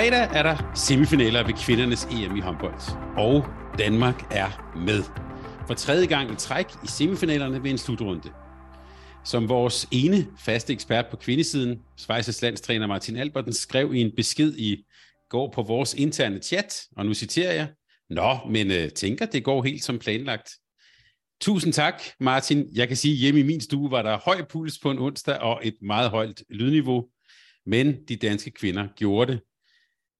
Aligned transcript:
Fredag 0.00 0.28
er 0.32 0.42
der 0.42 0.72
semifinaler 0.74 1.46
ved 1.46 1.54
kvindernes 1.54 2.04
EM 2.04 2.36
i 2.36 2.40
håndbold, 2.40 2.74
og 3.16 3.44
Danmark 3.78 4.26
er 4.30 4.74
med. 4.86 5.02
For 5.66 5.74
tredje 5.74 6.06
gang 6.06 6.32
i 6.32 6.36
træk 6.36 6.66
i 6.84 6.86
semifinalerne 6.86 7.62
ved 7.62 7.70
en 7.70 7.78
slutrunde. 7.78 8.30
Som 9.24 9.48
vores 9.48 9.88
ene 9.92 10.26
faste 10.38 10.72
ekspert 10.72 11.06
på 11.10 11.16
kvindesiden, 11.16 11.78
Schweizers 11.96 12.42
landstræner 12.42 12.86
Martin 12.86 13.16
Alberten, 13.16 13.52
skrev 13.52 13.94
i 13.94 14.00
en 14.00 14.12
besked 14.16 14.54
i 14.56 14.84
går 15.30 15.52
på 15.52 15.62
vores 15.62 15.94
interne 15.94 16.42
chat, 16.42 16.82
og 16.96 17.06
nu 17.06 17.14
citerer 17.14 17.52
jeg, 17.52 17.68
Nå, 18.10 18.38
men 18.50 18.70
øh, 18.70 18.88
tænker, 18.90 19.26
det 19.26 19.44
går 19.44 19.62
helt 19.62 19.84
som 19.84 19.98
planlagt. 19.98 20.50
Tusind 21.40 21.72
tak, 21.72 22.02
Martin. 22.20 22.68
Jeg 22.74 22.88
kan 22.88 22.96
sige, 22.96 23.12
at 23.12 23.18
hjemme 23.18 23.40
i 23.40 23.44
min 23.44 23.60
stue 23.60 23.90
var 23.90 24.02
der 24.02 24.18
høj 24.24 24.44
puls 24.48 24.78
på 24.78 24.90
en 24.90 24.98
onsdag 24.98 25.38
og 25.38 25.60
et 25.62 25.76
meget 25.82 26.10
højt 26.10 26.42
lydniveau. 26.50 27.06
Men 27.66 27.96
de 28.08 28.16
danske 28.16 28.50
kvinder 28.50 28.88
gjorde 28.96 29.32
det. 29.32 29.40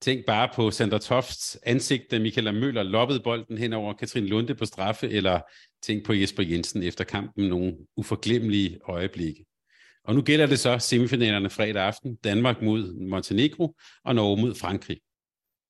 Tænk 0.03 0.27
bare 0.27 0.49
på 0.55 0.71
Sandra 0.71 0.99
Tofts 0.99 1.59
ansigt, 1.63 2.11
da 2.11 2.19
Michaela 2.19 2.53
Møller 2.53 2.83
loppede 2.83 3.21
bolden 3.21 3.59
hen 3.59 3.73
over 3.73 3.95
Katrin 3.95 4.27
Lunde 4.27 4.55
på 4.55 4.65
straffe, 4.65 5.09
eller 5.09 5.41
tænk 5.83 6.07
på 6.07 6.13
Jesper 6.13 6.43
Jensen 6.43 6.83
efter 6.83 7.05
kampen 7.05 7.49
nogle 7.49 7.77
uforglemmelige 7.97 8.79
øjeblikke. 8.89 9.45
Og 10.05 10.15
nu 10.15 10.23
gælder 10.23 10.47
det 10.47 10.59
så 10.59 10.79
semifinalerne 10.79 11.51
fredag 11.51 11.83
aften. 11.83 12.17
Danmark 12.17 12.63
mod 12.63 13.09
Montenegro 13.09 13.77
og 14.05 14.15
Norge 14.15 14.41
mod 14.41 14.55
Frankrig. 14.55 15.01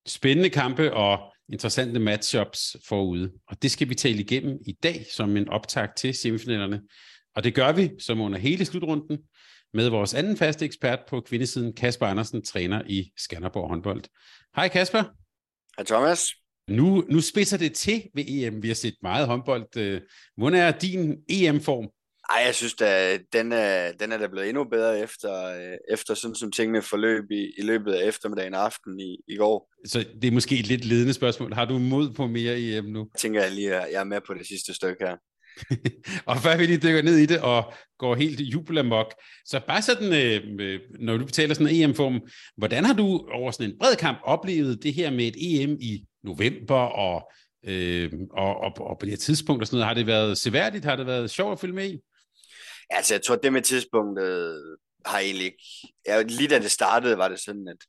Spændende 0.06 0.50
kampe 0.50 0.92
og 0.94 1.32
interessante 1.52 2.00
matchups 2.00 2.76
forude. 2.88 3.32
Og 3.48 3.62
det 3.62 3.70
skal 3.70 3.88
vi 3.88 3.94
tale 3.94 4.20
igennem 4.20 4.58
i 4.66 4.72
dag 4.72 5.06
som 5.16 5.36
en 5.36 5.48
optag 5.48 5.88
til 5.96 6.14
semifinalerne. 6.14 6.80
Og 7.36 7.44
det 7.44 7.54
gør 7.54 7.72
vi 7.72 7.90
som 7.98 8.20
under 8.20 8.38
hele 8.38 8.64
slutrunden 8.64 9.18
med 9.74 9.88
vores 9.88 10.14
anden 10.14 10.36
faste 10.36 10.64
ekspert 10.64 10.98
på 11.08 11.20
kvindesiden, 11.20 11.72
Kasper 11.72 12.06
Andersen, 12.06 12.44
træner 12.44 12.82
i 12.86 13.10
Skanderborg 13.16 13.68
håndbold. 13.68 14.02
Hej 14.56 14.68
Kasper. 14.68 15.02
Hej 15.76 15.84
Thomas. 15.84 16.26
Nu, 16.68 17.04
nu 17.08 17.20
spidser 17.20 17.58
det 17.58 17.72
til 17.74 18.02
ved 18.14 18.24
EM. 18.28 18.62
Vi 18.62 18.68
har 18.68 18.74
set 18.74 18.94
meget 19.02 19.26
håndbold. 19.26 20.00
Hvordan 20.36 20.60
er 20.60 20.70
din 20.70 21.16
EM-form? 21.28 21.88
Ej, 22.30 22.42
jeg 22.46 22.54
synes, 22.54 22.74
at 22.80 23.20
den 23.32 23.52
er, 23.52 23.92
den 23.92 24.12
er 24.12 24.18
da 24.18 24.26
blevet 24.26 24.48
endnu 24.48 24.64
bedre 24.64 25.00
efter, 25.00 25.32
efter 25.92 26.14
sådan 26.14 26.34
som 26.34 26.52
tingene 26.52 26.82
forløb 26.82 27.30
i, 27.30 27.52
i 27.58 27.62
løbet 27.62 27.92
af 27.92 28.08
eftermiddagen 28.08 28.54
og 28.54 28.64
aften 28.64 29.00
i, 29.00 29.18
i 29.28 29.36
går. 29.36 29.70
Så 29.86 30.04
det 30.22 30.28
er 30.28 30.32
måske 30.32 30.58
et 30.58 30.66
lidt 30.66 30.84
ledende 30.84 31.12
spørgsmål. 31.12 31.52
Har 31.52 31.64
du 31.64 31.78
mod 31.78 32.14
på 32.14 32.26
mere 32.26 32.60
EM 32.60 32.84
nu? 32.84 32.98
Jeg 32.98 33.20
tænker 33.20 33.42
jeg 33.42 33.52
lige, 33.52 33.74
at 33.74 33.92
jeg 33.92 34.00
er 34.00 34.04
med 34.04 34.20
på 34.26 34.34
det 34.34 34.46
sidste 34.46 34.74
stykke 34.74 35.06
her. 35.06 35.16
og 36.26 36.36
før 36.36 36.56
vi 36.56 36.66
lige 36.66 36.78
dykker 36.78 37.02
ned 37.02 37.16
i 37.16 37.26
det 37.26 37.40
og 37.40 37.72
går 37.98 38.14
helt 38.14 38.40
jubelamok, 38.40 39.14
så 39.44 39.60
bare 39.66 39.82
sådan, 39.82 40.12
øh, 40.12 40.66
øh, 40.66 40.80
når 41.00 41.16
du 41.16 41.24
betaler 41.24 41.54
sådan 41.54 41.74
en 41.74 41.82
EM-form, 41.82 42.20
hvordan 42.56 42.84
har 42.84 42.94
du 42.94 43.28
over 43.32 43.50
sådan 43.50 43.70
en 43.70 43.78
bred 43.78 43.96
kamp 43.96 44.18
oplevet 44.24 44.82
det 44.82 44.94
her 44.94 45.10
med 45.10 45.26
et 45.26 45.36
EM 45.38 45.76
i 45.80 46.04
november 46.22 46.80
og, 46.80 47.32
øh, 47.66 48.12
og, 48.30 48.56
og, 48.56 48.72
og 48.80 48.98
på 48.98 49.06
det 49.06 49.10
her 49.10 49.16
tidspunkt 49.16 49.62
og 49.62 49.66
sådan 49.66 49.76
noget? 49.76 49.86
Har 49.86 49.94
det 49.94 50.06
været 50.06 50.38
seværdigt? 50.38 50.84
Har 50.84 50.96
det 50.96 51.06
været 51.06 51.30
sjovt 51.30 51.52
at 51.52 51.60
følge 51.60 51.74
med 51.74 51.90
i? 51.90 51.98
Altså, 52.90 53.14
jeg 53.14 53.22
tror, 53.22 53.36
det 53.36 53.52
med 53.52 53.62
tidspunktet 53.62 54.62
har 55.06 55.18
egentlig 55.18 55.44
ikke... 55.44 55.64
Ja, 56.06 56.22
lige 56.22 56.48
da 56.48 56.58
det 56.58 56.70
startede, 56.70 57.18
var 57.18 57.28
det 57.28 57.40
sådan, 57.40 57.68
at 57.68 57.86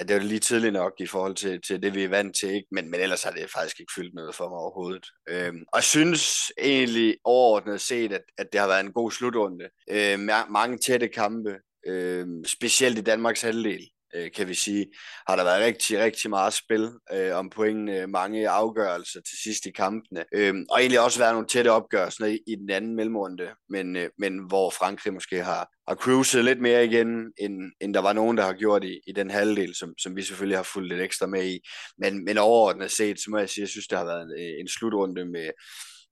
ja, 0.00 0.04
det 0.04 0.16
var 0.16 0.22
lige 0.22 0.40
tidligt 0.40 0.72
nok 0.72 0.92
i 0.98 1.06
forhold 1.06 1.34
til, 1.34 1.60
til 1.62 1.82
det, 1.82 1.94
vi 1.94 2.04
er 2.04 2.08
vant 2.08 2.36
til, 2.36 2.48
ikke? 2.48 2.68
Men, 2.72 2.90
men 2.90 3.00
ellers 3.00 3.22
har 3.22 3.30
det 3.30 3.50
faktisk 3.50 3.80
ikke 3.80 3.92
fyldt 3.96 4.14
noget 4.14 4.34
for 4.34 4.48
mig 4.48 4.58
overhovedet. 4.58 5.06
Øhm, 5.28 5.64
og 5.72 5.76
jeg 5.76 5.84
synes 5.84 6.52
egentlig 6.58 7.16
overordnet 7.24 7.80
set, 7.80 8.12
at, 8.12 8.22
at 8.38 8.46
det 8.52 8.60
har 8.60 8.68
været 8.68 8.84
en 8.84 8.92
god 8.92 9.10
slutrunde. 9.10 9.68
Øhm, 9.90 10.28
mange 10.50 10.78
tætte 10.78 11.08
kampe, 11.08 11.58
øhm, 11.86 12.44
specielt 12.44 12.98
i 12.98 13.02
Danmarks 13.02 13.42
halvdel 13.42 13.90
øh, 14.14 14.30
kan 14.36 14.48
vi 14.48 14.54
sige, 14.54 14.86
har 15.28 15.36
der 15.36 15.44
været 15.44 15.64
rigtig, 15.64 15.98
rigtig 15.98 16.30
meget 16.30 16.52
spil 16.52 16.90
øh, 17.12 17.36
om 17.36 17.50
pointene, 17.50 18.06
mange 18.06 18.48
afgørelser 18.48 19.20
til 19.20 19.38
sidst 19.42 19.66
i 19.66 19.70
kampene, 19.70 20.24
øh, 20.34 20.54
og 20.70 20.80
egentlig 20.80 21.00
også 21.00 21.18
været 21.18 21.34
nogle 21.34 21.48
tætte 21.48 21.72
opgørelser 21.72 22.26
i, 22.26 22.38
i 22.46 22.54
den 22.54 22.70
anden 22.70 22.96
mellemrunde, 22.96 23.48
men, 23.68 23.96
øh, 23.96 24.08
men 24.18 24.38
hvor 24.48 24.70
Frankrig 24.70 25.14
måske 25.14 25.42
har, 25.42 25.68
har 25.88 25.94
cruiset 25.94 26.44
lidt 26.44 26.60
mere 26.60 26.84
igen, 26.84 27.32
end, 27.38 27.72
end 27.80 27.94
der 27.94 28.00
var 28.00 28.12
nogen, 28.12 28.36
der 28.36 28.44
har 28.44 28.52
gjort 28.52 28.84
i, 28.84 29.00
i 29.06 29.12
den 29.12 29.30
halvdel, 29.30 29.74
som, 29.74 29.94
som 29.98 30.16
vi 30.16 30.22
selvfølgelig 30.22 30.58
har 30.58 30.62
fulgt 30.62 30.88
lidt 30.88 31.00
ekstra 31.00 31.26
med 31.26 31.46
i. 31.46 31.60
Men, 31.98 32.24
men 32.24 32.38
overordnet 32.38 32.90
set, 32.90 33.20
så 33.20 33.30
må 33.30 33.38
jeg 33.38 33.48
sige, 33.48 33.62
jeg 33.62 33.68
synes, 33.68 33.86
det 33.86 33.98
har 33.98 34.04
været 34.04 34.22
en, 34.22 34.60
en 34.60 34.68
slutrunde 34.68 35.24
med, 35.24 35.50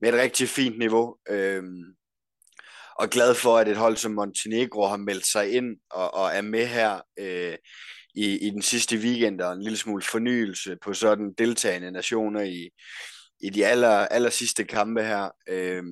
med 0.01 0.09
et 0.09 0.15
rigtig 0.15 0.49
fint 0.49 0.79
niveau. 0.79 1.17
Øh, 1.31 1.63
og 2.99 3.11
glad 3.11 3.35
for, 3.35 3.59
at 3.59 3.69
et 3.69 3.77
hold 3.77 3.97
som 3.97 4.13
Montenegro 4.13 4.87
har 4.87 4.97
meldt 4.97 5.27
sig 5.27 5.53
ind 5.53 5.77
og, 5.91 6.15
og 6.15 6.31
er 6.31 6.43
med 6.43 6.67
her 6.67 7.01
øh, 7.19 7.57
i, 8.15 8.47
i 8.47 8.51
den 8.51 8.63
sidste 8.63 8.97
weekend, 8.97 9.41
og 9.41 9.53
en 9.53 9.63
lille 9.63 9.79
smule 9.79 10.03
fornyelse 10.03 10.77
på 10.85 10.95
sådan 10.95 11.35
deltagende 11.39 11.91
nationer 11.91 12.41
i, 12.41 12.69
i 13.41 13.51
de 13.51 13.67
aller, 13.67 13.89
aller 13.89 14.31
sidste 14.31 14.65
kampe 14.65 15.03
her. 15.03 15.31
Øh, 15.49 15.83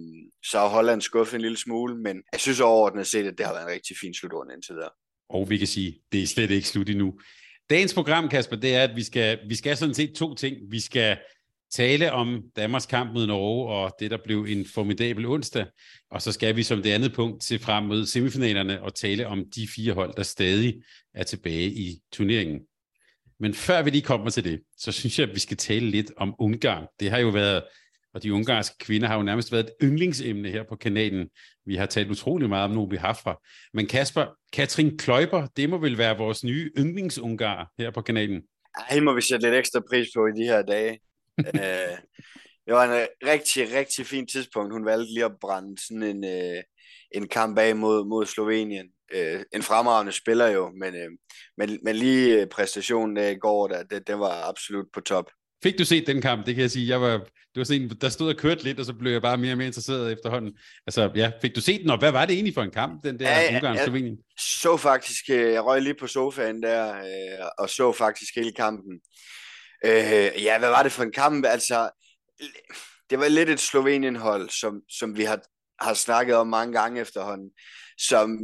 så 0.45 0.59
har 0.59 0.69
Holland 0.69 1.01
skuffet 1.01 1.35
en 1.35 1.41
lille 1.41 1.57
smule, 1.57 1.97
men 1.97 2.23
jeg 2.33 2.41
synes 2.41 2.61
overordnet 2.61 3.07
set, 3.07 3.27
at 3.27 3.39
det 3.39 3.47
har 3.47 3.53
været 3.53 3.65
en 3.65 3.73
rigtig 3.73 3.97
fin 3.97 4.15
slutrunde 4.15 4.55
indtil 4.55 4.75
videre. 4.75 4.91
Og 5.29 5.51
vi 5.51 5.59
kan 5.59 5.67
sige, 5.67 6.01
det 6.13 6.23
er 6.23 6.27
slet 6.27 6.51
ikke 6.51 6.69
slut 6.69 6.89
endnu. 6.89 7.15
Dagens 7.71 7.95
program, 7.95 8.29
Kasper, 8.29 8.57
det 8.57 8.75
er, 8.75 8.83
at 8.83 8.97
vi 8.97 9.03
skal, 9.03 9.39
vi 9.49 9.55
skal 9.55 9.77
sådan 9.77 9.95
set 9.95 10.15
to 10.15 10.35
ting. 10.35 10.57
Vi 10.71 10.81
skal 10.81 11.17
tale 11.75 12.13
om 12.13 12.43
Danmarks 12.57 12.87
kamp 12.87 13.13
mod 13.15 13.27
Norge, 13.27 13.69
og 13.69 13.93
det, 14.01 14.11
der 14.11 14.19
blev 14.25 14.47
en 14.49 14.67
formidabel 14.75 15.27
onsdag. 15.27 15.67
Og 16.11 16.23
så 16.23 16.33
skal 16.33 16.57
vi 16.57 16.63
som 16.63 16.83
det 16.83 16.91
andet 16.91 17.15
punkt 17.15 17.45
se 17.45 17.59
frem 17.59 17.85
mod 17.85 18.07
semifinalerne 18.07 18.83
og 18.83 18.95
tale 18.95 19.27
om 19.27 19.45
de 19.55 19.69
fire 19.77 19.93
hold, 19.93 20.15
der 20.17 20.23
stadig 20.23 20.75
er 21.15 21.23
tilbage 21.23 21.71
i 21.71 21.99
turneringen. 22.13 22.61
Men 23.41 23.55
før 23.55 23.83
vi 23.83 23.91
lige 23.91 24.03
kommer 24.03 24.31
til 24.31 24.45
det, 24.45 24.61
så 24.79 24.93
synes 24.93 25.19
jeg, 25.19 25.29
at 25.29 25.35
vi 25.35 25.41
skal 25.41 25.57
tale 25.57 25.91
lidt 25.91 26.13
om 26.17 26.35
Ungarn. 26.39 26.87
Det 27.01 27.11
har 27.11 27.19
jo 27.19 27.29
været, 27.29 27.63
og 28.15 28.23
de 28.23 28.33
ungarske 28.33 28.77
kvinder 28.79 29.09
har 29.09 29.17
jo 29.17 29.23
nærmest 29.23 29.53
været 29.53 29.65
et 29.65 29.73
yndlingsemne 29.83 30.51
her 30.51 30.63
på 30.69 30.77
kanalen. 30.77 31.29
Vi 31.67 31.77
har 31.77 31.87
talt 31.87 32.11
utrolig 32.11 32.49
meget 32.49 32.65
om 32.65 32.71
Nobi 32.71 32.97
Hafra. 32.97 33.41
Men 33.75 33.87
Kasper, 33.87 34.27
Katrin 34.53 34.99
Kløjber, 34.99 35.47
det 35.57 35.71
må 35.71 35.79
vel 35.79 35.99
være 35.99 36.19
vores 36.19 36.45
nye 36.45 36.71
yndlingsungar 36.79 37.71
her 37.79 37.91
på 37.91 38.03
kanalen? 38.03 38.43
Ej, 38.91 39.01
må 39.01 39.15
vi 39.15 39.21
sætte 39.21 39.47
lidt 39.47 39.59
ekstra 39.59 39.81
pris 39.91 40.09
på 40.17 40.27
i 40.27 40.31
de 40.31 40.45
her 40.45 40.63
dage 40.63 40.99
øh, 41.39 41.97
det 42.67 42.75
var 42.75 42.85
en 42.85 43.07
rigtig, 43.27 43.73
rigtig 43.73 44.07
fin 44.07 44.27
tidspunkt. 44.27 44.73
Hun 44.73 44.85
valgte 44.85 45.15
lige 45.15 45.25
at 45.25 45.41
brænde 45.41 45.87
sådan 45.87 46.03
en, 46.03 46.25
øh, 46.25 46.63
en 47.13 47.29
kamp 47.29 47.59
af 47.59 47.77
mod, 47.77 48.09
mod 48.09 48.27
Slovenien. 48.27 48.87
Øh, 49.15 49.41
en 49.55 49.63
fremragende 49.63 50.13
spiller 50.13 50.47
jo, 50.47 50.73
men, 50.81 50.95
øh, 50.95 51.11
men, 51.59 51.79
men 51.83 51.97
lige 51.97 52.41
øh, 52.41 52.47
præstationen 52.47 53.17
der 53.17 53.29
i 53.29 53.35
går, 53.35 53.69
der, 53.69 53.83
det, 53.83 54.07
det 54.07 54.19
var 54.19 54.49
absolut 54.49 54.87
på 54.95 55.01
top. 55.01 55.31
Fik 55.63 55.79
du 55.79 55.85
set 55.85 56.07
den 56.07 56.23
kamp? 56.23 56.47
Det 56.47 56.55
kan 56.55 56.63
jeg 56.63 56.71
sige. 56.71 56.89
Jeg 56.89 57.01
var, 57.01 57.19
det 57.57 57.61
var 57.61 57.65
sådan, 57.65 57.89
der 58.01 58.09
stod 58.09 58.29
og 58.29 58.37
kørte 58.37 58.65
lidt, 58.65 58.81
og 58.81 58.87
så 58.87 58.93
blev 58.93 59.13
jeg 59.13 59.23
bare 59.23 59.37
mere 59.37 59.53
og 59.53 59.57
mere 59.57 59.67
interesseret 59.67 60.13
efterhånden. 60.13 60.53
Altså, 60.87 61.11
ja, 61.15 61.33
fik 61.43 61.57
du 61.57 61.61
set 61.61 61.81
den, 61.81 61.91
og 61.91 61.99
hvad 61.99 62.13
var 62.13 62.27
det 62.27 62.35
egentlig 62.35 62.55
for 62.55 62.63
en 62.63 62.71
kamp, 62.71 63.05
den 63.05 63.19
der 63.21 63.31
ja, 63.31 63.55
Ungarn 63.55 63.79
Slovenien? 63.79 64.17
så 64.39 64.77
faktisk, 64.77 65.31
øh, 65.31 65.53
jeg 65.53 65.65
røg 65.65 65.83
lige 65.83 65.95
på 66.01 66.07
sofaen 66.07 66.63
der, 66.63 66.97
øh, 66.97 67.47
og 67.59 67.71
så 67.71 67.93
faktisk 67.93 68.37
hele 68.37 68.53
kampen. 68.53 69.01
Øh, 69.85 70.43
ja, 70.43 70.59
hvad 70.59 70.69
var 70.69 70.83
det 70.83 70.93
for 70.93 71.03
en 71.03 71.13
kamp? 71.13 71.47
Altså, 71.47 71.91
det 73.11 73.19
var 73.19 73.29
lidt 73.29 73.51
et 73.51 73.61
Slovenien-hold, 73.61 74.51
som, 74.51 74.81
som 74.89 75.17
vi 75.17 75.25
har, 75.25 75.41
har 75.81 75.95
snakket 75.95 76.37
om 76.37 76.47
mange 76.47 76.81
gange 76.81 77.01
efterhånden, 77.01 77.51
som 77.99 78.39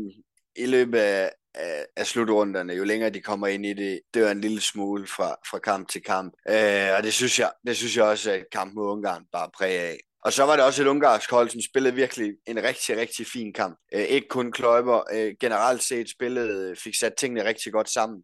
i 0.56 0.66
løbet 0.66 0.98
af, 0.98 1.32
af, 1.54 1.86
af 1.96 2.06
slutrunderne, 2.06 2.72
jo 2.72 2.84
længere 2.84 3.10
de 3.10 3.20
kommer 3.20 3.46
ind 3.46 3.66
i 3.66 3.74
det, 3.74 4.00
dør 4.14 4.30
en 4.30 4.40
lille 4.40 4.60
smule 4.60 5.06
fra, 5.06 5.36
fra 5.50 5.58
kamp 5.58 5.88
til 5.88 6.02
kamp. 6.02 6.34
Øh, 6.48 6.88
og 6.96 7.02
det 7.02 7.14
synes, 7.14 7.38
jeg, 7.38 7.52
det 7.66 7.76
synes 7.76 7.96
jeg 7.96 8.04
også, 8.04 8.30
at 8.30 8.44
kampen 8.52 8.74
mod 8.74 8.90
Ungarn 8.90 9.24
bare 9.32 9.50
præg 9.58 9.78
af. 9.78 9.98
Og 10.24 10.32
så 10.32 10.44
var 10.44 10.56
det 10.56 10.64
også 10.64 10.82
et 10.82 10.88
ungarsk 10.88 11.30
hold, 11.30 11.50
som 11.50 11.60
spillede 11.60 11.94
virkelig 11.94 12.32
en 12.46 12.62
rigtig, 12.62 12.96
rigtig 12.96 13.26
fin 13.26 13.52
kamp. 13.52 13.78
Øh, 13.94 14.02
ikke 14.02 14.28
kun 14.28 14.52
Kløjber, 14.52 15.02
øh, 15.12 15.34
generelt 15.40 15.82
set 15.82 16.10
spillede, 16.10 16.76
fik 16.84 16.94
sat 16.94 17.14
tingene 17.14 17.44
rigtig 17.44 17.72
godt 17.72 17.90
sammen. 17.90 18.22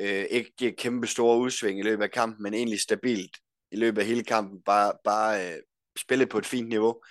Øh, 0.00 0.24
ikke 0.30 0.72
kæmpe 0.78 1.06
store 1.06 1.38
udsving 1.38 1.78
i 1.78 1.82
løbet 1.82 2.02
af 2.02 2.10
kampen, 2.10 2.42
men 2.42 2.54
egentlig 2.54 2.80
stabilt 2.80 3.36
i 3.72 3.76
løbet 3.76 4.00
af 4.00 4.06
hele 4.06 4.24
kampen. 4.24 4.60
Bare, 4.66 4.92
bare 5.04 5.46
øh, 5.46 5.56
spille 5.98 6.26
på 6.26 6.38
et 6.38 6.46
fint 6.46 6.68
niveau 6.68 7.02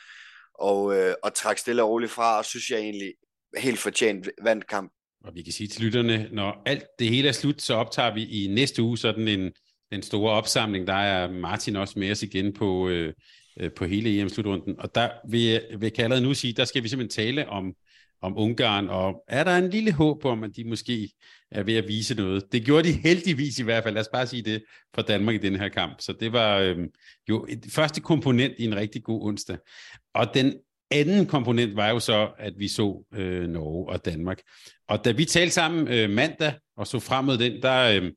og, 0.59 0.95
øh, 0.97 1.13
og 1.23 1.33
trække 1.33 1.61
stille 1.61 1.83
og 1.83 1.89
roligt 1.89 2.11
fra, 2.11 2.37
og 2.37 2.45
synes 2.45 2.69
jeg 2.69 2.79
egentlig 2.79 3.13
helt 3.57 3.79
fortjent 3.79 4.29
vandt 4.43 4.67
kamp. 4.67 4.91
Og 5.23 5.35
vi 5.35 5.41
kan 5.41 5.53
sige 5.53 5.67
til 5.67 5.83
lytterne, 5.83 6.29
når 6.31 6.61
alt 6.65 6.85
det 6.99 7.09
hele 7.09 7.27
er 7.27 7.31
slut, 7.31 7.61
så 7.61 7.73
optager 7.73 8.13
vi 8.13 8.23
i 8.25 8.47
næste 8.47 8.83
uge 8.83 8.97
sådan 8.97 9.27
en, 9.27 9.51
den 9.91 10.01
store 10.01 10.31
opsamling. 10.31 10.87
Der 10.87 10.93
er 10.93 11.31
Martin 11.31 11.75
også 11.75 11.99
med 11.99 12.11
os 12.11 12.23
igen 12.23 12.53
på, 12.53 12.89
øh, 12.89 13.13
øh 13.59 13.71
på 13.71 13.85
hele 13.85 14.19
EM-slutrunden. 14.19 14.79
Og 14.79 14.95
der 14.95 15.09
vil 15.29 15.61
vil 15.79 15.91
jeg 15.97 16.03
allerede 16.03 16.25
nu 16.25 16.33
sige, 16.33 16.53
der 16.53 16.65
skal 16.65 16.83
vi 16.83 16.87
simpelthen 16.87 17.25
tale 17.25 17.49
om, 17.49 17.73
om 18.21 18.37
Ungarn, 18.37 18.89
og 18.89 19.23
er 19.27 19.43
der 19.43 19.57
en 19.57 19.69
lille 19.69 19.91
håb 19.91 20.25
om, 20.25 20.43
at 20.43 20.55
de 20.55 20.63
måske 20.63 21.09
er 21.51 21.63
ved 21.63 21.75
at 21.75 21.87
vise 21.87 22.15
noget? 22.15 22.51
Det 22.51 22.65
gjorde 22.65 22.87
de 22.87 22.93
heldigvis 23.07 23.59
i 23.59 23.63
hvert 23.63 23.83
fald, 23.83 23.93
lad 23.93 24.01
os 24.01 24.09
bare 24.13 24.27
sige 24.27 24.41
det, 24.41 24.63
for 24.95 25.01
Danmark 25.01 25.35
i 25.35 25.37
den 25.37 25.55
her 25.55 25.69
kamp. 25.69 26.01
Så 26.01 26.13
det 26.19 26.33
var 26.33 26.57
øh, 26.57 26.77
jo 27.29 27.45
et 27.49 27.65
første 27.69 28.01
komponent 28.01 28.53
i 28.57 28.65
en 28.65 28.75
rigtig 28.75 29.03
god 29.03 29.27
onsdag. 29.27 29.57
Og 30.13 30.33
den 30.33 30.53
anden 30.91 31.25
komponent 31.25 31.75
var 31.75 31.89
jo 31.89 31.99
så, 31.99 32.29
at 32.37 32.53
vi 32.57 32.67
så 32.67 33.05
øh, 33.13 33.49
Norge 33.49 33.89
og 33.89 34.05
Danmark. 34.05 34.41
Og 34.89 35.05
da 35.05 35.11
vi 35.11 35.25
talte 35.25 35.53
sammen 35.53 35.87
øh, 35.87 36.09
mandag 36.09 36.53
og 36.77 36.87
så 36.87 36.99
frem 36.99 37.25
mod 37.25 37.37
den, 37.37 37.61
der, 37.61 38.01
øh, 38.01 38.11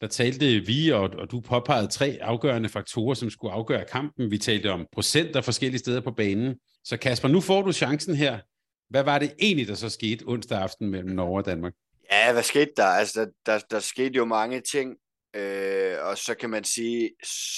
der 0.00 0.06
talte 0.06 0.66
vi, 0.66 0.90
og, 0.90 1.10
og 1.18 1.30
du 1.30 1.40
påpegede 1.40 1.86
tre 1.86 2.18
afgørende 2.20 2.68
faktorer, 2.68 3.14
som 3.14 3.30
skulle 3.30 3.52
afgøre 3.52 3.84
kampen. 3.92 4.30
Vi 4.30 4.38
talte 4.38 4.72
om 4.72 4.86
procenter 4.92 5.40
forskellige 5.40 5.78
steder 5.78 6.00
på 6.00 6.10
banen. 6.10 6.54
Så 6.84 6.96
Kasper, 6.96 7.28
nu 7.28 7.40
får 7.40 7.62
du 7.62 7.72
chancen 7.72 8.14
her. 8.14 8.38
Hvad 8.90 9.02
var 9.02 9.18
det 9.18 9.32
egentlig, 9.40 9.68
der 9.68 9.74
så 9.74 9.88
skete 9.88 10.24
onsdag 10.26 10.58
aften 10.58 10.90
mellem 10.90 11.10
Norge 11.10 11.38
og 11.38 11.46
Danmark? 11.46 11.72
Ja, 12.10 12.32
hvad 12.32 12.42
skete 12.42 12.72
der? 12.76 12.84
Altså, 12.84 13.20
der, 13.20 13.30
der, 13.46 13.58
der 13.70 13.80
skete 13.80 14.16
jo 14.16 14.24
mange 14.24 14.60
ting. 14.60 14.96
Øh, 15.36 15.96
og 16.00 16.18
så 16.18 16.34
kan 16.34 16.50
man 16.50 16.64
sige, 16.64 17.10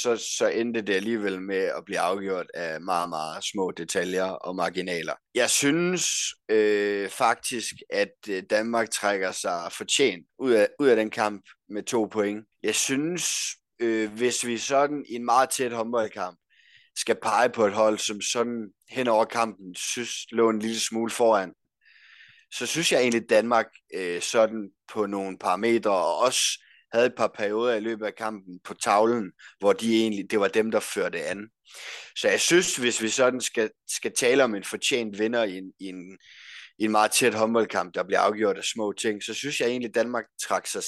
så, 0.02 0.16
så 0.38 0.48
endte 0.48 0.82
det 0.82 0.94
alligevel 0.94 1.42
med 1.42 1.56
at 1.56 1.84
blive 1.84 1.98
afgjort 1.98 2.46
af 2.54 2.80
meget, 2.80 3.08
meget 3.08 3.44
små 3.44 3.70
detaljer 3.70 4.24
og 4.24 4.56
marginaler. 4.56 5.12
Jeg 5.34 5.50
synes 5.50 6.06
øh, 6.48 7.08
faktisk, 7.08 7.74
at 7.90 8.14
øh, 8.28 8.42
Danmark 8.50 8.90
trækker 8.90 9.32
sig 9.32 9.72
fortjent 9.72 10.26
ud 10.38 10.52
af, 10.52 10.68
ud 10.80 10.88
af 10.88 10.96
den 10.96 11.10
kamp 11.10 11.44
med 11.68 11.82
to 11.82 12.04
point. 12.04 12.44
Jeg 12.62 12.74
synes, 12.74 13.26
øh, 13.80 14.12
hvis 14.12 14.46
vi 14.46 14.58
sådan 14.58 15.04
i 15.08 15.14
en 15.14 15.24
meget 15.24 15.50
tæt 15.50 15.72
håndboldkamp 15.72 16.38
skal 16.96 17.16
pege 17.22 17.48
på 17.48 17.66
et 17.66 17.72
hold, 17.72 17.98
som 17.98 18.20
sådan 18.20 18.70
hen 18.90 19.08
over 19.08 19.24
kampen 19.24 19.74
synes 19.74 20.10
lå 20.30 20.50
en 20.50 20.58
lille 20.58 20.80
smule 20.80 21.10
foran, 21.10 21.52
så 22.54 22.66
synes 22.66 22.92
jeg 22.92 23.00
egentlig, 23.00 23.22
at 23.22 23.30
Danmark 23.30 23.66
øh, 23.94 24.22
sådan 24.22 24.70
på 24.92 25.06
nogle 25.06 25.38
parametre, 25.38 25.90
og 25.90 26.18
også 26.18 26.42
havde 26.92 27.06
et 27.06 27.14
par 27.16 27.32
perioder 27.38 27.74
i 27.74 27.80
løbet 27.80 28.06
af 28.06 28.14
kampen 28.14 28.60
på 28.64 28.74
tavlen, 28.74 29.32
hvor 29.58 29.72
de 29.72 30.00
egentlig, 30.00 30.30
det 30.30 30.40
var 30.40 30.48
dem, 30.48 30.70
der 30.70 30.80
førte 30.80 31.24
an. 31.24 31.48
Så 32.16 32.28
jeg 32.28 32.40
synes, 32.40 32.76
hvis 32.76 33.02
vi 33.02 33.08
sådan 33.08 33.40
skal, 33.40 33.70
skal 33.88 34.12
tale 34.12 34.44
om 34.44 34.54
en 34.54 34.64
fortjent 34.64 35.18
vinder 35.18 35.44
i 35.44 35.58
en, 35.58 35.72
i 35.80 35.88
en, 35.88 36.18
i 36.78 36.84
en 36.84 36.90
meget 36.90 37.10
tæt 37.10 37.34
håndboldkamp, 37.34 37.94
der 37.94 38.02
bliver 38.02 38.20
afgjort 38.20 38.58
af 38.58 38.64
små 38.64 38.92
ting, 38.92 39.22
så 39.22 39.34
synes 39.34 39.60
jeg 39.60 39.68
egentlig, 39.68 39.88
at 39.88 39.94
Danmark 39.94 40.24
trak 40.42 40.66
sig 40.66 40.82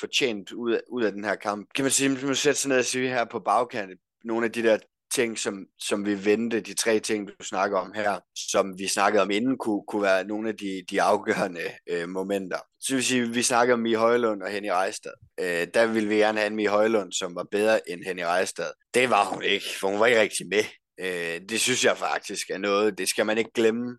fortjent 0.00 0.52
ud 0.52 0.72
af, 0.72 0.80
ud 0.90 1.04
af 1.04 1.12
den 1.12 1.24
her 1.24 1.34
kamp. 1.34 1.68
Kan 1.74 1.84
man 1.84 1.92
sige, 1.92 2.08
man 2.08 2.34
sætter 2.34 2.58
sig 2.58 2.68
ned 2.68 2.78
og 2.78 2.84
sige 2.84 3.08
her 3.08 3.24
på 3.24 3.40
bagkanten, 3.40 3.98
nogle 4.24 4.46
af 4.46 4.52
de 4.52 4.62
der 4.62 4.78
ting, 5.16 5.38
som, 5.38 5.66
som 5.78 6.06
vi 6.06 6.24
vendte, 6.24 6.60
de 6.60 6.74
tre 6.74 7.00
ting, 7.00 7.28
du 7.28 7.44
snakker 7.44 7.78
om 7.78 7.92
her, 7.94 8.20
som 8.34 8.78
vi 8.78 8.88
snakkede 8.88 9.22
om 9.22 9.30
inden, 9.30 9.58
kunne, 9.58 9.82
kunne 9.88 10.02
være 10.02 10.24
nogle 10.24 10.48
af 10.48 10.56
de, 10.56 10.84
de 10.90 11.02
afgørende 11.02 11.70
øh, 11.90 12.08
momenter. 12.08 12.58
Så 12.80 12.94
vil 12.94 13.04
sige, 13.04 13.28
vi 13.28 13.42
snakker 13.42 13.74
om 13.74 13.80
Mie 13.80 13.96
Højlund 13.96 14.42
og 14.42 14.50
Henny 14.50 14.68
Rejstad. 14.68 15.12
Øh, 15.40 15.66
der 15.74 15.86
ville 15.86 16.08
vi 16.08 16.14
gerne 16.14 16.38
have 16.38 16.46
en 16.46 16.56
Mie 16.56 16.68
Højlund, 16.68 17.12
som 17.12 17.34
var 17.34 17.46
bedre 17.50 17.90
end 17.90 18.04
Henny 18.06 18.22
Rejstad. 18.22 18.70
Det 18.94 19.10
var 19.10 19.24
hun 19.24 19.42
ikke, 19.42 19.66
for 19.80 19.88
hun 19.88 20.00
var 20.00 20.06
ikke 20.06 20.20
rigtig 20.20 20.46
med. 20.48 20.64
Øh, 21.00 21.40
det 21.48 21.60
synes 21.60 21.84
jeg 21.84 21.96
faktisk 21.96 22.50
er 22.50 22.58
noget, 22.58 22.98
det 22.98 23.08
skal 23.08 23.26
man 23.26 23.38
ikke 23.38 23.50
glemme. 23.54 23.98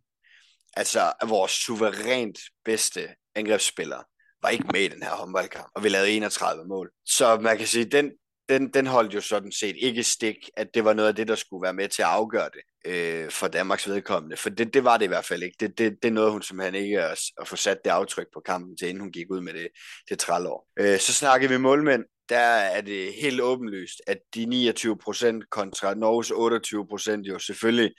Altså, 0.77 1.13
vores 1.27 1.51
suverænt 1.51 2.39
bedste 2.65 3.07
angrebsspiller 3.35 4.03
var 4.41 4.49
ikke 4.49 4.67
med 4.73 4.81
i 4.81 4.87
den 4.87 5.03
her 5.03 5.09
håndboldkamp, 5.09 5.67
og 5.75 5.83
vi 5.83 5.89
lavede 5.89 6.11
31 6.11 6.67
mål. 6.67 6.91
Så 7.05 7.37
man 7.37 7.57
kan 7.57 7.67
sige, 7.67 7.85
den, 7.85 8.11
den, 8.49 8.73
den 8.73 8.87
holdt 8.87 9.13
jo 9.13 9.21
sådan 9.21 9.51
set 9.51 9.75
ikke 9.79 10.03
stik, 10.03 10.49
at 10.57 10.67
det 10.73 10.85
var 10.85 10.93
noget 10.93 11.09
af 11.09 11.15
det, 11.15 11.27
der 11.27 11.35
skulle 11.35 11.63
være 11.63 11.73
med 11.73 11.87
til 11.87 12.01
at 12.01 12.07
afgøre 12.07 12.49
det 12.53 12.91
øh, 12.91 13.31
for 13.31 13.47
Danmarks 13.47 13.89
vedkommende. 13.89 14.37
For 14.37 14.49
det, 14.49 14.73
det 14.73 14.83
var 14.83 14.97
det 14.97 15.05
i 15.05 15.07
hvert 15.07 15.25
fald 15.25 15.43
ikke. 15.43 15.55
Det, 15.59 15.77
det, 15.77 15.97
det 16.03 16.13
nåede 16.13 16.31
hun 16.31 16.41
simpelthen 16.41 16.83
ikke 16.83 17.03
at, 17.03 17.19
at 17.41 17.47
få 17.47 17.55
sat 17.55 17.77
det 17.85 17.91
aftryk 17.91 18.27
på 18.33 18.41
kampen 18.45 18.77
til, 18.77 18.87
inden 18.87 19.01
hun 19.01 19.11
gik 19.11 19.25
ud 19.31 19.41
med 19.41 19.53
det, 19.53 19.67
det 20.09 20.19
trælår. 20.19 20.67
Øh, 20.79 20.99
så 20.99 21.13
snakker 21.13 21.47
vi 21.47 21.57
målmænd. 21.57 22.03
Der 22.29 22.39
er 22.39 22.81
det 22.81 23.13
helt 23.21 23.41
åbenlyst, 23.41 24.01
at 24.07 24.17
de 24.35 24.45
29 24.45 24.97
procent 24.97 25.49
kontra 25.49 25.93
Norges 25.93 26.31
28 26.31 26.87
procent 26.87 27.27
jo 27.27 27.39
selvfølgelig 27.39 27.91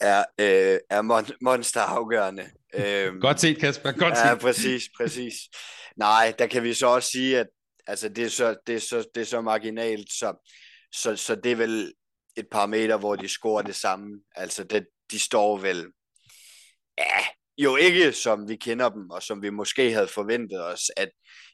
er, 0.00 0.24
øh, 0.40 0.78
er 0.90 1.02
mon- 1.02 1.36
monsterafgørende. 1.40 2.46
Øh, 2.74 3.14
godt 3.20 3.40
set, 3.40 3.58
Kasper. 3.58 3.92
Godt 3.92 4.18
set. 4.18 4.24
Ja, 4.24 4.34
præcis, 4.34 4.88
præcis. 4.96 5.34
Nej, 5.96 6.32
der 6.38 6.46
kan 6.46 6.62
vi 6.62 6.74
så 6.74 6.86
også 6.86 7.10
sige, 7.10 7.38
at 7.38 7.46
Altså, 7.86 8.08
det 8.08 8.24
er 8.24 8.28
så, 8.28 8.56
det 8.66 8.74
er 8.74 8.78
så, 8.78 9.08
det 9.14 9.20
er 9.20 9.24
så 9.24 9.40
marginalt, 9.40 10.12
så, 10.12 10.52
så, 10.92 11.16
så 11.16 11.34
det 11.34 11.52
er 11.52 11.56
vel 11.56 11.92
et 12.36 12.46
par 12.50 12.66
meter, 12.66 12.96
hvor 12.96 13.16
de 13.16 13.28
scorer 13.28 13.62
det 13.62 13.74
samme. 13.74 14.20
Altså, 14.34 14.64
det, 14.64 14.86
de 15.10 15.18
står 15.18 15.58
vel, 15.58 15.86
ja, 16.98 17.26
jo 17.58 17.76
ikke 17.76 18.12
som 18.12 18.48
vi 18.48 18.56
kender 18.56 18.88
dem, 18.88 19.10
og 19.10 19.22
som 19.22 19.42
vi 19.42 19.50
måske 19.50 19.92
havde 19.92 20.08
forventet 20.08 20.64
os, 20.64 20.90
at 20.96 21.10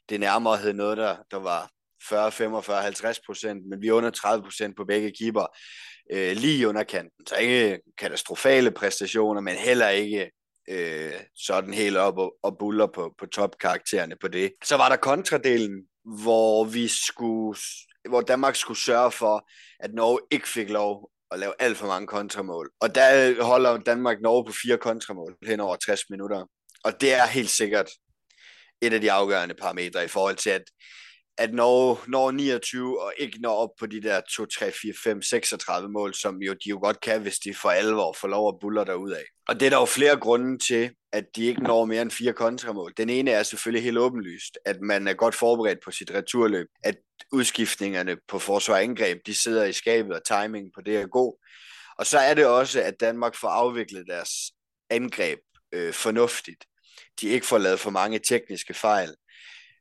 det 0.09 0.19
nærmere 0.19 0.57
hed 0.57 0.73
noget, 0.73 0.97
der, 0.97 1.17
der 1.31 1.37
var 1.37 1.69
40, 2.09 2.31
45, 2.31 2.81
50 2.81 3.19
procent, 3.25 3.69
men 3.69 3.81
vi 3.81 3.87
er 3.87 3.93
under 3.93 4.09
30 4.09 4.43
procent 4.43 4.77
på 4.77 4.85
begge 4.85 5.11
keeper, 5.11 5.45
øh, 6.11 6.37
lige 6.37 6.67
under 6.67 6.83
kanten. 6.83 7.27
Så 7.27 7.35
ikke 7.35 7.79
katastrofale 7.97 8.71
præstationer, 8.71 9.41
men 9.41 9.55
heller 9.55 9.89
ikke 9.89 10.31
øh, 10.69 11.13
sådan 11.35 11.73
helt 11.73 11.97
op 11.97 12.17
og, 12.17 12.35
og 12.43 12.57
buller 12.57 12.87
på, 12.87 13.13
på 13.19 13.25
topkaraktererne 13.25 14.15
på 14.21 14.27
det. 14.27 14.51
Så 14.63 14.77
var 14.77 14.89
der 14.89 14.95
kontradelen, 14.95 15.83
hvor 16.05 16.63
vi 16.63 16.87
skulle, 16.87 17.59
hvor 18.09 18.21
Danmark 18.21 18.55
skulle 18.55 18.79
sørge 18.79 19.11
for, 19.11 19.49
at 19.79 19.93
Norge 19.93 20.19
ikke 20.31 20.47
fik 20.47 20.69
lov 20.69 21.09
at 21.31 21.39
lave 21.39 21.53
alt 21.59 21.77
for 21.77 21.87
mange 21.87 22.07
kontramål. 22.07 22.69
Og 22.81 22.95
der 22.95 23.29
øh, 23.29 23.39
holder 23.39 23.77
Danmark 23.77 24.21
Norge 24.21 24.45
på 24.45 24.53
fire 24.63 24.77
kontramål 24.77 25.35
hen 25.47 25.59
over 25.59 25.75
60 25.75 26.01
minutter. 26.09 26.45
Og 26.83 27.01
det 27.01 27.13
er 27.13 27.25
helt 27.25 27.49
sikkert 27.49 27.89
et 28.81 28.93
af 28.93 29.01
de 29.01 29.11
afgørende 29.11 29.55
parametre 29.55 30.05
i 30.05 30.07
forhold 30.07 30.35
til, 30.35 30.49
at 30.49 30.63
at 31.39 31.53
når, 31.53 32.03
når 32.07 32.31
29 32.31 33.01
og 33.01 33.13
ikke 33.17 33.41
når 33.41 33.53
op 33.53 33.69
på 33.79 33.85
de 33.85 34.01
der 34.01 34.21
2, 34.35 34.45
3, 34.45 34.71
4, 34.81 34.93
5, 35.03 35.21
36 35.21 35.89
mål, 35.89 36.13
som 36.13 36.37
jo 36.41 36.53
de 36.53 36.69
jo 36.69 36.79
godt 36.83 37.01
kan, 37.01 37.21
hvis 37.21 37.39
de 37.39 37.53
for 37.53 37.69
alvor 37.69 38.15
får 38.21 38.27
lov 38.27 38.47
at 38.47 38.59
buller 38.61 38.83
derud 38.83 39.11
af. 39.11 39.23
Og 39.47 39.59
det 39.59 39.65
er 39.65 39.69
der 39.69 39.77
jo 39.77 39.85
flere 39.85 40.19
grunde 40.19 40.57
til, 40.57 40.91
at 41.11 41.25
de 41.35 41.45
ikke 41.45 41.63
når 41.63 41.85
mere 41.85 42.01
end 42.01 42.11
fire 42.11 42.33
kontramål. 42.33 42.93
Den 42.97 43.09
ene 43.09 43.31
er 43.31 43.43
selvfølgelig 43.43 43.83
helt 43.83 43.97
åbenlyst, 43.97 44.57
at 44.65 44.81
man 44.81 45.07
er 45.07 45.13
godt 45.13 45.35
forberedt 45.35 45.79
på 45.85 45.91
sit 45.91 46.11
returløb, 46.11 46.67
at 46.83 46.95
udskiftningerne 47.31 48.17
på 48.27 48.39
forsvar 48.39 48.75
og 48.75 48.83
angreb, 48.83 49.17
de 49.25 49.33
sidder 49.33 49.63
i 49.63 49.73
skabet, 49.73 50.13
og 50.13 50.21
timing 50.25 50.71
på 50.75 50.81
det 50.81 50.97
er 50.97 51.07
god. 51.07 51.45
Og 51.97 52.05
så 52.05 52.17
er 52.17 52.33
det 52.33 52.45
også, 52.45 52.81
at 52.81 52.99
Danmark 52.99 53.35
får 53.35 53.47
afviklet 53.47 54.07
deres 54.07 54.29
angreb 54.89 55.39
øh, 55.71 55.93
fornuftigt. 55.93 56.65
De 57.21 57.27
ikke 57.27 57.45
får 57.45 57.57
lavet 57.57 57.79
for 57.79 57.89
mange 57.89 58.19
tekniske 58.19 58.73
fejl. 58.73 59.15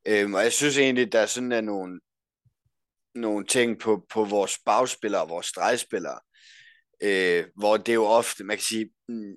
Øhm, 0.08 0.34
og 0.34 0.42
jeg 0.42 0.52
synes 0.52 0.78
egentlig, 0.78 1.12
der 1.12 1.26
sådan 1.26 1.52
er 1.52 1.60
nogle, 1.60 2.00
nogle 3.14 3.46
ting 3.46 3.80
på, 3.80 4.06
på 4.10 4.24
vores 4.24 4.58
bagspillere 4.66 5.22
og 5.22 5.28
vores 5.28 5.46
stregspillere, 5.46 6.20
øh, 7.02 7.44
hvor 7.56 7.76
det 7.76 7.94
jo 7.94 8.04
ofte, 8.04 8.44
man 8.44 8.56
kan 8.56 8.64
sige, 8.64 8.90
mm, 9.08 9.34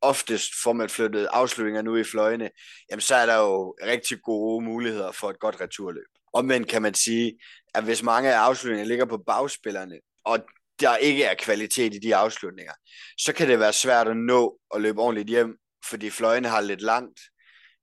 oftest 0.00 0.50
får 0.62 0.72
man 0.72 0.88
flyttet 0.88 1.28
afslutninger 1.30 1.82
nu 1.82 1.96
i 1.96 2.04
fløjene, 2.04 2.50
jamen 2.90 3.00
så 3.00 3.14
er 3.14 3.26
der 3.26 3.36
jo 3.36 3.76
rigtig 3.82 4.22
gode 4.22 4.64
muligheder 4.64 5.12
for 5.12 5.30
et 5.30 5.40
godt 5.40 5.60
returløb. 5.60 6.06
Omvendt 6.32 6.68
kan 6.68 6.82
man 6.82 6.94
sige, 6.94 7.38
at 7.74 7.84
hvis 7.84 8.02
mange 8.02 8.34
af 8.34 8.38
afslutningerne 8.38 8.88
ligger 8.88 9.04
på 9.04 9.18
bagspillerne, 9.26 9.98
og 10.24 10.38
der 10.80 10.96
ikke 10.96 11.24
er 11.24 11.34
kvalitet 11.34 11.94
i 11.94 11.98
de 11.98 12.16
afslutninger, 12.16 12.72
så 13.18 13.32
kan 13.32 13.48
det 13.48 13.58
være 13.58 13.72
svært 13.72 14.08
at 14.08 14.16
nå 14.16 14.58
at 14.74 14.80
løbe 14.80 15.00
ordentligt 15.00 15.28
hjem, 15.28 15.56
fordi 15.90 16.10
fløjene 16.10 16.48
har 16.48 16.60
lidt 16.60 16.82
langt, 16.82 17.20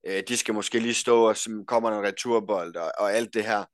Øh, 0.08 0.24
de 0.28 0.38
skal 0.38 0.54
måske 0.54 0.80
lige 0.80 0.94
stå, 0.94 1.30
og 1.30 1.38
så 1.38 1.64
kommer 1.68 1.92
en 1.92 2.08
returbold 2.08 2.76
og, 2.76 2.92
og 2.98 3.14
alt 3.14 3.34
det 3.34 3.46
her. 3.46 3.66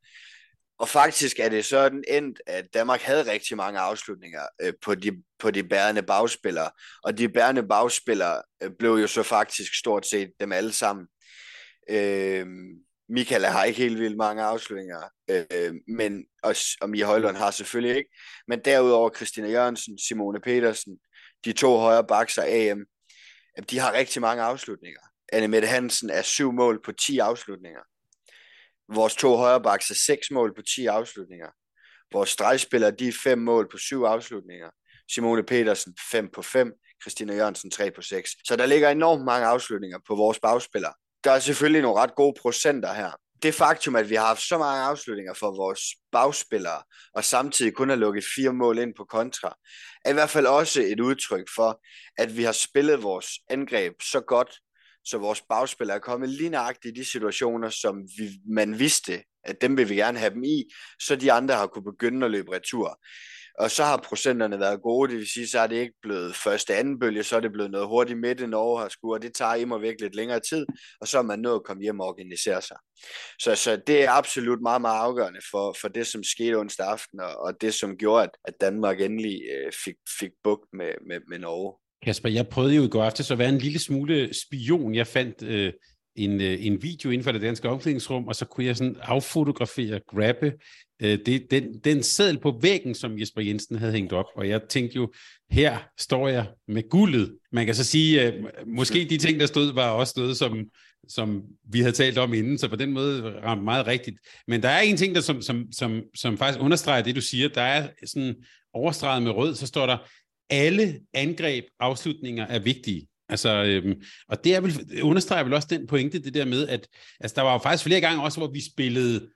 Og 0.80 0.90
faktisk 0.90 1.40
er 1.40 1.50
det 1.50 1.66
sådan 1.66 2.04
endt, 2.08 2.42
at 2.48 2.74
Danmark 2.74 3.02
havde 3.02 3.32
rigtig 3.32 3.58
mange 3.58 3.80
afslutninger 3.80 4.42
øh, 4.62 4.74
på, 4.82 4.96
de, 4.96 5.24
på 5.40 5.52
de 5.52 5.64
bærende 5.64 6.04
bagspillere. 6.04 6.72
Og 7.04 7.18
de 7.18 7.30
bærende 7.30 7.64
bagspillere 7.68 8.42
øh, 8.64 8.72
blev 8.80 8.92
jo 8.92 9.08
så 9.08 9.24
faktisk 9.24 9.80
stort 9.80 10.06
set 10.06 10.32
dem 10.40 10.52
alle 10.52 10.74
sammen. 10.74 11.08
Øh, 11.90 12.48
Michael 13.10 13.46
har 13.46 13.64
ikke 13.64 13.80
helt 13.80 14.00
vildt 14.00 14.18
mange 14.18 14.44
afslutninger, 14.44 15.02
øh, 15.30 15.74
men, 15.88 16.26
og, 16.44 16.56
og 16.82 16.90
Mia 16.90 17.06
Højlund 17.06 17.38
har 17.38 17.52
selvfølgelig 17.52 17.98
ikke. 17.98 18.10
Men 18.48 18.60
derudover 18.66 19.10
Christina 19.16 19.50
Jørgensen, 19.50 20.00
Simone 20.00 20.40
Petersen, 20.40 20.98
de 21.46 21.54
to 21.54 21.78
højre 21.78 22.04
bakser 22.04 22.44
AM, 22.44 22.86
de 23.70 23.80
har 23.80 23.94
rigtig 23.94 24.22
mange 24.22 24.44
afslutninger. 24.44 25.13
Anne 25.34 25.48
Mette 25.48 25.68
Hansen 25.68 26.10
er 26.10 26.22
syv 26.22 26.52
mål 26.52 26.82
på 26.86 26.92
10 26.92 27.20
afslutninger. 27.20 27.82
Vores 28.94 29.16
to 29.16 29.36
højrebacks 29.38 29.90
er 29.90 29.96
seks 29.96 30.32
mål 30.32 30.56
på 30.56 30.62
10 30.62 30.86
afslutninger. 30.86 31.48
Vores 32.12 32.30
stregspillere, 32.30 32.92
de 32.92 33.08
er 33.08 33.18
fem 33.24 33.38
mål 33.38 33.70
på 33.72 33.78
syv 33.78 34.04
afslutninger. 34.04 34.70
Simone 35.14 35.44
Petersen 35.44 35.96
5 36.12 36.30
på 36.34 36.42
5, 36.42 36.74
Christina 37.02 37.36
Jørgensen 37.36 37.72
3 37.72 37.92
på 37.92 38.02
6. 38.02 38.32
Så 38.44 38.56
der 38.56 38.66
ligger 38.66 38.90
enormt 38.90 39.26
mange 39.26 39.48
afslutninger 39.48 40.00
på 40.08 40.16
vores 40.16 40.40
bagspillere. 40.40 40.94
der 41.24 41.32
er 41.32 41.40
selvfølgelig 41.40 41.82
nogle 41.82 42.02
ret 42.02 42.16
gode 42.16 42.36
procenter 42.42 42.94
her. 42.94 43.12
Det 43.44 43.54
faktum, 43.54 43.96
at 43.96 44.10
vi 44.10 44.16
har 44.16 44.26
haft 44.26 44.42
så 44.42 44.58
mange 44.58 44.84
afslutninger 44.84 45.34
for 45.34 45.52
vores 45.52 45.82
bagspillere, 46.12 46.84
og 47.14 47.24
samtidig 47.24 47.74
kun 47.74 47.90
har 47.90 47.96
lukket 47.96 48.24
fire 48.36 48.54
mål 48.54 48.78
ind 48.78 48.94
på 48.98 49.06
kontra, 49.06 49.58
er 50.06 50.10
i 50.10 50.14
hvert 50.14 50.30
fald 50.30 50.46
også 50.46 50.82
et 50.82 51.00
udtryk 51.00 51.48
for, 51.56 51.82
at 52.18 52.38
vi 52.38 52.44
har 52.44 52.52
spillet 52.52 53.04
vores 53.04 53.28
angreb 53.50 53.94
så 54.02 54.22
godt, 54.22 54.60
så 55.06 55.18
vores 55.18 55.42
bagspillere 55.42 55.98
er 55.98 56.02
kommet 56.02 56.30
lige 56.30 56.50
nøjagtigt 56.50 56.98
i 56.98 57.00
de 57.00 57.06
situationer, 57.06 57.70
som 57.70 58.02
vi, 58.18 58.30
man 58.50 58.80
vidste, 58.80 59.24
at 59.44 59.62
dem 59.62 59.78
vil 59.78 59.90
vi 59.90 59.96
gerne 59.96 60.20
have 60.20 60.34
dem 60.34 60.44
i, 60.44 60.64
så 61.00 61.16
de 61.16 61.32
andre 61.32 61.56
har 61.56 61.68
kunne 61.68 61.84
begynde 61.84 62.26
at 62.26 62.32
løbe 62.32 62.52
retur. 62.52 63.00
Og 63.60 63.72
så 63.72 63.84
har 63.84 63.98
procenterne 63.98 64.60
været 64.60 64.82
gode, 64.82 65.12
det 65.12 65.18
vil 65.18 65.28
sige, 65.28 65.48
så 65.48 65.60
er 65.60 65.68
det 65.68 65.76
ikke 65.76 65.94
blevet 66.02 66.36
første 66.36 66.76
anden 66.76 67.00
bølge, 67.00 67.24
så 67.24 67.36
er 67.36 67.40
det 67.40 67.52
blevet 67.52 67.72
noget 67.72 67.88
hurtigt 67.88 68.20
midt 68.20 68.40
i 68.40 68.46
Norge 68.46 68.82
har 68.82 68.90
skudt, 68.90 69.14
og 69.14 69.22
det 69.22 69.34
tager 69.34 69.56
imod 69.56 69.80
væk 69.80 69.88
virkelig 69.88 70.06
lidt 70.06 70.16
længere 70.16 70.40
tid, 70.40 70.66
og 71.02 71.08
så 71.08 71.18
er 71.18 71.22
man 71.22 71.40
nået 71.40 71.56
at 71.56 71.64
komme 71.64 71.84
hjem 71.84 72.00
og 72.00 72.08
organisere 72.08 72.62
sig. 72.62 72.78
Så, 73.40 73.56
så 73.56 73.82
det 73.88 74.04
er 74.04 74.12
absolut 74.12 74.62
meget, 74.62 74.82
meget 74.82 75.00
afgørende 75.00 75.40
for, 75.52 75.76
for 75.82 75.88
det, 75.88 76.08
som 76.08 76.24
skete 76.24 76.56
onsdag 76.56 76.88
aften, 76.88 77.20
og, 77.20 77.36
og 77.36 77.62
det, 77.62 77.74
som 77.74 77.98
gjorde, 77.98 78.24
at, 78.24 78.30
at 78.46 78.54
Danmark 78.62 79.02
endelig 79.02 79.42
øh, 79.54 79.72
fik, 79.86 79.96
fik 80.20 80.32
bugt 80.44 80.68
med, 80.74 80.94
med, 81.08 81.20
med 81.30 81.40
Norge. 81.40 81.83
Kasper, 82.04 82.30
jeg 82.30 82.48
prøvede 82.48 82.76
jo 82.76 82.84
i 82.84 82.88
går 82.88 83.04
aftes 83.04 83.32
at 83.32 83.38
være 83.38 83.50
en 83.50 83.58
lille 83.58 83.80
smule 83.80 84.30
spion. 84.34 84.96
Jeg 84.96 85.08
fandt 85.08 85.44
øh, 85.44 85.74
en, 86.16 86.42
øh, 86.42 86.66
en 86.66 86.84
video 86.84 87.10
inden 87.10 87.24
for 87.24 87.32
det 87.32 87.42
danske 87.42 87.70
omklædningsrum, 87.70 88.28
og 88.28 88.36
så 88.36 88.46
kunne 88.46 88.66
jeg 88.66 88.78
sådan 88.78 88.96
affotografere, 89.02 90.00
grabbe 90.08 90.54
øh, 91.02 91.20
det, 91.26 91.52
den, 91.52 91.80
den 91.84 92.04
seddel 92.04 92.40
på 92.40 92.60
væggen, 92.62 92.96
som 92.96 93.20
Jesper 93.20 93.42
Jensen 93.42 93.76
havde 93.76 93.92
hængt 93.92 94.14
op. 94.14 94.26
Og 94.36 94.50
jeg 94.50 94.62
tænkte 94.70 94.96
jo, 94.96 95.12
her 95.52 95.78
står 96.00 96.28
jeg 96.28 96.46
med 96.68 96.90
guldet. 96.90 97.38
Man 97.52 97.66
kan 97.66 97.76
så 97.76 97.84
sige, 97.84 98.28
øh, 98.28 98.44
måske 98.68 99.08
de 99.10 99.18
ting, 99.18 99.40
der 99.40 99.46
stod, 99.46 99.74
var 99.74 99.90
også 99.90 100.14
noget, 100.18 100.38
som, 100.38 100.64
som 101.08 101.44
vi 101.72 101.80
havde 101.80 101.96
talt 101.96 102.18
om 102.18 102.34
inden, 102.34 102.58
så 102.58 102.68
på 102.68 102.76
den 102.76 102.92
måde 102.92 103.42
ramte 103.44 103.64
meget 103.64 103.88
rigtigt. 103.88 104.18
Men 104.48 104.64
der 104.64 104.70
er 104.70 104.82
en 104.82 104.98
ting, 104.98 105.16
der 105.16 105.22
som, 105.22 105.42
som, 105.42 105.66
som, 105.72 106.02
som 106.16 106.38
faktisk 106.38 106.64
understreger 106.64 107.02
det, 107.02 107.16
du 107.16 107.22
siger. 107.22 107.48
Der 107.48 107.62
er 107.62 107.88
sådan 108.06 108.36
overstreget 108.74 109.24
med 109.24 109.32
rød, 109.32 109.56
så 109.56 109.68
står 109.68 109.86
der, 109.86 109.98
alle 110.50 111.00
angreb, 111.14 111.66
afslutninger 111.80 112.48
er 112.48 112.60
vigtige. 112.60 113.08
Altså, 113.30 113.64
øhm, 113.64 114.02
og 114.28 114.44
det 114.44 114.56
er 114.56 114.62
vel, 114.62 115.04
understreger 115.04 115.44
vel 115.44 115.54
også 115.54 115.68
den 115.72 115.88
pointe, 115.88 116.20
det 116.20 116.34
der 116.34 116.46
med, 116.46 116.68
at 116.68 116.88
altså, 117.20 117.36
der 117.36 117.42
var 117.42 117.54
jo 117.54 117.58
faktisk 117.58 117.84
flere 117.84 118.02
gange 118.02 118.24
også, 118.24 118.40
hvor 118.40 118.48
vi 118.48 118.62
spillede 118.74 119.30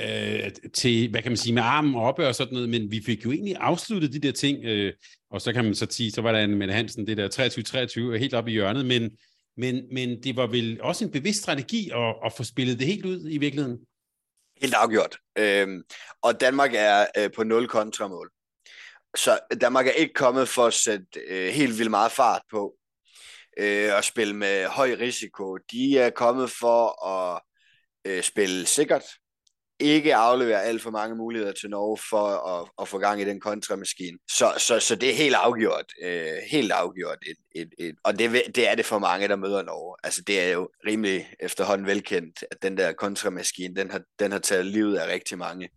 øh, 0.00 0.50
til, 0.74 1.10
hvad 1.10 1.22
kan 1.22 1.32
man 1.32 1.36
sige, 1.36 1.54
med 1.54 1.62
armen 1.62 1.94
oppe 1.94 2.26
og 2.26 2.34
sådan 2.34 2.54
noget, 2.54 2.68
men 2.68 2.90
vi 2.90 3.02
fik 3.06 3.24
jo 3.24 3.32
egentlig 3.32 3.56
afsluttet 3.56 4.12
de 4.12 4.18
der 4.18 4.32
ting, 4.32 4.64
øh, 4.64 4.92
og 5.30 5.40
så 5.40 5.52
kan 5.52 5.64
man 5.64 5.74
så 5.74 5.86
sige, 5.90 6.10
så 6.10 6.22
var 6.22 6.32
der 6.32 6.38
en 6.38 6.54
Mette 6.54 6.74
Hansen, 6.74 7.06
det 7.06 7.16
der 7.16 8.12
23-23, 8.14 8.18
helt 8.18 8.34
op 8.34 8.48
i 8.48 8.52
hjørnet, 8.52 8.86
men, 8.86 9.10
men, 9.56 9.82
men 9.92 10.22
det 10.22 10.36
var 10.36 10.46
vel 10.46 10.82
også 10.82 11.04
en 11.04 11.10
bevidst 11.10 11.42
strategi 11.42 11.90
at, 11.94 12.14
at 12.24 12.32
få 12.36 12.44
spillet 12.44 12.78
det 12.78 12.86
helt 12.86 13.06
ud 13.06 13.26
i 13.30 13.38
virkeligheden? 13.38 13.78
Helt 14.60 14.74
afgjort. 14.74 15.16
Øhm, 15.38 15.82
og 16.22 16.40
Danmark 16.40 16.70
er 16.74 17.06
øh, 17.18 17.30
på 17.36 17.44
0 17.44 17.68
kontramål. 17.68 18.30
Så 19.16 19.38
Danmark 19.60 19.86
er 19.86 19.90
ikke 19.90 20.14
kommet 20.14 20.48
for 20.48 20.66
at 20.66 20.74
sætte 20.74 21.20
øh, 21.28 21.48
helt 21.48 21.78
vildt 21.78 21.90
meget 21.90 22.12
fart 22.12 22.42
på 22.50 22.74
øh, 23.58 23.94
og 23.94 24.04
spille 24.04 24.36
med 24.36 24.66
høj 24.66 24.96
risiko. 25.00 25.56
De 25.56 25.98
er 25.98 26.10
kommet 26.10 26.50
for 26.50 27.06
at 27.06 27.40
øh, 28.04 28.22
spille 28.22 28.66
sikkert, 28.66 29.02
ikke 29.80 30.14
aflevere 30.14 30.62
alt 30.62 30.82
for 30.82 30.90
mange 30.90 31.16
muligheder 31.16 31.52
til 31.52 31.70
Norge 31.70 31.98
for 32.10 32.26
at, 32.26 32.68
at 32.80 32.88
få 32.88 32.98
gang 32.98 33.20
i 33.20 33.24
den 33.24 33.40
kontramaskine. 33.40 34.18
Så, 34.30 34.54
så, 34.58 34.80
så 34.80 34.96
det 34.96 35.10
er 35.10 35.14
helt 35.14 35.34
afgjort. 35.34 35.84
Øh, 36.02 36.36
helt 36.50 36.72
afgjort. 36.72 37.18
Et, 37.26 37.62
et, 37.62 37.68
et, 37.78 37.94
og 38.04 38.18
det, 38.18 38.42
det 38.54 38.68
er 38.68 38.74
det 38.74 38.84
for 38.84 38.98
mange, 38.98 39.28
der 39.28 39.36
møder 39.36 39.62
Norge. 39.62 39.96
Altså 40.04 40.22
det 40.22 40.40
er 40.40 40.48
jo 40.48 40.68
rimelig 40.86 41.30
efterhånden 41.40 41.86
velkendt, 41.86 42.44
at 42.50 42.62
den 42.62 42.76
der 42.76 42.92
kontramaskine, 42.92 43.76
den 43.76 43.90
har, 43.90 44.00
den 44.18 44.32
har 44.32 44.38
taget 44.38 44.66
livet 44.66 44.96
af 44.96 45.12
rigtig 45.12 45.38
mange. 45.38 45.68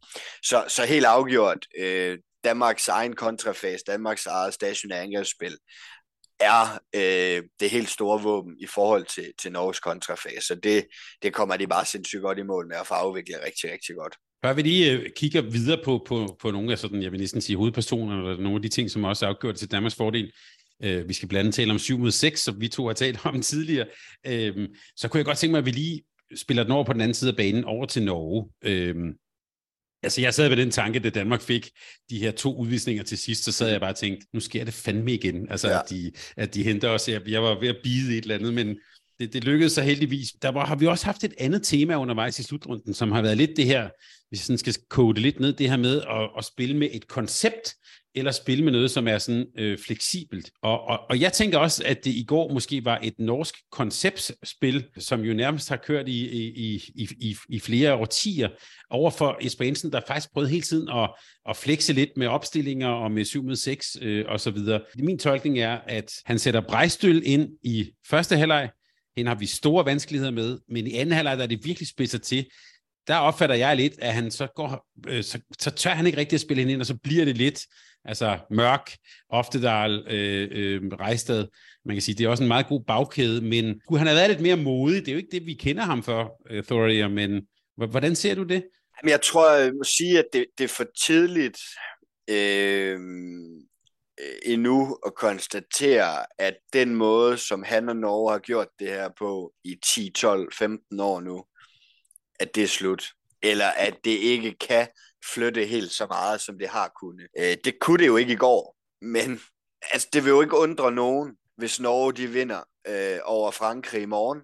Så, 0.44 0.66
så 0.68 0.86
helt 0.86 1.06
afgjort. 1.06 1.68
Øh, 1.80 2.18
Danmarks 2.44 2.88
egen 2.88 3.16
kontrafase, 3.16 3.84
Danmarks 3.88 4.26
eget 4.26 4.54
stationære 4.54 5.02
angrebsspil, 5.02 5.58
er 6.40 6.80
øh, 6.96 7.44
det 7.60 7.70
helt 7.70 7.90
store 7.90 8.24
våben 8.24 8.56
i 8.60 8.66
forhold 8.66 9.06
til, 9.06 9.34
til 9.42 9.52
Norges 9.52 9.80
kontrafase. 9.80 10.48
Så 10.48 10.56
det, 10.56 10.86
det 11.24 11.34
kommer 11.34 11.58
de 11.58 11.68
bare 11.68 11.86
sindssygt 11.86 12.22
godt 12.22 12.38
i 12.38 12.44
mål 12.44 12.68
med 12.68 12.76
at 12.76 12.88
få 12.88 12.94
afviklet 12.94 13.40
rigtig, 13.46 13.72
rigtig 13.72 13.96
godt. 13.96 14.16
Før 14.46 14.54
vi 14.54 14.62
lige 14.62 14.92
øh, 14.92 15.10
kigger 15.16 15.42
videre 15.42 15.82
på, 15.86 16.06
på, 16.08 16.38
på 16.42 16.52
nogle 16.52 16.72
af 16.72 16.80
sådan, 16.80 17.04
jeg 17.04 17.12
vil 17.12 17.20
næsten 17.20 17.42
sige 17.42 17.58
hovedpersoner, 17.58 18.18
eller 18.18 18.44
nogle 18.44 18.56
af 18.56 18.62
de 18.62 18.70
ting, 18.70 18.92
som 18.92 19.04
også 19.04 19.26
er 19.26 19.30
afgjort 19.30 19.56
til 19.56 19.72
Danmarks 19.72 19.96
fordel, 19.96 20.32
øh, 20.84 21.08
vi 21.08 21.14
skal 21.14 21.30
blandt 21.30 21.40
andet 21.40 21.56
tale 21.56 21.72
om 21.72 21.80
7 21.80 21.98
mod 21.98 22.12
6, 22.12 22.42
som 22.42 22.62
vi 22.62 22.68
to 22.68 22.88
har 22.88 22.94
talt 22.94 23.26
om 23.26 23.42
tidligere, 23.52 23.88
øh, 24.28 24.70
så 24.96 25.08
kunne 25.08 25.18
jeg 25.18 25.26
godt 25.26 25.38
tænke 25.38 25.52
mig, 25.52 25.60
at 25.60 25.66
vi 25.66 25.72
lige 25.72 26.04
spiller 26.36 26.64
den 26.64 26.72
over 26.72 26.84
på 26.84 26.94
den 26.94 27.02
anden 27.02 27.14
side 27.14 27.32
af 27.32 27.38
banen, 27.38 27.64
over 27.64 27.86
til 27.86 28.04
Norge. 28.04 28.50
Øh, 28.64 28.96
Altså, 30.04 30.22
jeg 30.22 30.34
sad 30.34 30.50
ved 30.50 30.58
den 30.58 30.72
tanke, 30.72 31.00
da 31.00 31.10
Danmark 31.10 31.42
fik 31.42 31.70
de 32.10 32.20
her 32.20 32.32
to 32.32 32.56
udvisninger 32.56 33.04
til 33.04 33.18
sidst, 33.18 33.44
så 33.44 33.52
sad 33.52 33.70
jeg 33.70 33.80
bare 33.80 33.92
og 33.92 33.96
tænkte, 33.96 34.28
nu 34.34 34.40
sker 34.40 34.64
det 34.64 34.74
fandme 34.74 35.14
igen. 35.14 35.48
Altså, 35.50 35.70
ja. 35.70 35.80
at, 35.80 35.90
de, 35.90 36.12
at 36.38 36.54
de 36.54 36.64
henter 36.64 36.90
os. 36.90 37.10
Jeg, 37.10 37.22
jeg 37.28 37.44
var 37.44 37.60
ved 37.60 37.68
at 37.68 37.78
bide 37.84 38.18
et 38.18 38.22
eller 38.22 38.36
andet, 38.36 38.54
men 38.54 38.78
det, 39.20 39.34
det 39.34 39.44
lykkedes 39.44 39.72
så 39.72 39.82
heldigvis. 39.82 40.28
Der 40.42 40.50
var, 40.50 40.66
har 40.66 40.76
vi 40.76 40.88
også 40.88 41.06
haft 41.06 41.24
et 41.24 41.34
andet 41.38 41.64
tema 41.64 41.96
undervejs 41.96 42.40
i 42.40 42.44
slutrunden, 42.44 42.94
som 42.94 43.12
har 43.12 43.22
været 43.22 43.38
lidt 43.38 43.52
det 43.58 43.66
her, 43.66 43.90
hvis 44.30 44.40
jeg 44.40 44.46
sådan 44.46 44.58
skal 44.58 44.76
kode 44.90 45.22
lidt 45.22 45.40
ned, 45.40 45.54
det 45.54 45.70
her 45.70 45.78
med 45.78 46.02
at, 46.02 46.30
at 46.38 46.46
spille 46.46 46.78
med 46.78 46.90
et 46.92 47.08
koncept, 47.08 47.76
eller 48.16 48.32
spille 48.32 48.64
med 48.64 48.72
noget, 48.72 48.92
som 48.92 49.08
er 49.08 49.18
sådan 49.18 49.46
øh, 49.58 49.78
fleksibelt. 49.78 50.52
Og, 50.62 50.88
og, 50.88 51.00
og 51.10 51.22
jeg 51.22 51.34
tænker 51.34 51.58
også, 51.58 51.84
at 51.86 52.06
det 52.06 52.12
i 52.12 52.26
går 52.28 52.54
måske 52.54 52.86
var 52.86 53.00
et 53.04 53.14
norsk 53.20 53.56
konceptspil, 53.72 54.86
som 54.98 55.22
jo 55.22 55.34
nærmest 55.34 55.70
har 55.70 55.78
kørt 55.78 56.08
i, 56.08 56.30
i, 56.30 56.76
i, 56.96 57.10
i, 57.20 57.36
i 57.50 57.60
flere 57.60 57.94
årtier, 57.94 58.50
over 58.90 59.12
for 59.12 59.38
Jesper 59.44 59.66
Jensen, 59.66 59.92
der 59.92 60.02
faktisk 60.08 60.34
prøvede 60.34 60.52
hele 60.52 60.62
tiden 60.62 60.90
at, 60.90 61.10
at 61.50 61.58
flexe 61.58 61.94
lidt 61.94 62.10
med 62.18 62.28
opstillinger 62.28 62.88
og 62.88 63.12
med 63.12 63.26
7 63.26 63.44
med 63.44 63.56
6 63.56 63.98
øh, 64.02 64.26
og 64.28 64.40
så 64.40 64.52
videre. 64.52 64.82
Min 65.00 65.20
tolkning 65.20 65.60
er, 65.60 65.80
at 65.88 66.12
han 66.26 66.40
sætter 66.40 66.62
Brejstøl 66.62 67.22
ind 67.26 67.50
i 67.64 67.92
første 68.10 68.38
halvleg, 68.38 68.70
hende 69.18 69.30
har 69.30 69.36
vi 69.36 69.46
store 69.46 69.86
vanskeligheder 69.86 70.32
med, 70.32 70.60
men 70.70 70.88
i 70.88 70.94
anden 70.94 71.16
halvleg 71.16 71.38
der 71.38 71.44
er 71.44 71.48
det 71.48 71.66
virkelig 71.66 71.88
spidser 71.88 72.18
til 72.18 72.46
der 73.08 73.16
opfatter 73.16 73.56
jeg 73.56 73.76
lidt, 73.76 73.94
at 74.00 74.14
han 74.14 74.32
så 74.32 74.48
går, 74.56 74.88
øh, 75.08 75.24
så, 75.24 75.40
så 75.60 75.72
tør 75.72 75.90
han 75.90 76.06
ikke 76.06 76.18
rigtig 76.18 76.38
at 76.38 76.42
spille 76.42 76.62
hende 76.62 76.74
ind, 76.74 76.82
og 76.82 76.86
så 76.86 76.98
bliver 77.04 77.26
det 77.26 77.38
lidt 77.38 77.62
altså 78.06 78.38
mørk, 78.50 78.92
Oftedal, 79.30 80.04
øh, 80.08 80.48
øh, 80.52 80.82
Rejstad. 81.00 81.48
Man 81.86 81.96
kan 81.96 82.02
sige, 82.02 82.16
det 82.16 82.26
er 82.26 82.30
også 82.30 82.44
en 82.44 82.48
meget 82.48 82.68
god 82.68 82.84
bagkæde, 82.88 83.42
men 83.42 83.82
kunne 83.88 84.00
han 84.00 84.08
have 84.08 84.18
været 84.18 84.30
lidt 84.30 84.42
mere 84.42 84.58
modig? 84.58 85.02
Det 85.02 85.08
er 85.08 85.14
jo 85.14 85.18
ikke 85.18 85.32
det, 85.32 85.46
vi 85.46 85.54
kender 85.54 85.84
ham 85.84 86.04
for, 86.04 86.42
øh, 86.50 86.58
uh, 86.58 86.64
Thoria, 86.64 87.08
men 87.08 87.48
hvordan 87.76 88.16
ser 88.16 88.36
du 88.36 88.44
det? 88.44 88.64
Jamen, 89.02 89.12
jeg 89.12 89.22
tror, 89.22 89.54
jeg 89.56 89.74
må 89.74 89.84
sige, 89.84 90.20
at 90.20 90.26
det, 90.34 90.46
det 90.58 90.64
er 90.64 90.68
for 90.68 90.86
tidligt 91.06 91.58
øh, 92.30 93.00
endnu 94.46 94.98
at 95.06 95.16
konstatere, 95.16 96.26
at 96.38 96.58
den 96.74 96.96
måde, 96.96 97.38
som 97.38 97.64
han 97.64 97.90
og 97.90 97.96
Norge 97.96 98.32
har 98.32 98.40
gjort 98.40 98.68
det 98.80 98.88
her 98.88 99.10
på 99.18 99.54
i 99.64 99.76
10, 99.96 100.12
12, 100.12 100.54
15 100.54 101.00
år 101.00 101.22
nu, 101.22 101.46
at 102.40 102.56
det 102.56 102.64
er 102.64 102.68
slut. 102.68 103.06
Eller 103.42 103.68
at 103.68 103.96
det 104.04 104.12
ikke 104.12 104.56
kan 104.68 104.88
flytte 105.34 105.66
helt 105.66 105.92
så 105.92 106.06
meget, 106.08 106.42
som 106.42 106.58
det 106.58 106.70
har 106.70 106.92
kunnet. 107.02 107.28
Øh, 107.40 107.58
det 107.64 107.80
kunne 107.80 107.98
det 107.98 108.08
jo 108.08 108.18
ikke 108.18 108.34
i 108.34 108.36
går, 108.36 108.78
men 109.02 109.40
altså, 109.92 110.08
det 110.14 110.24
vil 110.24 110.30
jo 110.30 110.42
ikke 110.42 110.58
undre 110.58 110.92
nogen, 110.92 111.38
hvis 111.58 111.80
Norge 111.80 112.14
de 112.14 112.28
vinder 112.28 112.64
øh, 112.88 113.20
over 113.24 113.52
Frankrig 113.52 114.02
i 114.02 114.06
morgen, 114.06 114.42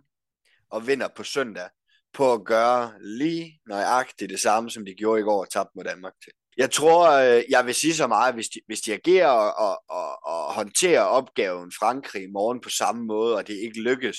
og 0.69 0.87
vinder 0.87 1.07
på 1.15 1.23
søndag, 1.23 1.69
på 2.13 2.33
at 2.33 2.45
gøre 2.45 2.93
lige 3.01 3.59
nøjagtigt 3.67 4.31
det 4.31 4.39
samme, 4.39 4.69
som 4.69 4.85
de 4.85 4.93
gjorde 4.93 5.21
i 5.21 5.23
går 5.23 5.41
og 5.41 5.49
tabte 5.49 5.71
mod 5.75 5.83
Danmark 5.83 6.13
til. 6.23 6.33
Jeg 6.57 6.71
tror, 6.71 7.11
øh, 7.11 7.43
jeg 7.49 7.65
vil 7.65 7.75
sige 7.75 7.95
så 7.95 8.07
meget, 8.07 8.33
hvis 8.33 8.47
de, 8.47 8.59
hvis 8.67 8.81
de 8.81 8.93
agerer 8.93 9.27
og, 9.27 9.53
og, 9.57 9.83
og, 9.89 10.23
og 10.23 10.53
håndterer 10.53 11.01
opgaven 11.01 11.71
Frankrig 11.79 12.23
i 12.23 12.31
morgen 12.31 12.61
på 12.61 12.69
samme 12.69 13.05
måde, 13.05 13.35
og 13.35 13.47
det 13.47 13.53
ikke 13.53 13.81
lykkes, 13.81 14.17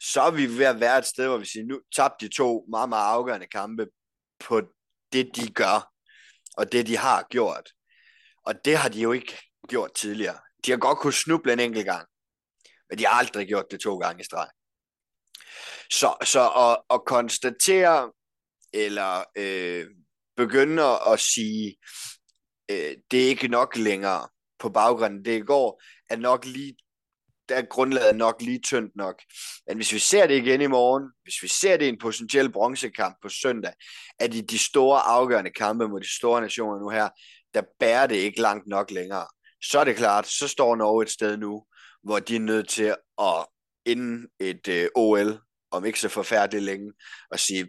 så 0.00 0.20
er 0.20 0.30
vi 0.30 0.58
ved 0.58 0.64
at 0.64 0.80
være 0.80 0.98
et 0.98 1.06
sted, 1.06 1.26
hvor 1.26 1.38
vi 1.38 1.44
siger, 1.44 1.64
nu 1.64 1.80
tabte 1.96 2.26
de 2.26 2.34
to 2.34 2.66
meget, 2.70 2.88
meget 2.88 3.06
afgørende 3.06 3.46
kampe 3.46 3.86
på 4.40 4.62
det, 5.12 5.30
de 5.36 5.52
gør, 5.52 5.92
og 6.56 6.72
det, 6.72 6.86
de 6.86 6.96
har 6.96 7.26
gjort. 7.30 7.72
Og 8.46 8.54
det 8.64 8.76
har 8.76 8.88
de 8.88 9.00
jo 9.00 9.12
ikke 9.12 9.38
gjort 9.68 9.94
tidligere. 9.94 10.38
De 10.66 10.70
har 10.70 10.78
godt 10.78 10.98
kunne 10.98 11.12
snuble 11.12 11.52
en 11.52 11.60
enkelt 11.60 11.84
gang, 11.84 12.08
men 12.88 12.98
de 12.98 13.06
har 13.06 13.14
aldrig 13.14 13.48
gjort 13.48 13.66
det 13.70 13.80
to 13.80 13.98
gange 13.98 14.20
i 14.20 14.24
streg. 14.24 14.48
Så, 15.90 16.16
så 16.24 16.50
at, 16.50 16.94
at 16.94 17.04
konstatere, 17.06 18.12
eller 18.72 19.24
øh, 19.36 19.86
begynde 20.36 20.82
at 21.12 21.20
sige, 21.20 21.76
øh, 22.70 22.96
det 23.10 23.24
er 23.24 23.28
ikke 23.28 23.48
nok 23.48 23.76
længere 23.76 24.28
på 24.58 24.68
baggrunden 24.70 25.24
det 25.24 25.46
går, 25.46 25.82
er 26.10 26.16
nok 26.16 26.44
lige 26.44 26.76
der 27.48 27.56
er 27.56 27.62
grundlaget 27.62 28.16
nok 28.16 28.42
lige 28.42 28.58
tyndt 28.58 28.96
nok. 28.96 29.22
Men 29.66 29.76
hvis 29.76 29.92
vi 29.92 29.98
ser 29.98 30.26
det 30.26 30.34
igen 30.34 30.60
i 30.60 30.66
morgen, 30.66 31.10
hvis 31.22 31.42
vi 31.42 31.48
ser 31.48 31.76
det 31.76 31.86
i 31.86 31.88
en 31.88 31.98
potentiel 31.98 32.52
bronzekamp 32.52 33.16
på 33.22 33.28
søndag, 33.28 33.72
at 34.18 34.34
i 34.34 34.40
de 34.40 34.58
store 34.58 35.00
afgørende 35.00 35.50
kampe 35.50 35.88
mod 35.88 36.00
de 36.00 36.16
store 36.16 36.40
nationer 36.40 36.80
nu 36.80 36.88
her, 36.88 37.08
der 37.54 37.62
bærer 37.80 38.06
det 38.06 38.16
ikke 38.16 38.40
langt 38.40 38.66
nok 38.66 38.90
længere. 38.90 39.26
Så 39.62 39.78
er 39.78 39.84
det 39.84 39.96
klart, 39.96 40.26
så 40.26 40.48
står 40.48 40.76
Norge 40.76 41.02
et 41.02 41.10
sted 41.10 41.36
nu, 41.36 41.64
hvor 42.02 42.18
de 42.18 42.36
er 42.36 42.40
nødt 42.40 42.68
til 42.68 42.94
at 43.18 43.46
inden 43.86 44.28
et 44.40 44.68
øh, 44.68 44.88
OL 44.94 45.40
om 45.70 45.84
ikke 45.84 46.00
så 46.00 46.08
forfærdeligt 46.08 46.64
længe, 46.64 46.92
og 47.30 47.38
sige, 47.38 47.68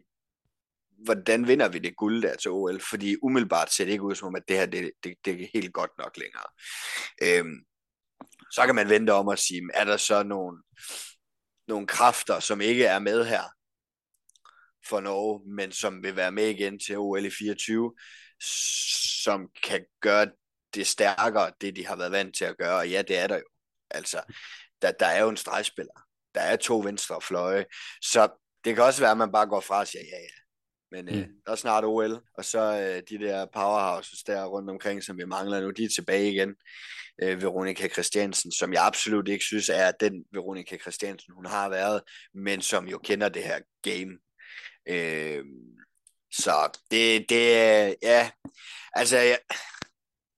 hvordan 1.06 1.48
vinder 1.48 1.70
vi 1.70 1.80
det 1.80 1.96
guld 1.96 2.22
der 2.22 2.36
til 2.36 2.52
OL? 2.52 2.82
Fordi 2.90 3.16
umiddelbart 3.22 3.74
ser 3.74 3.86
det 3.86 3.92
ikke 3.92 4.04
ud 4.04 4.16
som 4.16 4.28
om, 4.28 4.36
at 4.36 4.44
det 4.48 4.58
her 4.58 4.66
det, 4.66 4.92
det, 5.04 5.14
det 5.26 5.42
er 5.42 5.48
helt 5.54 5.74
godt 5.74 5.92
nok 5.98 6.18
længere. 6.18 6.46
Øhm, 7.24 7.60
så 8.52 8.66
kan 8.66 8.76
man 8.76 8.90
vente 8.90 9.12
om 9.12 9.28
og 9.28 9.40
sige, 9.40 9.62
er 9.74 9.84
der 9.84 9.98
så 9.98 10.24
nogle, 10.24 10.58
nogle 11.68 11.88
kræfter, 11.88 12.40
som 12.40 12.62
ikke 12.62 12.86
er 12.86 13.00
med 13.00 13.26
her 13.26 13.44
for 14.90 15.00
Norge, 15.00 15.56
men 15.56 15.72
som 15.72 16.04
vil 16.04 16.16
være 16.16 16.32
med 16.32 16.48
igen 16.48 16.80
til 16.80 16.98
OL 16.98 17.26
i 17.26 17.30
24, 17.30 17.94
som 19.24 19.48
kan 19.64 19.86
gøre 20.02 20.28
det 20.74 20.88
stærkere, 20.88 21.52
det 21.62 21.76
de 21.76 21.86
har 21.86 21.96
været 21.96 22.12
vant 22.12 22.36
til 22.36 22.46
at 22.46 22.58
gøre, 22.58 22.78
og 22.78 22.90
ja, 22.90 23.02
det 23.02 23.18
er 23.18 23.28
der 23.28 23.36
jo. 23.36 23.50
Altså, 23.90 24.22
der, 24.82 24.92
der 24.92 25.06
er 25.06 25.22
jo 25.22 25.30
en 25.30 25.38
stregspiller. 25.38 25.94
Der 26.36 26.42
er 26.42 26.56
to 26.56 26.80
venstre 26.80 27.22
fløje. 27.22 27.66
Så 28.02 28.30
det 28.64 28.76
kan 28.76 28.84
også 28.84 29.02
være, 29.02 29.12
at 29.12 29.18
man 29.18 29.32
bare 29.32 29.48
går 29.48 29.60
fra 29.60 29.80
og 29.80 29.88
siger, 29.88 30.04
ja, 30.04 30.18
ja. 30.18 30.39
Men 30.92 31.10
øh, 31.10 31.16
mm. 31.16 31.20
øh, 31.20 31.28
der 31.46 31.52
er 31.52 31.56
snart 31.56 31.84
OL, 31.86 32.22
og 32.38 32.46
så 32.46 32.60
øh, 32.60 33.04
de 33.10 33.26
der 33.26 33.46
powerhouses 33.46 34.24
der 34.24 34.46
rundt 34.46 34.70
omkring, 34.70 35.04
som 35.04 35.18
vi 35.18 35.26
mangler 35.26 35.62
nu, 35.62 35.70
de 35.70 35.84
er 35.84 35.90
tilbage 35.90 36.32
igen. 36.32 36.56
Øh, 37.22 37.42
Veronika 37.42 37.88
Christiansen, 37.88 38.52
som 38.52 38.74
jeg 38.74 38.86
absolut 38.86 39.28
ikke 39.28 39.46
synes 39.46 39.70
er 39.70 39.92
den 39.92 40.26
Veronika 40.32 40.78
Christiansen, 40.78 41.34
hun 41.34 41.46
har 41.46 41.70
været, 41.70 42.02
men 42.34 42.62
som 42.62 42.88
jo 42.88 42.98
kender 42.98 43.30
det 43.30 43.44
her 43.44 43.60
game. 43.82 44.18
Øh, 44.90 45.46
så 46.32 46.80
det, 46.92 47.30
det 47.30 47.96
ja, 48.02 48.32
altså, 48.94 49.18
ja, 49.18 49.36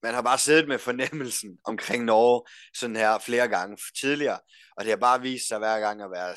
man 0.03 0.13
har 0.13 0.21
bare 0.21 0.37
siddet 0.37 0.67
med 0.67 0.79
fornemmelsen 0.79 1.57
omkring 1.63 2.05
Norge 2.05 2.43
sådan 2.75 2.95
her 2.95 3.19
flere 3.19 3.47
gange 3.47 3.77
tidligere, 3.99 4.39
og 4.77 4.83
det 4.83 4.89
har 4.89 4.97
bare 4.97 5.21
vist 5.21 5.47
sig 5.47 5.57
hver 5.57 5.79
gang 5.79 6.01
at 6.01 6.11
være 6.11 6.35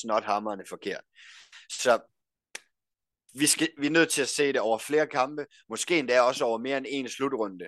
snothammerende 0.00 0.64
forkert. 0.68 1.04
Så 1.72 1.98
vi, 3.38 3.46
skal, 3.46 3.68
vi 3.78 3.86
er 3.86 3.90
nødt 3.90 4.08
til 4.08 4.22
at 4.22 4.28
se 4.28 4.46
det 4.46 4.60
over 4.60 4.78
flere 4.78 5.06
kampe, 5.06 5.46
måske 5.70 5.98
endda 5.98 6.20
også 6.20 6.44
over 6.44 6.58
mere 6.58 6.76
end 6.78 6.86
en 6.88 7.08
slutrunde, 7.08 7.64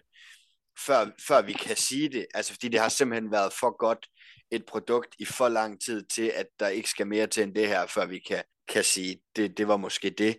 før, 0.87 1.07
før 1.29 1.43
vi 1.43 1.53
kan 1.53 1.77
sige 1.77 2.09
det. 2.09 2.27
Altså 2.35 2.53
fordi 2.53 2.69
det 2.69 2.81
har 2.81 2.89
simpelthen 2.89 3.33
været 3.33 3.53
for 3.61 3.79
godt 3.79 4.07
et 4.51 4.65
produkt 4.69 5.15
i 5.19 5.25
for 5.25 5.49
lang 5.49 5.81
tid 5.81 6.05
til, 6.15 6.33
at 6.35 6.47
der 6.61 6.69
ikke 6.69 6.91
skal 6.91 7.07
mere 7.07 7.27
til 7.27 7.43
end 7.43 7.55
det 7.55 7.69
her, 7.69 7.87
før 7.87 8.07
vi 8.07 8.19
kan, 8.19 8.43
kan 8.69 8.85
sige, 8.85 9.21
det, 9.37 9.59
det 9.59 9.69
var 9.69 9.77
måske 9.77 10.11
det 10.11 10.39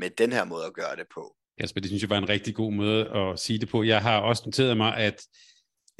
med 0.00 0.10
den 0.10 0.32
her 0.32 0.44
måde 0.44 0.66
at 0.66 0.74
gøre 0.74 0.96
det 0.96 1.06
på. 1.14 1.36
Kasper, 1.60 1.80
det 1.80 1.90
synes 1.90 2.02
jeg 2.02 2.10
var 2.10 2.18
en 2.18 2.28
rigtig 2.28 2.54
god 2.54 2.72
måde 2.72 3.10
at 3.10 3.38
sige 3.38 3.58
det 3.58 3.68
på. 3.68 3.82
Jeg 3.82 4.02
har 4.02 4.20
også 4.20 4.42
noteret 4.46 4.76
mig, 4.76 4.96
at 4.96 5.22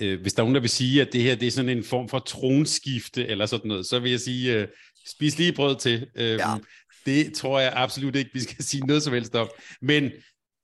øh, 0.01 0.21
hvis 0.21 0.35
der 0.35 0.43
er 0.43 0.45
nogen, 0.45 0.55
der 0.55 0.61
vil 0.61 0.71
sige, 0.71 1.03
at 1.03 1.13
det 1.13 1.23
her 1.23 1.35
det 1.35 1.47
er 1.47 1.51
sådan 1.51 1.69
en 1.69 1.85
form 1.85 2.09
for 2.09 2.19
tronskifte 2.19 3.27
eller 3.27 3.47
sådan 3.47 3.69
noget, 3.69 3.87
så 3.87 3.99
vil 3.99 4.11
jeg 4.11 4.21
sige, 4.21 4.59
øh, 4.59 4.69
spis 5.07 5.39
lige 5.39 5.53
brød 5.53 5.77
til. 5.77 6.07
Øh, 6.17 6.39
ja. 6.39 6.59
Det 7.07 7.35
tror 7.35 7.61
jeg 7.61 7.73
absolut 7.77 8.17
ikke, 8.17 8.31
vi 8.35 8.41
skal 8.41 8.65
sige 8.71 8.87
noget 8.87 9.03
som 9.03 9.13
helst 9.13 9.35
om. 9.35 9.51
Men 9.83 10.11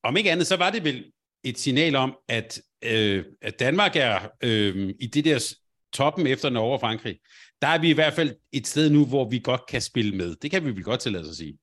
om 0.02 0.16
ikke 0.16 0.30
andet, 0.30 0.46
så 0.46 0.56
var 0.56 0.70
det 0.70 0.84
vel 0.84 1.12
et 1.44 1.58
signal 1.58 1.96
om, 1.96 2.16
at, 2.28 2.60
øh, 2.84 3.24
at 3.42 3.58
Danmark 3.58 3.96
er 3.96 4.28
øh, 4.42 4.94
i 5.00 5.06
det 5.06 5.24
der 5.24 5.54
toppen 5.92 6.26
efter 6.26 6.50
Norge 6.50 6.72
og 6.72 6.80
Frankrig. 6.80 7.18
Der 7.62 7.68
er 7.68 7.78
vi 7.78 7.90
i 7.90 7.94
hvert 7.94 8.14
fald 8.14 8.36
et 8.52 8.66
sted 8.66 8.90
nu, 8.90 9.06
hvor 9.06 9.28
vi 9.30 9.40
godt 9.44 9.66
kan 9.68 9.82
spille 9.82 10.16
med. 10.16 10.36
Det 10.36 10.50
kan 10.50 10.64
vi 10.64 10.70
vel 10.70 10.82
godt 10.84 11.00
tillade 11.00 11.24
os 11.24 11.30
at 11.30 11.36
sige. 11.36 11.58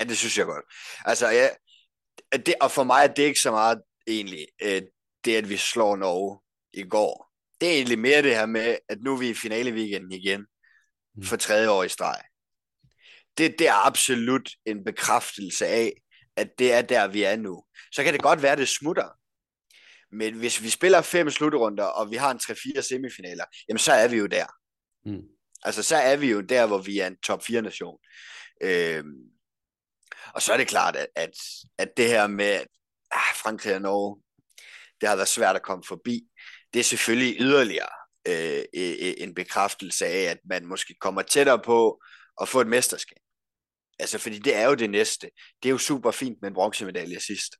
Ja, 0.00 0.04
det 0.04 0.16
synes 0.16 0.38
jeg 0.38 0.46
godt. 0.46 0.64
Altså, 1.04 1.28
ja, 1.28 1.48
det, 2.32 2.54
og 2.60 2.70
for 2.70 2.84
mig 2.84 3.02
er 3.02 3.06
det 3.06 3.22
ikke 3.22 3.40
så 3.40 3.50
meget 3.50 3.80
egentlig, 4.06 4.46
øh, 4.62 4.82
det 5.24 5.36
at 5.36 5.48
vi 5.48 5.56
slår 5.56 5.96
Norge 5.96 6.40
i 6.72 6.82
går. 6.82 7.28
Det 7.60 7.68
er 7.68 7.72
egentlig 7.72 7.98
mere 7.98 8.22
det 8.22 8.36
her 8.36 8.46
med, 8.46 8.76
at 8.88 8.98
nu 9.00 9.14
er 9.14 9.18
vi 9.18 9.28
i 9.28 9.34
finale 9.34 9.72
weekenden 9.72 10.12
igen, 10.12 10.46
mm. 11.16 11.22
for 11.22 11.36
tredje 11.36 11.70
år 11.70 11.84
i 11.84 11.88
streg. 11.88 12.20
Det, 13.38 13.58
det 13.58 13.68
er 13.68 13.86
absolut 13.86 14.50
en 14.66 14.84
bekræftelse 14.84 15.66
af, 15.66 15.92
at 16.36 16.58
det 16.58 16.72
er 16.72 16.82
der, 16.82 17.06
vi 17.06 17.22
er 17.22 17.36
nu. 17.36 17.64
Så 17.92 18.04
kan 18.04 18.12
det 18.12 18.22
godt 18.22 18.42
være, 18.42 18.56
det 18.56 18.68
smutter. 18.68 19.08
Men 20.12 20.34
hvis 20.34 20.62
vi 20.62 20.70
spiller 20.70 21.02
fem 21.02 21.30
slutrunder, 21.30 21.84
og 21.84 22.10
vi 22.10 22.16
har 22.16 22.30
en 22.30 22.40
3-4 22.42 22.80
semifinaler, 22.80 23.44
jamen 23.68 23.78
så 23.78 23.92
er 23.92 24.08
vi 24.08 24.16
jo 24.16 24.26
der. 24.26 24.46
Mm. 25.04 25.22
Altså 25.62 25.82
så 25.82 25.96
er 25.96 26.16
vi 26.16 26.30
jo 26.30 26.40
der, 26.40 26.66
hvor 26.66 26.78
vi 26.78 26.98
er 26.98 27.06
en 27.06 27.20
top 27.20 27.44
4 27.44 27.62
nation. 27.62 27.98
Øhm, 28.62 29.30
og 30.34 30.42
så 30.42 30.52
er 30.52 30.56
det 30.56 30.68
klart, 30.68 30.96
at, 30.96 31.06
at, 31.16 31.30
at 31.78 31.96
det 31.96 32.08
her 32.08 32.26
med 32.26 32.46
at, 32.46 32.66
ah, 33.10 33.34
Frankrig 33.34 33.74
og 33.74 33.80
Norge, 33.80 34.22
det 35.00 35.08
har 35.08 35.16
været 35.16 35.28
svært 35.28 35.56
at 35.56 35.62
komme 35.62 35.84
forbi. 35.88 36.20
Det 36.72 36.80
er 36.80 36.84
selvfølgelig 36.84 37.36
yderligere 37.40 37.88
øh, 38.28 38.64
en 39.18 39.34
bekræftelse 39.34 40.06
af, 40.06 40.22
at 40.22 40.38
man 40.44 40.66
måske 40.66 40.94
kommer 41.00 41.22
tættere 41.22 41.58
på 41.58 42.02
at 42.40 42.48
få 42.48 42.60
et 42.60 42.66
mesterskab. 42.66 43.18
Altså, 43.98 44.18
fordi 44.18 44.38
det 44.38 44.54
er 44.54 44.66
jo 44.66 44.74
det 44.74 44.90
næste. 44.90 45.30
Det 45.62 45.68
er 45.68 45.72
jo 45.72 45.78
super 45.78 46.10
fint 46.10 46.38
med 46.42 46.48
en 46.48 46.54
bronzemedalje 46.54 47.20
sidst. 47.20 47.56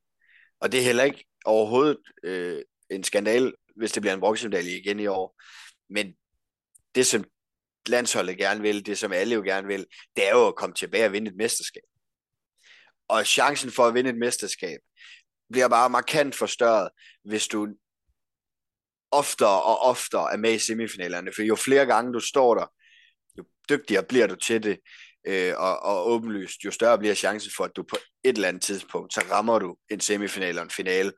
Og 0.60 0.72
det 0.72 0.80
er 0.80 0.84
heller 0.84 1.04
ikke 1.04 1.26
overhovedet 1.44 1.98
øh, 2.24 2.62
en 2.90 3.04
skandal, 3.04 3.54
hvis 3.76 3.92
det 3.92 4.02
bliver 4.02 4.14
en 4.14 4.20
bronzemedalje 4.20 4.78
igen 4.78 5.00
i 5.00 5.06
år. 5.06 5.42
Men 5.90 6.14
det, 6.94 7.06
som 7.06 7.24
landsholdet 7.86 8.38
gerne 8.38 8.60
vil, 8.60 8.86
det 8.86 8.98
som 8.98 9.12
alle 9.12 9.34
jo 9.34 9.42
gerne 9.42 9.66
vil, 9.66 9.86
det 10.16 10.28
er 10.28 10.30
jo 10.30 10.46
at 10.46 10.56
komme 10.56 10.74
tilbage 10.74 11.06
og 11.06 11.12
vinde 11.12 11.30
et 11.30 11.36
mesterskab 11.36 11.82
og 13.08 13.26
chancen 13.26 13.70
for 13.70 13.86
at 13.86 13.94
vinde 13.94 14.10
et 14.10 14.18
mesterskab 14.18 14.78
bliver 15.52 15.68
bare 15.68 15.90
markant 15.90 16.34
forstørret, 16.34 16.90
hvis 17.24 17.48
du 17.48 17.68
oftere 19.10 19.62
og 19.62 19.78
oftere 19.78 20.32
er 20.32 20.36
med 20.36 20.52
i 20.52 20.58
semifinalerne. 20.58 21.32
For 21.34 21.42
jo 21.42 21.56
flere 21.56 21.86
gange 21.86 22.12
du 22.12 22.20
står 22.20 22.54
der, 22.54 22.66
jo 23.38 23.44
dygtigere 23.68 24.04
bliver 24.04 24.26
du 24.26 24.36
til 24.36 24.62
det, 24.62 24.78
øh, 25.28 25.54
og, 25.56 25.82
og 25.82 26.08
åbenlyst, 26.08 26.64
jo 26.64 26.70
større 26.70 26.98
bliver 26.98 27.14
chancen 27.14 27.52
for, 27.56 27.64
at 27.64 27.70
du 27.76 27.82
på 27.82 27.96
et 28.24 28.34
eller 28.34 28.48
andet 28.48 28.62
tidspunkt, 28.62 29.14
så 29.14 29.20
rammer 29.30 29.58
du 29.58 29.76
en 29.90 30.00
semifinal 30.00 30.58
og 30.58 30.64
en 30.64 30.70
finale, 30.70 31.12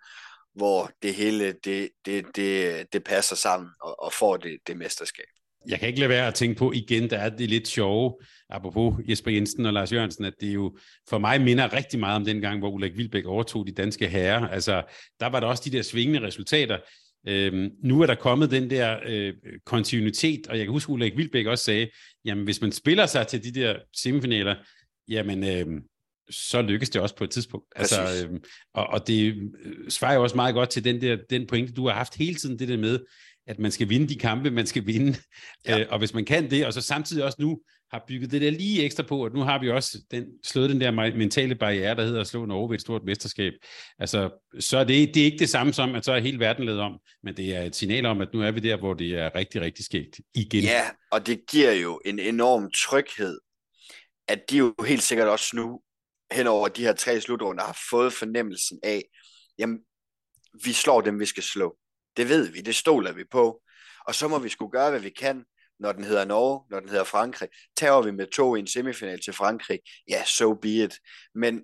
hvor 0.54 0.90
det 1.02 1.14
hele, 1.14 1.52
det, 1.64 1.88
det, 2.06 2.26
det, 2.36 2.86
det 2.92 3.04
passer 3.04 3.36
sammen, 3.36 3.70
og, 3.82 4.02
og 4.02 4.12
får 4.12 4.36
det, 4.36 4.58
det 4.66 4.76
mesterskab. 4.76 5.24
Jeg 5.68 5.78
kan 5.78 5.88
ikke 5.88 6.00
lade 6.00 6.10
være 6.10 6.26
at 6.26 6.34
tænke 6.34 6.58
på 6.58 6.72
igen, 6.72 7.10
der 7.10 7.18
er 7.18 7.28
det 7.28 7.50
lidt 7.50 7.68
sjove, 7.68 8.16
apropos 8.50 8.94
Jesper 9.08 9.30
Jensen 9.30 9.66
og 9.66 9.72
Lars 9.72 9.92
Jørgensen, 9.92 10.24
at 10.24 10.34
det 10.40 10.54
jo 10.54 10.78
for 11.08 11.18
mig 11.18 11.40
minder 11.40 11.72
rigtig 11.72 12.00
meget 12.00 12.16
om 12.16 12.24
den 12.24 12.40
gang, 12.40 12.58
hvor 12.58 12.68
Ulrik 12.68 12.96
Vilbæk 12.96 13.24
overtog 13.24 13.66
de 13.66 13.72
danske 13.72 14.08
herrer. 14.08 14.48
Altså, 14.48 14.82
der 15.20 15.26
var 15.26 15.40
der 15.40 15.46
også 15.46 15.62
de 15.66 15.76
der 15.76 15.82
svingende 15.82 16.26
resultater. 16.26 16.78
Øhm, 17.28 17.70
nu 17.82 18.00
er 18.00 18.06
der 18.06 18.14
kommet 18.14 18.50
den 18.50 18.70
der 18.70 18.98
øh, 19.06 19.34
kontinuitet, 19.66 20.46
og 20.46 20.58
jeg 20.58 20.66
kan 20.66 20.72
huske, 20.72 20.90
Ulrik 20.92 21.16
Vilbæk 21.16 21.46
også 21.46 21.64
sagde, 21.64 21.88
jamen 22.24 22.44
hvis 22.44 22.60
man 22.60 22.72
spiller 22.72 23.06
sig 23.06 23.26
til 23.26 23.44
de 23.44 23.60
der 23.60 23.76
semifinaler, 23.96 24.54
jamen 25.08 25.44
øh, 25.44 25.82
så 26.30 26.62
lykkes 26.62 26.90
det 26.90 27.02
også 27.02 27.16
på 27.16 27.24
et 27.24 27.30
tidspunkt. 27.30 27.66
Altså, 27.76 28.02
øh, 28.02 28.40
og, 28.74 28.86
og 28.86 29.06
det 29.06 29.34
øh, 29.64 29.90
svarer 29.90 30.14
jo 30.14 30.22
også 30.22 30.36
meget 30.36 30.54
godt 30.54 30.70
til 30.70 30.84
den 30.84 31.00
der 31.00 31.16
den 31.30 31.46
pointe, 31.46 31.72
du 31.72 31.86
har 31.86 31.94
haft 31.94 32.16
hele 32.16 32.34
tiden, 32.34 32.58
det 32.58 32.68
der 32.68 32.76
med, 32.76 32.98
at 33.46 33.58
man 33.58 33.70
skal 33.70 33.88
vinde 33.88 34.08
de 34.08 34.18
kampe, 34.18 34.50
man 34.50 34.66
skal 34.66 34.86
vinde. 34.86 35.16
Ja. 35.66 35.80
Øh, 35.80 35.86
og 35.90 35.98
hvis 35.98 36.14
man 36.14 36.24
kan 36.24 36.50
det, 36.50 36.66
og 36.66 36.72
så 36.72 36.80
samtidig 36.80 37.24
også 37.24 37.36
nu 37.40 37.60
har 37.92 38.04
bygget 38.08 38.30
det 38.30 38.40
der 38.40 38.50
lige 38.50 38.84
ekstra 38.84 39.02
på, 39.02 39.24
at 39.24 39.32
nu 39.32 39.40
har 39.40 39.60
vi 39.60 39.70
også 39.70 39.98
den, 40.10 40.26
slået 40.44 40.70
den 40.70 40.80
der 40.80 40.90
mentale 41.16 41.54
barriere, 41.54 41.96
der 41.96 42.04
hedder 42.04 42.20
at 42.20 42.26
slå 42.26 42.44
Norge 42.44 42.70
ved 42.70 42.74
et 42.74 42.80
stort 42.80 43.04
mesterskab. 43.04 43.52
Altså, 43.98 44.30
så 44.60 44.78
er 44.78 44.84
det, 44.84 45.14
det 45.14 45.20
er 45.20 45.24
ikke 45.24 45.38
det 45.38 45.48
samme 45.48 45.72
som, 45.72 45.94
at 45.94 46.04
så 46.04 46.12
er 46.12 46.20
hele 46.20 46.38
verden 46.38 46.64
lavet 46.64 46.80
om, 46.80 46.98
men 47.22 47.36
det 47.36 47.56
er 47.56 47.62
et 47.62 47.76
signal 47.76 48.06
om, 48.06 48.20
at 48.20 48.28
nu 48.32 48.42
er 48.42 48.50
vi 48.50 48.60
der, 48.60 48.76
hvor 48.76 48.94
det 48.94 49.14
er 49.14 49.34
rigtig, 49.34 49.60
rigtig 49.60 49.84
skægt 49.84 50.20
igen. 50.34 50.62
Ja, 50.62 50.84
og 51.12 51.26
det 51.26 51.40
giver 51.50 51.72
jo 51.72 52.00
en 52.04 52.18
enorm 52.18 52.70
tryghed, 52.70 53.38
at 54.28 54.50
de 54.50 54.58
jo 54.58 54.74
helt 54.86 55.02
sikkert 55.02 55.28
også 55.28 55.56
nu, 55.56 55.80
hen 56.32 56.46
over 56.46 56.68
de 56.68 56.82
her 56.82 56.92
tre 56.92 57.20
slutrunder, 57.20 57.64
har 57.64 57.78
fået 57.90 58.12
fornemmelsen 58.12 58.78
af, 58.82 59.02
jamen, 59.58 59.78
vi 60.64 60.72
slår 60.72 61.00
dem, 61.00 61.20
vi 61.20 61.26
skal 61.26 61.42
slå. 61.42 61.76
Det 62.16 62.28
ved 62.28 62.48
vi, 62.48 62.60
det 62.60 62.76
stoler 62.76 63.12
vi 63.12 63.24
på. 63.30 63.62
Og 64.06 64.14
så 64.14 64.28
må 64.28 64.38
vi 64.38 64.48
skulle 64.48 64.72
gøre, 64.72 64.90
hvad 64.90 65.00
vi 65.00 65.10
kan, 65.10 65.44
når 65.80 65.92
den 65.92 66.04
hedder 66.04 66.24
Norge, 66.24 66.66
når 66.70 66.80
den 66.80 66.88
hedder 66.88 67.04
Frankrig. 67.04 67.48
Tager 67.76 68.02
vi 68.02 68.10
med 68.10 68.26
to 68.26 68.56
i 68.56 68.58
en 68.58 68.66
semifinal 68.66 69.20
til 69.20 69.32
Frankrig, 69.32 69.80
ja, 70.08 70.24
so 70.24 70.54
be 70.54 70.68
it. 70.68 70.98
Men 71.34 71.62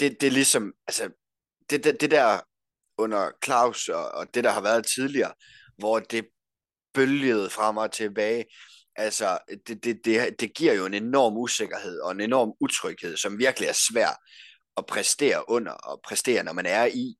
det, 0.00 0.20
det 0.20 0.26
er 0.26 0.30
ligesom, 0.30 0.72
altså, 0.86 1.10
det, 1.70 1.84
det, 1.84 2.00
det 2.00 2.10
der 2.10 2.40
under 2.98 3.30
Claus 3.44 3.88
og, 3.88 4.08
og 4.08 4.34
det, 4.34 4.44
der 4.44 4.50
har 4.50 4.60
været 4.60 4.86
tidligere, 4.86 5.32
hvor 5.78 5.98
det 5.98 6.28
bølgede 6.94 7.50
frem 7.50 7.76
og 7.76 7.92
tilbage, 7.92 8.44
altså, 8.96 9.38
det, 9.66 9.84
det, 9.84 10.04
det, 10.04 10.40
det 10.40 10.54
giver 10.54 10.72
jo 10.72 10.86
en 10.86 10.94
enorm 10.94 11.36
usikkerhed 11.36 12.00
og 12.00 12.12
en 12.12 12.20
enorm 12.20 12.52
utryghed, 12.60 13.16
som 13.16 13.38
virkelig 13.38 13.68
er 13.68 13.78
svær 13.90 14.10
at 14.76 14.86
præstere 14.86 15.50
under 15.50 15.72
og 15.72 16.00
præstere, 16.04 16.44
når 16.44 16.52
man 16.52 16.66
er 16.66 16.86
i. 16.86 17.16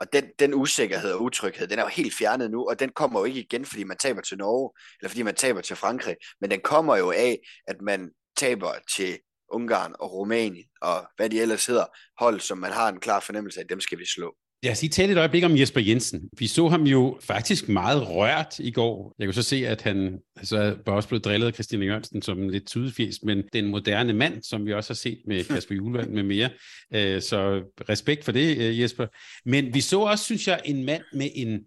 Og 0.00 0.12
den, 0.12 0.24
den 0.38 0.54
usikkerhed 0.54 1.12
og 1.12 1.22
utryghed, 1.22 1.66
den 1.68 1.78
er 1.78 1.82
jo 1.82 1.88
helt 1.88 2.14
fjernet 2.14 2.50
nu, 2.50 2.68
og 2.68 2.80
den 2.80 2.90
kommer 2.90 3.20
jo 3.20 3.24
ikke 3.24 3.40
igen, 3.40 3.64
fordi 3.64 3.84
man 3.84 3.96
taber 3.96 4.20
til 4.20 4.38
Norge, 4.38 4.72
eller 5.00 5.08
fordi 5.08 5.22
man 5.22 5.34
taber 5.34 5.60
til 5.60 5.76
Frankrig, 5.76 6.16
men 6.40 6.50
den 6.50 6.60
kommer 6.60 6.96
jo 6.96 7.10
af, 7.10 7.38
at 7.66 7.76
man 7.80 8.10
taber 8.36 8.72
til 8.96 9.18
Ungarn 9.52 9.94
og 9.98 10.12
Rumænien, 10.12 10.68
og 10.80 11.06
hvad 11.16 11.30
de 11.30 11.40
ellers 11.40 11.66
hedder, 11.66 11.84
hold, 12.18 12.40
som 12.40 12.58
man 12.58 12.72
har 12.72 12.88
en 12.88 13.00
klar 13.00 13.20
fornemmelse 13.20 13.60
af, 13.60 13.68
dem 13.68 13.80
skal 13.80 13.98
vi 13.98 14.06
slå. 14.06 14.34
Lad 14.62 14.72
os 14.72 14.82
lige 14.82 14.90
tale 14.90 15.12
et 15.12 15.18
øjeblik 15.18 15.44
om 15.44 15.58
Jesper 15.58 15.80
Jensen. 15.80 16.28
Vi 16.38 16.46
så 16.46 16.68
ham 16.68 16.82
jo 16.82 17.18
faktisk 17.22 17.68
meget 17.68 18.08
rørt 18.08 18.58
i 18.58 18.70
går. 18.70 19.14
Jeg 19.18 19.26
kunne 19.26 19.34
så 19.34 19.42
se, 19.42 19.66
at 19.66 19.82
han 19.82 20.18
altså, 20.36 20.76
var 20.86 20.92
også 20.92 21.08
blevet 21.08 21.24
drillet 21.24 21.46
af 21.46 21.54
Christine 21.54 21.84
Jørgensen 21.84 22.22
som 22.22 22.42
en 22.42 22.50
lidt 22.50 22.66
tudefjes, 22.66 23.22
men 23.22 23.42
den 23.52 23.66
moderne 23.66 24.12
mand, 24.12 24.42
som 24.42 24.66
vi 24.66 24.72
også 24.72 24.90
har 24.90 24.94
set 24.94 25.18
med 25.26 25.44
Kasper 25.54 25.74
Julevand 25.74 26.10
med 26.10 26.22
mere. 26.22 26.50
Øh, 26.94 27.22
så 27.22 27.62
respekt 27.88 28.24
for 28.24 28.32
det, 28.32 28.58
øh, 28.58 28.80
Jesper. 28.80 29.06
Men 29.44 29.74
vi 29.74 29.80
så 29.80 30.00
også, 30.00 30.24
synes 30.24 30.48
jeg, 30.48 30.60
en 30.64 30.84
mand 30.84 31.02
med 31.12 31.28
en 31.34 31.60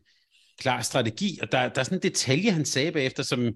klar 0.59 0.81
strategi, 0.81 1.39
og 1.41 1.51
der, 1.51 1.69
der 1.69 1.79
er 1.79 1.83
sådan 1.83 1.97
en 1.97 2.03
detalje, 2.03 2.51
han 2.51 2.65
sagde 2.65 2.91
bagefter, 2.91 3.23
som 3.23 3.53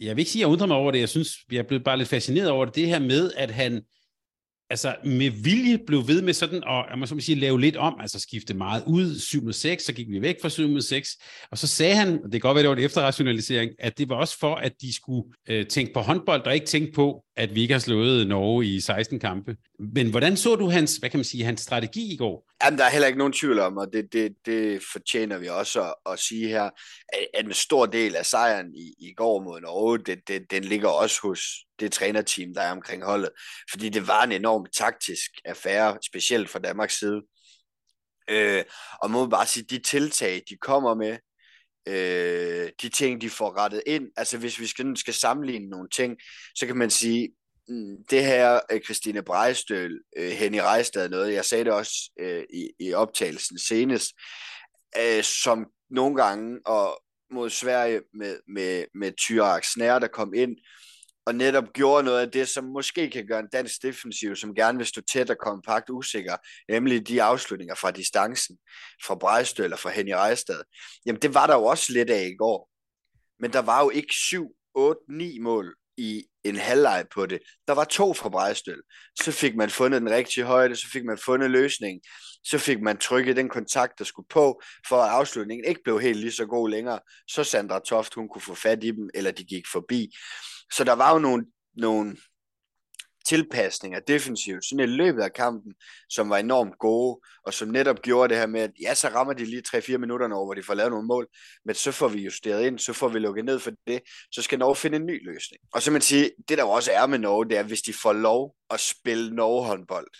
jeg 0.00 0.16
vil 0.16 0.20
ikke 0.22 0.30
sige, 0.30 0.40
at 0.40 0.46
jeg 0.46 0.52
undrer 0.52 0.66
mig 0.66 0.76
over 0.76 0.90
det. 0.90 1.00
Jeg 1.00 1.08
synes, 1.08 1.36
jeg 1.52 1.58
er 1.58 1.62
blevet 1.68 1.84
bare 1.84 1.98
lidt 1.98 2.08
fascineret 2.08 2.50
over 2.50 2.64
det. 2.64 2.74
Det 2.74 2.86
her 2.86 2.98
med, 2.98 3.32
at 3.36 3.50
han 3.50 3.82
altså 4.70 4.96
med 5.04 5.30
vilje 5.30 5.78
blev 5.86 6.08
ved 6.08 6.22
med 6.22 6.32
sådan, 6.32 6.56
at 6.56 6.84
jeg 6.90 6.98
må 6.98 7.06
så 7.06 7.16
sige, 7.20 7.36
lave 7.40 7.60
lidt 7.60 7.76
om, 7.76 7.96
altså 8.00 8.20
skifte 8.20 8.54
meget 8.54 8.82
ud, 8.86 9.18
7 9.18 9.44
mod 9.44 9.52
6, 9.52 9.84
så 9.84 9.92
gik 9.92 10.10
vi 10.10 10.22
væk 10.22 10.36
fra 10.42 10.48
7 10.48 10.68
mod 10.68 10.80
6, 10.80 11.08
og 11.50 11.58
så 11.58 11.66
sagde 11.66 11.94
han, 11.94 12.08
og 12.08 12.32
det 12.32 12.32
kan 12.32 12.40
godt 12.40 12.54
være, 12.54 12.62
det 12.62 12.70
var 12.70 12.76
en 12.76 12.84
efterrationalisering, 12.84 13.70
at 13.78 13.98
det 13.98 14.08
var 14.08 14.16
også 14.16 14.38
for, 14.38 14.54
at 14.54 14.72
de 14.80 14.94
skulle 14.94 15.28
øh, 15.48 15.66
tænke 15.66 15.92
på 15.92 16.00
håndbold, 16.00 16.46
og 16.46 16.54
ikke 16.54 16.66
tænke 16.66 16.92
på, 16.92 17.22
at 17.38 17.54
vi 17.54 17.62
ikke 17.62 17.74
har 17.74 17.78
slået 17.78 18.26
Norge 18.26 18.66
i 18.66 18.80
16 18.80 19.20
kampe. 19.20 19.56
Men 19.94 20.10
hvordan 20.10 20.36
så 20.36 20.56
du 20.56 20.70
hans, 20.70 20.96
hvad 20.96 21.10
kan 21.10 21.18
man 21.18 21.24
sige, 21.24 21.44
hans 21.44 21.60
strategi 21.60 22.12
i 22.12 22.16
går? 22.16 22.50
Jamen, 22.64 22.78
der 22.78 22.84
er 22.84 22.90
heller 22.90 23.06
ikke 23.06 23.18
nogen 23.18 23.32
tvivl 23.32 23.58
om, 23.58 23.76
og 23.76 23.92
det, 23.92 24.12
det, 24.12 24.34
det 24.46 24.82
fortjener 24.92 25.38
vi 25.38 25.48
også 25.48 25.82
at, 25.82 25.94
at 26.12 26.18
sige 26.18 26.48
her, 26.48 26.70
at 27.34 27.44
en 27.44 27.52
stor 27.52 27.86
del 27.86 28.16
af 28.16 28.26
sejren 28.26 28.74
i, 28.74 28.94
i 28.98 29.12
går 29.16 29.42
mod 29.42 29.60
Norge, 29.60 29.98
det, 29.98 30.28
det, 30.28 30.50
den 30.50 30.64
ligger 30.64 30.88
også 30.88 31.18
hos 31.22 31.40
det 31.80 31.92
trænerteam, 31.92 32.54
der 32.54 32.60
er 32.60 32.72
omkring 32.72 33.04
holdet. 33.04 33.30
Fordi 33.70 33.88
det 33.88 34.08
var 34.08 34.24
en 34.24 34.32
enorm 34.32 34.66
taktisk 34.76 35.30
affære, 35.44 35.98
specielt 36.06 36.50
fra 36.50 36.58
Danmarks 36.58 36.98
side. 36.98 37.22
Øh, 38.30 38.64
og 39.02 39.10
må 39.10 39.26
bare 39.26 39.46
sige, 39.46 39.64
de 39.70 39.78
tiltag, 39.78 40.42
de 40.48 40.56
kommer 40.56 40.94
med, 40.94 41.18
øh, 41.88 42.70
de 42.82 42.88
ting, 42.88 43.20
de 43.20 43.30
får 43.30 43.58
rettet 43.58 43.82
ind, 43.86 44.08
altså 44.16 44.38
hvis 44.38 44.60
vi 44.60 44.66
skal, 44.66 44.96
skal 44.96 45.14
sammenligne 45.14 45.68
nogle 45.68 45.88
ting, 45.88 46.16
så 46.54 46.66
kan 46.66 46.76
man 46.76 46.90
sige, 46.90 47.28
mm, 47.68 47.96
det 48.10 48.24
her 48.24 48.60
øh, 48.72 48.80
Christine 48.80 49.22
Brejstøl, 49.22 50.00
øh, 50.16 50.30
Henny 50.30 50.58
Rejstad 50.58 51.08
noget, 51.08 51.32
jeg 51.32 51.44
sagde 51.44 51.64
det 51.64 51.72
også 51.72 52.10
øh, 52.20 52.44
i, 52.54 52.70
i 52.80 52.92
optagelsen 52.92 53.58
senest, 53.58 54.12
øh, 54.98 55.22
som 55.22 55.66
nogle 55.90 56.16
gange 56.16 56.60
og 56.66 57.02
mod 57.30 57.50
Sverige 57.50 58.00
med, 58.14 58.38
med, 58.48 58.84
med 58.94 59.12
Tyrak 59.18 59.64
Snær, 59.64 59.98
der 59.98 60.08
kom 60.08 60.34
ind, 60.34 60.56
og 61.28 61.34
netop 61.34 61.72
gjorde 61.72 62.04
noget 62.04 62.20
af 62.20 62.30
det, 62.30 62.48
som 62.48 62.64
måske 62.64 63.10
kan 63.10 63.26
gøre 63.26 63.40
en 63.40 63.48
dansk 63.52 63.82
defensiv, 63.82 64.36
som 64.36 64.54
gerne 64.54 64.78
vil 64.78 64.86
stå 64.86 65.00
tæt 65.00 65.30
og 65.30 65.36
kompakt 65.38 65.90
usikker, 65.90 66.36
nemlig 66.68 67.08
de 67.08 67.22
afslutninger 67.22 67.74
fra 67.74 67.90
distancen, 67.90 68.58
fra 69.04 69.14
Brejstø 69.14 69.64
eller 69.64 69.76
fra 69.76 69.90
Henny 69.90 70.12
Rejstad. 70.12 70.62
Jamen 71.06 71.22
det 71.22 71.34
var 71.34 71.46
der 71.46 71.54
jo 71.54 71.64
også 71.64 71.92
lidt 71.92 72.10
af 72.10 72.24
i 72.24 72.36
går. 72.36 72.70
Men 73.40 73.52
der 73.52 73.58
var 73.58 73.82
jo 73.82 73.90
ikke 73.90 74.14
7, 74.14 74.48
8, 74.74 75.00
9 75.08 75.38
mål 75.38 75.74
i 75.96 76.24
en 76.44 76.56
halvleg 76.56 77.04
på 77.14 77.26
det. 77.26 77.38
Der 77.66 77.74
var 77.74 77.84
to 77.84 78.14
fra 78.14 78.28
Brejstøl. 78.28 78.82
Så 79.20 79.32
fik 79.32 79.56
man 79.56 79.70
fundet 79.70 80.00
den 80.00 80.10
rigtige 80.10 80.44
højde, 80.44 80.76
så 80.76 80.88
fik 80.92 81.04
man 81.04 81.18
fundet 81.18 81.50
løsningen, 81.50 82.02
så 82.44 82.58
fik 82.58 82.80
man 82.82 82.98
trykket 82.98 83.36
den 83.36 83.48
kontakt, 83.48 83.98
der 83.98 84.04
skulle 84.04 84.28
på, 84.28 84.62
for 84.88 84.96
at 84.96 85.10
afslutningen 85.10 85.64
ikke 85.68 85.80
blev 85.84 86.00
helt 86.00 86.20
lige 86.20 86.32
så 86.32 86.46
god 86.46 86.68
længere. 86.68 87.00
Så 87.28 87.44
Sandra 87.44 87.80
Toft, 87.80 88.14
hun 88.14 88.28
kunne 88.28 88.42
få 88.42 88.54
fat 88.54 88.84
i 88.84 88.90
dem, 88.90 89.10
eller 89.14 89.30
de 89.30 89.44
gik 89.44 89.64
forbi. 89.72 90.10
Så 90.72 90.84
der 90.84 90.92
var 90.92 91.12
jo 91.12 91.18
nogle, 91.18 91.46
nogle 91.76 92.16
tilpasninger 93.28 94.00
defensivt, 94.00 94.64
sådan 94.64 94.88
i 94.88 94.92
løbet 94.92 95.22
af 95.22 95.32
kampen, 95.32 95.74
som 96.08 96.30
var 96.30 96.36
enormt 96.38 96.78
gode, 96.78 97.20
og 97.44 97.54
som 97.54 97.68
netop 97.68 98.02
gjorde 98.02 98.28
det 98.28 98.38
her 98.38 98.46
med, 98.46 98.60
at 98.60 98.70
ja, 98.82 98.94
så 98.94 99.08
rammer 99.08 99.32
de 99.32 99.44
lige 99.44 99.62
3-4 99.68 99.96
minutter 99.96 100.34
over, 100.34 100.44
hvor 100.44 100.54
de 100.54 100.62
får 100.62 100.74
lavet 100.74 100.90
nogle 100.90 101.06
mål, 101.06 101.26
men 101.64 101.74
så 101.74 101.92
får 101.92 102.08
vi 102.08 102.22
justeret 102.22 102.66
ind, 102.66 102.78
så 102.78 102.92
får 102.92 103.08
vi 103.08 103.18
lukket 103.18 103.44
ned 103.44 103.58
for 103.58 103.70
det, 103.86 104.00
så 104.32 104.42
skal 104.42 104.58
Norge 104.58 104.76
finde 104.76 104.96
en 104.96 105.06
ny 105.06 105.26
løsning. 105.26 105.60
Og 105.72 105.82
så 105.82 105.90
man 105.90 106.00
sige, 106.00 106.30
det 106.48 106.58
der 106.58 106.64
jo 106.64 106.70
også 106.70 106.92
er 106.92 107.06
med 107.06 107.18
Norge, 107.18 107.48
det 107.48 107.58
er, 107.58 107.62
hvis 107.62 107.82
de 107.82 107.92
får 107.92 108.12
lov 108.12 108.54
at 108.70 108.80
spille 108.80 109.34
Norge 109.34 109.66
håndbold, 109.66 110.10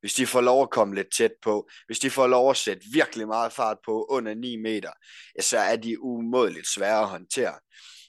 hvis 0.00 0.14
de 0.14 0.26
får 0.26 0.40
lov 0.40 0.62
at 0.62 0.70
komme 0.70 0.94
lidt 0.94 1.12
tæt 1.16 1.32
på, 1.42 1.68
hvis 1.86 1.98
de 1.98 2.10
får 2.10 2.26
lov 2.26 2.50
at 2.50 2.56
sætte 2.56 2.82
virkelig 2.92 3.28
meget 3.28 3.52
fart 3.52 3.76
på 3.84 4.06
under 4.10 4.34
9 4.34 4.56
meter, 4.56 4.90
ja, 5.36 5.42
så 5.42 5.58
er 5.58 5.76
de 5.76 6.02
umådeligt 6.02 6.68
svære 6.68 7.00
at 7.00 7.08
håndtere. 7.08 7.54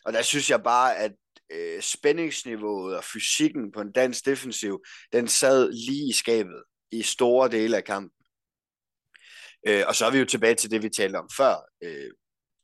Og 0.06 0.14
der 0.14 0.22
synes 0.22 0.50
jeg 0.50 0.64
bare, 0.64 0.96
at 0.98 1.12
øh, 1.52 1.82
spændingsniveauet 1.82 2.98
og 2.98 3.04
fysikken 3.04 3.72
på 3.72 3.82
en 3.82 3.92
dansk 3.92 4.26
defensiv, 4.26 4.84
den 5.14 5.28
sad 5.28 5.72
lige 5.72 6.10
i 6.10 6.14
skabet 6.14 6.64
i 6.92 7.02
store 7.02 7.50
dele 7.50 7.78
af 7.78 7.84
kampen. 7.84 8.26
Øh, 9.68 9.84
og 9.88 9.96
så 9.96 10.06
er 10.06 10.12
vi 10.12 10.18
jo 10.18 10.26
tilbage 10.26 10.56
til 10.56 10.72
det, 10.72 10.84
vi 10.84 10.90
talte 10.90 11.18
om 11.18 11.30
før. 11.38 11.56
Øh, 11.84 12.12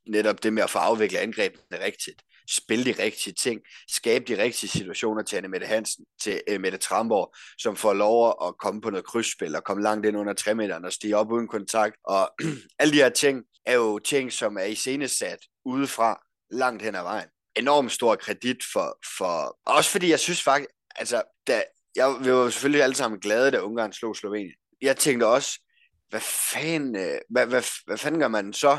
netop 0.08 0.42
det 0.42 0.52
med 0.52 0.62
at 0.62 0.70
få 0.70 0.78
afviklet 0.78 1.18
angrebene 1.18 1.84
rigtigt. 1.84 2.22
Spille 2.50 2.84
de 2.84 3.02
rigtige 3.02 3.34
ting. 3.34 3.60
Skabe 3.88 4.24
de 4.24 4.42
rigtige 4.42 4.70
situationer 4.70 5.22
til 5.22 5.36
Anne 5.36 5.48
Mette 5.48 5.66
Hansen, 5.66 6.04
til 6.22 6.40
øh, 6.48 6.60
Mette 6.60 6.78
Tramborg, 6.78 7.34
som 7.58 7.76
får 7.76 7.94
lov 7.94 8.48
at 8.48 8.58
komme 8.58 8.80
på 8.80 8.90
noget 8.90 9.06
krydsspil 9.06 9.56
og 9.56 9.64
komme 9.64 9.82
langt 9.82 10.06
ind 10.06 10.16
under 10.16 10.32
3 10.32 10.54
meteren 10.54 10.84
og 10.84 10.92
stige 10.92 11.16
op 11.16 11.32
uden 11.32 11.48
kontakt. 11.48 11.96
Og 12.04 12.30
alle 12.78 12.92
de 12.92 13.02
her 13.02 13.08
ting 13.08 13.44
er 13.66 13.74
jo 13.74 13.98
ting, 13.98 14.32
som 14.32 14.56
er 14.56 14.64
iscenesat 14.64 15.38
udefra 15.64 16.22
langt 16.50 16.82
hen 16.82 16.94
ad 16.94 17.02
vejen 17.02 17.28
enormt 17.56 17.92
stor 17.92 18.16
kredit 18.16 18.64
for, 18.72 18.98
for... 19.18 19.58
Også 19.66 19.90
fordi 19.90 20.10
jeg 20.10 20.20
synes 20.20 20.42
faktisk, 20.42 20.70
altså, 20.96 21.22
da, 21.46 21.62
jeg, 21.96 22.16
vi 22.20 22.32
var 22.32 22.50
selvfølgelig 22.50 22.82
alle 22.82 22.96
sammen 22.96 23.20
glade, 23.20 23.50
da 23.50 23.60
Ungarn 23.60 23.92
slog 23.92 24.16
Slovenien. 24.16 24.54
Jeg 24.82 24.96
tænkte 24.96 25.26
også, 25.26 25.60
hvad 26.08 26.20
fanden, 26.20 26.96
øh, 26.96 27.18
hvad, 27.30 27.46
hvad, 27.46 27.62
hvad 27.86 27.98
fanden 27.98 28.20
gør 28.20 28.28
man 28.28 28.52
så, 28.52 28.78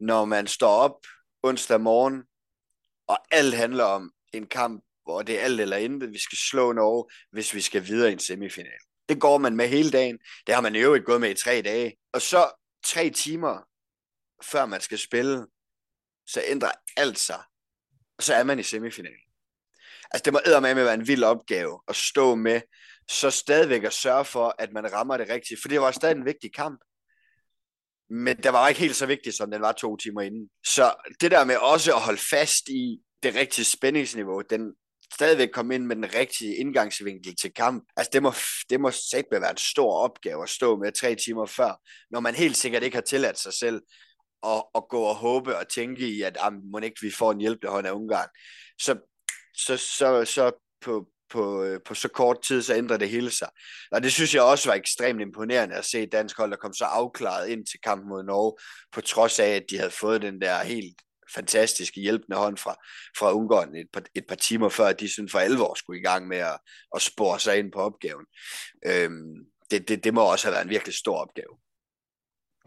når 0.00 0.24
man 0.24 0.46
står 0.46 0.68
op 0.68 0.96
onsdag 1.42 1.80
morgen, 1.80 2.22
og 3.08 3.18
alt 3.30 3.54
handler 3.54 3.84
om 3.84 4.12
en 4.32 4.46
kamp, 4.46 4.84
hvor 5.04 5.22
det 5.22 5.38
er 5.38 5.44
alt 5.44 5.60
eller 5.60 5.76
intet, 5.76 6.12
vi 6.12 6.18
skal 6.18 6.38
slå 6.38 6.72
Norge, 6.72 7.10
hvis 7.32 7.54
vi 7.54 7.60
skal 7.60 7.86
videre 7.86 8.10
i 8.10 8.12
en 8.12 8.18
semifinal. 8.18 8.80
Det 9.08 9.20
går 9.20 9.38
man 9.38 9.56
med 9.56 9.68
hele 9.68 9.90
dagen. 9.90 10.18
Det 10.46 10.54
har 10.54 10.62
man 10.62 10.74
i 10.74 10.78
øvrigt 10.78 11.04
gået 11.04 11.20
med 11.20 11.30
i 11.30 11.34
tre 11.34 11.62
dage. 11.62 11.96
Og 12.12 12.22
så 12.22 12.50
tre 12.84 13.10
timer, 13.10 13.58
før 14.44 14.66
man 14.66 14.80
skal 14.80 14.98
spille, 14.98 15.46
så 16.26 16.42
ændrer 16.46 16.70
alt 16.96 17.18
sig 17.18 17.42
og 18.20 18.24
så 18.24 18.34
er 18.34 18.44
man 18.44 18.58
i 18.58 18.62
semifinalen. 18.62 19.26
Altså 20.10 20.22
det 20.24 20.32
må 20.32 20.60
med 20.60 20.70
at 20.70 20.76
være 20.76 20.94
en 20.94 21.08
vild 21.08 21.22
opgave 21.22 21.80
at 21.88 21.96
stå 21.96 22.34
med, 22.34 22.60
så 23.10 23.30
stadigvæk 23.30 23.84
at 23.84 23.92
sørge 23.92 24.24
for, 24.24 24.54
at 24.58 24.72
man 24.72 24.92
rammer 24.92 25.16
det 25.16 25.28
rigtigt, 25.28 25.60
for 25.60 25.68
det 25.68 25.80
var 25.80 25.90
stadig 25.90 26.16
en 26.16 26.24
vigtig 26.24 26.54
kamp. 26.54 26.80
Men 28.10 28.36
det 28.36 28.52
var 28.52 28.68
ikke 28.68 28.80
helt 28.80 28.96
så 28.96 29.06
vigtigt, 29.06 29.36
som 29.36 29.50
den 29.50 29.60
var 29.60 29.72
to 29.72 29.96
timer 29.96 30.20
inden. 30.20 30.48
Så 30.66 30.94
det 31.20 31.30
der 31.30 31.44
med 31.44 31.56
også 31.56 31.94
at 31.94 32.00
holde 32.00 32.20
fast 32.30 32.68
i 32.68 33.00
det 33.22 33.34
rigtige 33.34 33.64
spændingsniveau, 33.64 34.42
den 34.50 34.74
stadigvæk 35.14 35.48
komme 35.52 35.74
ind 35.74 35.86
med 35.86 35.96
den 35.96 36.14
rigtige 36.14 36.56
indgangsvinkel 36.56 37.36
til 37.36 37.52
kamp. 37.52 37.84
Altså 37.96 38.10
det 38.12 38.22
må, 38.22 38.32
det 38.70 38.80
må 38.80 38.90
sætte 38.90 39.40
være 39.40 39.50
en 39.50 39.56
stor 39.56 39.92
opgave 39.92 40.42
at 40.42 40.48
stå 40.48 40.76
med 40.76 40.92
tre 40.92 41.14
timer 41.14 41.46
før, 41.46 41.80
når 42.10 42.20
man 42.20 42.34
helt 42.34 42.56
sikkert 42.56 42.82
ikke 42.82 42.96
har 42.96 43.02
tilladt 43.02 43.38
sig 43.38 43.52
selv 43.52 43.82
at, 44.46 44.62
at 44.74 44.82
gå 44.88 45.02
og 45.02 45.14
håbe 45.14 45.56
og 45.56 45.68
tænke 45.68 46.08
i, 46.08 46.22
at 46.22 46.36
ah, 46.40 46.52
må 46.72 46.78
ikke 46.78 47.00
vi 47.02 47.10
får 47.10 47.32
en 47.32 47.40
hjælpende 47.40 47.72
hånd 47.72 47.86
af 47.86 47.92
Ungarn. 47.92 48.28
Så, 48.78 48.98
så, 49.54 49.76
så, 49.76 50.24
så 50.24 50.52
på, 50.80 51.08
på, 51.30 51.62
øh, 51.64 51.80
på 51.86 51.94
så 51.94 52.08
kort 52.08 52.42
tid, 52.42 52.62
så 52.62 52.74
ændrer 52.74 52.96
det 52.96 53.10
hele 53.10 53.30
sig. 53.30 53.48
Og 53.92 54.02
det 54.02 54.12
synes 54.12 54.34
jeg 54.34 54.42
også 54.42 54.68
var 54.68 54.74
ekstremt 54.74 55.20
imponerende 55.20 55.74
at 55.74 55.84
se 55.84 56.06
dansk 56.06 56.36
hold, 56.36 56.50
der 56.50 56.56
kom 56.56 56.72
så 56.72 56.84
afklaret 56.84 57.48
ind 57.48 57.66
til 57.66 57.80
kampen 57.80 58.08
mod 58.08 58.22
Norge, 58.22 58.56
på 58.92 59.00
trods 59.00 59.38
af, 59.38 59.48
at 59.48 59.64
de 59.70 59.78
havde 59.78 59.90
fået 59.90 60.22
den 60.22 60.40
der 60.40 60.62
helt 60.62 61.02
fantastiske 61.34 62.00
hjælpende 62.00 62.38
hånd 62.38 62.56
fra, 62.56 62.76
fra 63.18 63.32
Ungarn 63.32 63.74
et 63.74 63.86
par, 63.92 64.02
et 64.14 64.24
par 64.28 64.34
timer 64.34 64.68
før, 64.68 64.86
at 64.86 65.00
de 65.00 65.14
sådan 65.14 65.28
for 65.28 65.38
alvor 65.38 65.74
skulle 65.74 66.00
i 66.00 66.04
gang 66.04 66.28
med 66.28 66.38
at, 66.38 66.58
at 66.94 67.02
spore 67.02 67.40
sig 67.40 67.58
ind 67.58 67.72
på 67.72 67.78
opgaven. 67.78 68.26
Øhm, 68.86 69.34
det, 69.70 69.88
det, 69.88 70.04
det 70.04 70.14
må 70.14 70.22
også 70.22 70.46
have 70.46 70.52
været 70.52 70.64
en 70.64 70.70
virkelig 70.70 70.94
stor 70.94 71.16
opgave. 71.16 71.58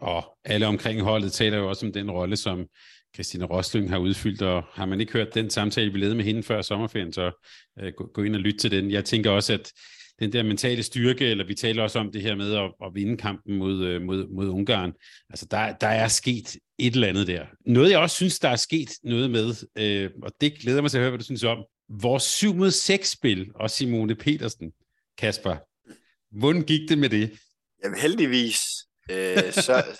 Og 0.04 0.38
alle 0.44 0.66
omkring 0.66 1.00
holdet 1.00 1.32
taler 1.32 1.58
jo 1.58 1.68
også 1.68 1.86
om 1.86 1.92
den 1.92 2.10
rolle, 2.10 2.36
som 2.36 2.66
Christine 3.14 3.44
Rosling 3.44 3.90
har 3.90 3.98
udfyldt, 3.98 4.42
og 4.42 4.62
har 4.72 4.86
man 4.86 5.00
ikke 5.00 5.12
hørt 5.12 5.34
den 5.34 5.50
samtale, 5.50 5.92
vi 5.92 5.98
lavede 5.98 6.14
med 6.14 6.24
hende 6.24 6.42
før 6.42 6.62
sommerferien, 6.62 7.12
så 7.12 7.44
øh, 7.80 7.92
gå, 7.96 8.10
gå 8.14 8.22
ind 8.22 8.34
og 8.34 8.40
lyt 8.40 8.54
til 8.60 8.70
den. 8.70 8.90
Jeg 8.90 9.04
tænker 9.04 9.30
også, 9.30 9.52
at 9.52 9.72
den 10.18 10.32
der 10.32 10.42
mentale 10.42 10.82
styrke, 10.82 11.26
eller 11.26 11.46
vi 11.46 11.54
taler 11.54 11.82
også 11.82 11.98
om 11.98 12.12
det 12.12 12.22
her 12.22 12.34
med 12.34 12.54
at, 12.54 12.72
at 12.84 12.94
vinde 12.94 13.16
kampen 13.16 13.56
mod, 13.56 13.84
øh, 13.84 14.02
mod, 14.02 14.28
mod 14.34 14.48
Ungarn, 14.48 14.92
altså 15.30 15.46
der, 15.50 15.72
der 15.72 15.86
er 15.86 16.08
sket 16.08 16.56
et 16.78 16.94
eller 16.94 17.08
andet 17.08 17.26
der. 17.26 17.46
Noget 17.66 17.90
jeg 17.90 17.98
også 17.98 18.16
synes, 18.16 18.38
der 18.38 18.48
er 18.48 18.56
sket 18.56 18.90
noget 19.04 19.30
med, 19.30 19.54
øh, 19.78 20.10
og 20.22 20.32
det 20.40 20.58
glæder 20.60 20.82
mig 20.82 20.90
til 20.90 20.98
at 20.98 21.02
høre, 21.02 21.10
hvad 21.10 21.18
du 21.18 21.24
synes 21.24 21.44
om, 21.44 21.64
vores 21.88 22.22
7 22.22 22.54
mod 22.54 22.70
6 22.70 23.10
spil, 23.10 23.50
og 23.54 23.70
Simone 23.70 24.14
Petersen, 24.14 24.72
Kasper, 25.18 25.56
hvordan 26.38 26.62
gik 26.62 26.88
det 26.88 26.98
med 26.98 27.08
det? 27.08 27.32
Jamen 27.84 27.98
heldigvis, 27.98 28.60
øh, 29.10 29.52
så, 29.52 29.98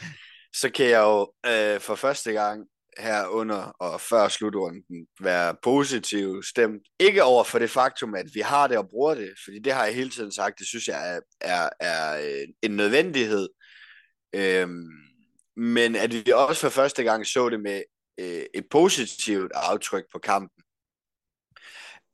så 0.60 0.70
kan 0.70 0.86
jeg 0.86 1.00
jo 1.00 1.32
øh, 1.46 1.80
for 1.80 1.94
første 1.94 2.32
gang 2.32 2.66
her 2.98 3.26
under 3.26 3.56
og 3.56 4.00
før 4.00 4.28
slutrunden 4.28 5.06
være 5.20 5.56
positiv 5.62 6.42
stemt. 6.42 6.82
Ikke 7.00 7.22
over 7.22 7.44
for 7.44 7.58
det 7.58 7.70
faktum, 7.70 8.14
at 8.14 8.26
vi 8.34 8.40
har 8.40 8.66
det 8.66 8.78
og 8.78 8.88
bruger 8.88 9.14
det, 9.14 9.30
fordi 9.44 9.58
det 9.58 9.72
har 9.72 9.84
jeg 9.84 9.94
hele 9.94 10.10
tiden 10.10 10.32
sagt, 10.32 10.58
det 10.58 10.66
synes 10.66 10.88
jeg 10.88 11.16
er, 11.16 11.20
er, 11.40 11.68
er 11.80 12.18
øh, 12.18 12.48
en 12.62 12.70
nødvendighed. 12.70 13.48
Øhm, 14.34 14.88
men 15.56 15.96
at 15.96 16.12
vi 16.12 16.32
også 16.32 16.60
for 16.60 16.68
første 16.68 17.02
gang 17.02 17.26
så 17.26 17.48
det 17.48 17.60
med 17.60 17.82
øh, 18.20 18.44
et 18.54 18.64
positivt 18.70 19.52
aftryk 19.54 20.04
på 20.12 20.18
kampen, 20.18 20.63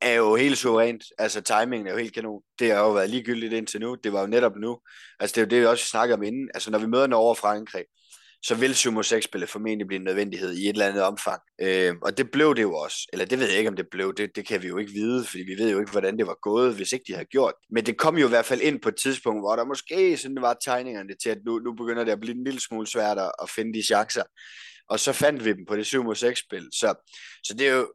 er 0.01 0.15
jo 0.15 0.35
helt 0.35 0.59
suverænt. 0.59 1.05
Altså, 1.19 1.41
timingen 1.41 1.87
er 1.87 1.93
jo 1.93 1.99
helt 1.99 2.15
kanon. 2.15 2.43
Det 2.59 2.71
har 2.71 2.81
jo 2.81 2.93
været 2.93 3.11
ligegyldigt 3.11 3.53
indtil 3.53 3.81
nu. 3.81 3.97
Det 4.05 4.13
var 4.13 4.21
jo 4.21 4.27
netop 4.27 4.57
nu. 4.57 4.79
Altså, 5.21 5.35
det 5.35 5.41
er 5.41 5.47
jo 5.47 5.51
det, 5.51 5.61
vi 5.61 5.67
også 5.67 5.85
snakker 5.85 6.17
om 6.17 6.23
inden. 6.23 6.51
Altså, 6.55 6.71
når 6.71 6.79
vi 6.79 6.87
møder 6.87 7.07
Norge 7.07 7.31
og 7.31 7.37
Frankrig, 7.37 7.85
så 8.43 8.55
vil 8.55 8.75
7 8.75 8.93
mod 8.93 9.05
6-spillet 9.05 9.49
formentlig 9.49 9.87
blive 9.87 9.99
en 9.99 10.05
nødvendighed 10.05 10.53
i 10.53 10.65
et 10.65 10.69
eller 10.69 10.87
andet 10.87 11.03
omfang. 11.03 11.41
Øh, 11.63 11.95
og 12.03 12.19
det 12.19 12.31
blev 12.31 12.55
det 12.55 12.63
jo 12.63 12.75
også. 12.75 13.09
Eller 13.13 13.25
det 13.25 13.39
ved 13.39 13.49
jeg 13.49 13.59
ikke, 13.59 13.71
om 13.71 13.77
det 13.77 13.87
blev. 13.91 14.15
Det, 14.15 14.31
det 14.37 14.47
kan 14.47 14.63
vi 14.63 14.69
jo 14.69 14.79
ikke 14.79 14.93
vide, 14.93 15.25
fordi 15.25 15.43
vi 15.43 15.55
ved 15.59 15.71
jo 15.71 15.81
ikke, 15.81 15.91
hvordan 15.91 16.19
det 16.19 16.27
var 16.27 16.39
gået, 16.43 16.75
hvis 16.75 16.93
ikke 16.93 17.05
de 17.09 17.13
havde 17.13 17.27
gjort. 17.27 17.55
Men 17.71 17.87
det 17.87 17.99
kom 17.99 18.19
jo 18.19 18.27
i 18.27 18.29
hvert 18.29 18.45
fald 18.45 18.61
ind 18.61 18.81
på 18.81 18.89
et 18.89 18.97
tidspunkt, 18.97 19.43
hvor 19.43 19.57
der 19.57 19.65
måske 19.65 20.17
sådan 20.17 20.43
var 20.43 20.57
tegningerne 20.65 21.15
til, 21.23 21.31
at 21.31 21.39
nu, 21.47 21.59
nu 21.59 21.73
begynder 21.73 22.05
det 22.05 22.13
at 22.13 22.21
blive 22.21 22.37
en 22.37 22.45
lille 22.45 22.61
smule 22.61 22.87
svært 22.87 23.19
at 23.19 23.51
finde 23.51 23.79
de 23.79 23.83
chancer. 23.83 24.23
Og 24.89 25.01
så 25.01 25.13
fandt 25.13 25.45
vi 25.45 25.53
dem 25.53 25.67
på 25.69 25.77
det 25.77 25.87
7 25.87 26.05
mod 26.05 26.17
6-spil. 26.17 26.69
Så, 26.73 26.95
så 27.45 27.55
det 27.55 27.69
er 27.69 27.75
jo 27.75 27.93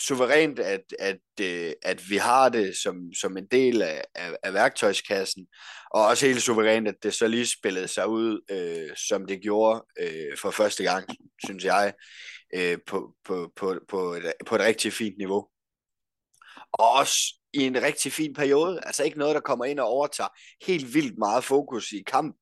suverænt, 0.00 0.58
at, 0.58 0.80
at, 0.98 1.20
øh, 1.40 1.72
at 1.82 2.10
vi 2.10 2.16
har 2.16 2.48
det 2.48 2.76
som, 2.76 3.12
som 3.12 3.36
en 3.36 3.46
del 3.46 3.82
af, 3.82 4.04
af, 4.14 4.36
af 4.42 4.54
værktøjskassen, 4.54 5.46
og 5.90 6.06
også 6.06 6.26
helt 6.26 6.42
suverænt, 6.42 6.88
at 6.88 6.94
det 7.02 7.14
så 7.14 7.28
lige 7.28 7.46
spillede 7.46 7.88
sig 7.88 8.08
ud, 8.08 8.40
øh, 8.50 8.96
som 9.08 9.26
det 9.26 9.42
gjorde 9.42 9.84
øh, 10.00 10.36
for 10.38 10.50
første 10.50 10.82
gang, 10.82 11.08
synes 11.44 11.64
jeg, 11.64 11.92
øh, 12.54 12.78
på, 12.86 13.14
på, 13.24 13.52
på, 13.56 13.78
på, 13.88 14.14
et, 14.14 14.32
på 14.46 14.54
et 14.54 14.60
rigtig 14.60 14.92
fint 14.92 15.18
niveau. 15.18 15.48
Og 16.72 16.90
også 16.90 17.34
i 17.52 17.62
en 17.62 17.82
rigtig 17.82 18.12
fin 18.12 18.34
periode, 18.34 18.80
altså 18.82 19.04
ikke 19.04 19.18
noget, 19.18 19.34
der 19.34 19.40
kommer 19.40 19.64
ind 19.64 19.80
og 19.80 19.86
overtager 19.86 20.28
helt 20.66 20.94
vildt 20.94 21.18
meget 21.18 21.44
fokus 21.44 21.92
i 21.92 22.02
kampen, 22.06 22.34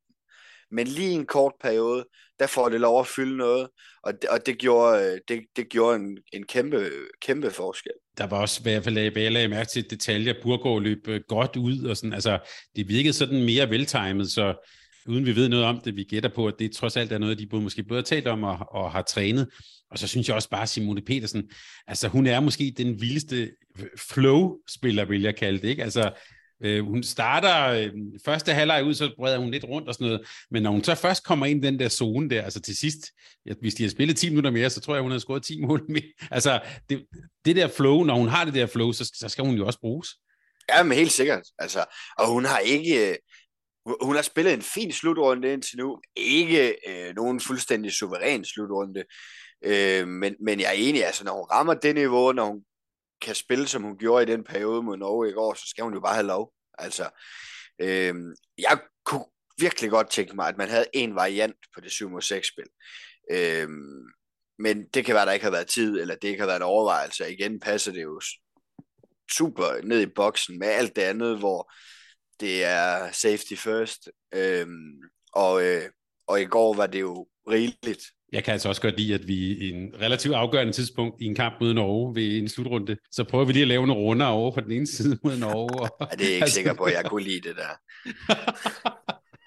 men 0.70 0.86
lige 0.86 1.10
en 1.10 1.26
kort 1.26 1.52
periode, 1.62 2.04
der 2.38 2.46
får 2.46 2.68
det 2.68 2.80
lov 2.80 3.00
at 3.00 3.06
fylde 3.06 3.36
noget, 3.36 3.68
og 4.02 4.12
det, 4.12 4.30
og 4.30 4.46
det 4.46 4.58
gjorde, 4.58 5.04
øh, 5.04 5.18
det, 5.28 5.40
det 5.56 5.68
gjorde 5.68 5.96
en, 5.96 6.18
en 6.32 6.46
kæmpe, 6.46 6.90
kæmpe 7.22 7.50
forskel. 7.50 7.92
Der 8.18 8.26
var 8.26 8.40
også, 8.40 8.62
hvad 8.62 8.72
jeg, 8.72 9.10
hvad 9.12 9.22
jeg 9.22 9.32
lagde 9.32 9.48
mærke 9.48 9.70
til, 9.70 9.90
detaljer, 9.90 10.34
Burgård 10.42 10.82
løb 10.82 11.08
øh, 11.08 11.20
godt 11.28 11.56
ud, 11.56 11.84
og 11.84 11.96
sådan, 11.96 12.12
altså, 12.12 12.38
det 12.76 12.88
virkede 12.88 13.12
sådan 13.12 13.44
mere 13.44 13.70
veltimet, 13.70 14.30
så 14.30 14.54
uden 15.08 15.26
vi 15.26 15.36
ved 15.36 15.48
noget 15.48 15.64
om 15.64 15.80
det, 15.80 15.96
vi 15.96 16.04
gætter 16.04 16.30
på, 16.34 16.46
at 16.46 16.54
det 16.58 16.72
trods 16.72 16.96
alt 16.96 17.12
er 17.12 17.18
noget, 17.18 17.38
de 17.38 17.46
både, 17.46 17.62
måske 17.62 17.84
både 17.84 17.98
har 17.98 18.04
talt 18.04 18.26
om 18.26 18.44
og, 18.44 18.58
og 18.70 18.92
har 18.92 19.02
trænet. 19.02 19.48
Og 19.90 19.98
så 19.98 20.08
synes 20.08 20.28
jeg 20.28 20.36
også 20.36 20.50
bare, 20.50 20.66
Simone 20.66 21.02
Petersen, 21.02 21.50
altså 21.86 22.08
hun 22.08 22.26
er 22.26 22.40
måske 22.40 22.74
den 22.76 23.00
vildeste 23.00 23.50
flow-spiller, 24.10 25.04
vil 25.04 25.22
jeg 25.22 25.36
kalde 25.36 25.58
det, 25.58 25.68
ikke? 25.68 25.84
Altså, 25.84 26.10
Øh, 26.64 26.84
hun 26.84 27.02
starter 27.02 27.66
øh, 27.66 27.92
første 28.24 28.52
halvleg 28.52 28.84
ud, 28.84 28.94
så 28.94 29.10
breder 29.16 29.38
hun 29.38 29.50
lidt 29.50 29.64
rundt 29.64 29.88
og 29.88 29.94
sådan 29.94 30.06
noget, 30.06 30.26
men 30.50 30.62
når 30.62 30.70
hun 30.70 30.84
så 30.84 30.94
først 30.94 31.24
kommer 31.24 31.46
ind 31.46 31.64
i 31.64 31.66
den 31.66 31.78
der 31.78 31.88
zone 31.88 32.30
der, 32.30 32.42
altså 32.42 32.60
til 32.60 32.76
sidst, 32.76 32.98
hvis 33.60 33.74
de 33.74 33.82
har 33.82 33.90
spillet 33.90 34.16
10 34.16 34.28
minutter 34.28 34.50
mere, 34.50 34.70
så 34.70 34.80
tror 34.80 34.94
jeg, 34.94 35.02
hun 35.02 35.12
har 35.12 35.18
scoret 35.18 35.42
10 35.42 35.60
mål 35.66 35.84
mere. 35.88 36.12
Altså, 36.30 36.60
det, 36.90 37.06
det 37.44 37.56
der 37.56 37.68
flow, 37.68 38.04
når 38.04 38.14
hun 38.14 38.28
har 38.28 38.44
det 38.44 38.54
der 38.54 38.66
flow, 38.66 38.92
så, 38.92 39.10
så 39.14 39.28
skal 39.28 39.44
hun 39.44 39.54
jo 39.54 39.66
også 39.66 39.80
bruges. 39.80 40.08
Ja, 40.68 40.82
men 40.82 40.98
helt 40.98 41.12
sikkert. 41.12 41.42
Altså, 41.58 41.84
og 42.18 42.28
hun 42.32 42.44
har 42.44 42.58
ikke... 42.58 43.10
Øh, 43.10 43.16
hun 44.02 44.14
har 44.14 44.22
spillet 44.22 44.54
en 44.54 44.62
fin 44.62 44.92
slutrunde 44.92 45.52
indtil 45.52 45.78
nu. 45.78 46.00
Ikke 46.16 46.76
øh, 46.88 47.14
nogen 47.16 47.40
fuldstændig 47.40 47.92
suveræn 47.92 48.44
slutrunde. 48.44 49.04
Øh, 49.64 50.08
men, 50.08 50.34
men 50.40 50.60
jeg 50.60 50.68
er 50.68 50.72
enig, 50.72 51.06
altså 51.06 51.24
når 51.24 51.32
hun 51.32 51.46
rammer 51.50 51.74
det 51.74 51.94
niveau, 51.94 52.32
når 52.32 52.44
hun 52.44 52.62
kan 53.20 53.34
spille, 53.34 53.68
som 53.68 53.82
hun 53.82 53.98
gjorde 53.98 54.22
i 54.22 54.32
den 54.32 54.44
periode 54.44 54.82
mod 54.82 54.96
Norge 54.96 55.28
i 55.28 55.32
går, 55.32 55.54
så 55.54 55.66
skal 55.66 55.84
hun 55.84 55.94
jo 55.94 56.00
bare 56.00 56.14
have 56.14 56.26
lov. 56.26 56.52
Altså, 56.78 57.10
øh, 57.80 58.14
jeg 58.58 58.80
kunne 59.04 59.24
virkelig 59.58 59.90
godt 59.90 60.10
tænke 60.10 60.36
mig, 60.36 60.48
at 60.48 60.56
man 60.56 60.68
havde 60.68 60.86
en 60.92 61.14
variant 61.14 61.56
på 61.74 61.80
det 61.80 61.90
7 61.90 62.20
6 62.20 62.48
spil. 62.48 62.68
Øh, 63.30 63.68
men 64.58 64.88
det 64.94 65.04
kan 65.04 65.14
være, 65.14 65.26
der 65.26 65.32
ikke 65.32 65.44
har 65.44 65.50
været 65.50 65.66
tid, 65.66 66.00
eller 66.00 66.14
det 66.14 66.28
ikke 66.28 66.40
har 66.40 66.46
været 66.46 66.56
en 66.56 66.62
overvejelse. 66.62 67.32
Igen 67.32 67.60
passer 67.60 67.92
det 67.92 68.02
jo 68.02 68.20
super 69.32 69.82
ned 69.82 70.00
i 70.00 70.12
boksen 70.14 70.58
med 70.58 70.68
alt 70.68 70.96
det 70.96 71.02
andet, 71.02 71.38
hvor 71.38 71.72
det 72.40 72.64
er 72.64 73.12
safety 73.12 73.54
first. 73.54 74.08
Øh, 74.34 74.66
og, 75.32 75.64
øh, 75.64 75.90
og 76.26 76.40
i 76.40 76.44
går 76.44 76.74
var 76.74 76.86
det 76.86 77.00
jo 77.00 77.28
rigeligt 77.50 78.02
jeg 78.32 78.44
kan 78.44 78.52
altså 78.52 78.68
også 78.68 78.82
godt 78.82 79.00
lide, 79.00 79.14
at 79.14 79.28
vi 79.28 79.34
i 79.34 79.70
en 79.70 79.94
relativt 80.00 80.34
afgørende 80.34 80.72
tidspunkt 80.72 81.22
i 81.22 81.24
en 81.24 81.34
kamp 81.34 81.54
mod 81.60 81.74
Norge 81.74 82.14
ved 82.14 82.38
en 82.38 82.48
slutrunde, 82.48 82.96
så 83.10 83.24
prøver 83.24 83.44
vi 83.44 83.52
lige 83.52 83.62
at 83.62 83.68
lave 83.68 83.86
nogle 83.86 84.02
runder 84.02 84.26
over 84.26 84.50
på 84.50 84.60
den 84.60 84.72
ene 84.72 84.86
side 84.86 85.18
mod 85.24 85.36
Norge. 85.36 85.90
Og, 86.00 86.08
det 86.12 86.20
er 86.20 86.24
jeg 86.24 86.32
ikke 86.32 86.42
altså... 86.42 86.54
sikker 86.54 86.74
på, 86.74 86.84
at 86.84 86.94
jeg 86.94 87.04
kunne 87.04 87.24
lide 87.24 87.48
det 87.48 87.56
der. 87.56 87.72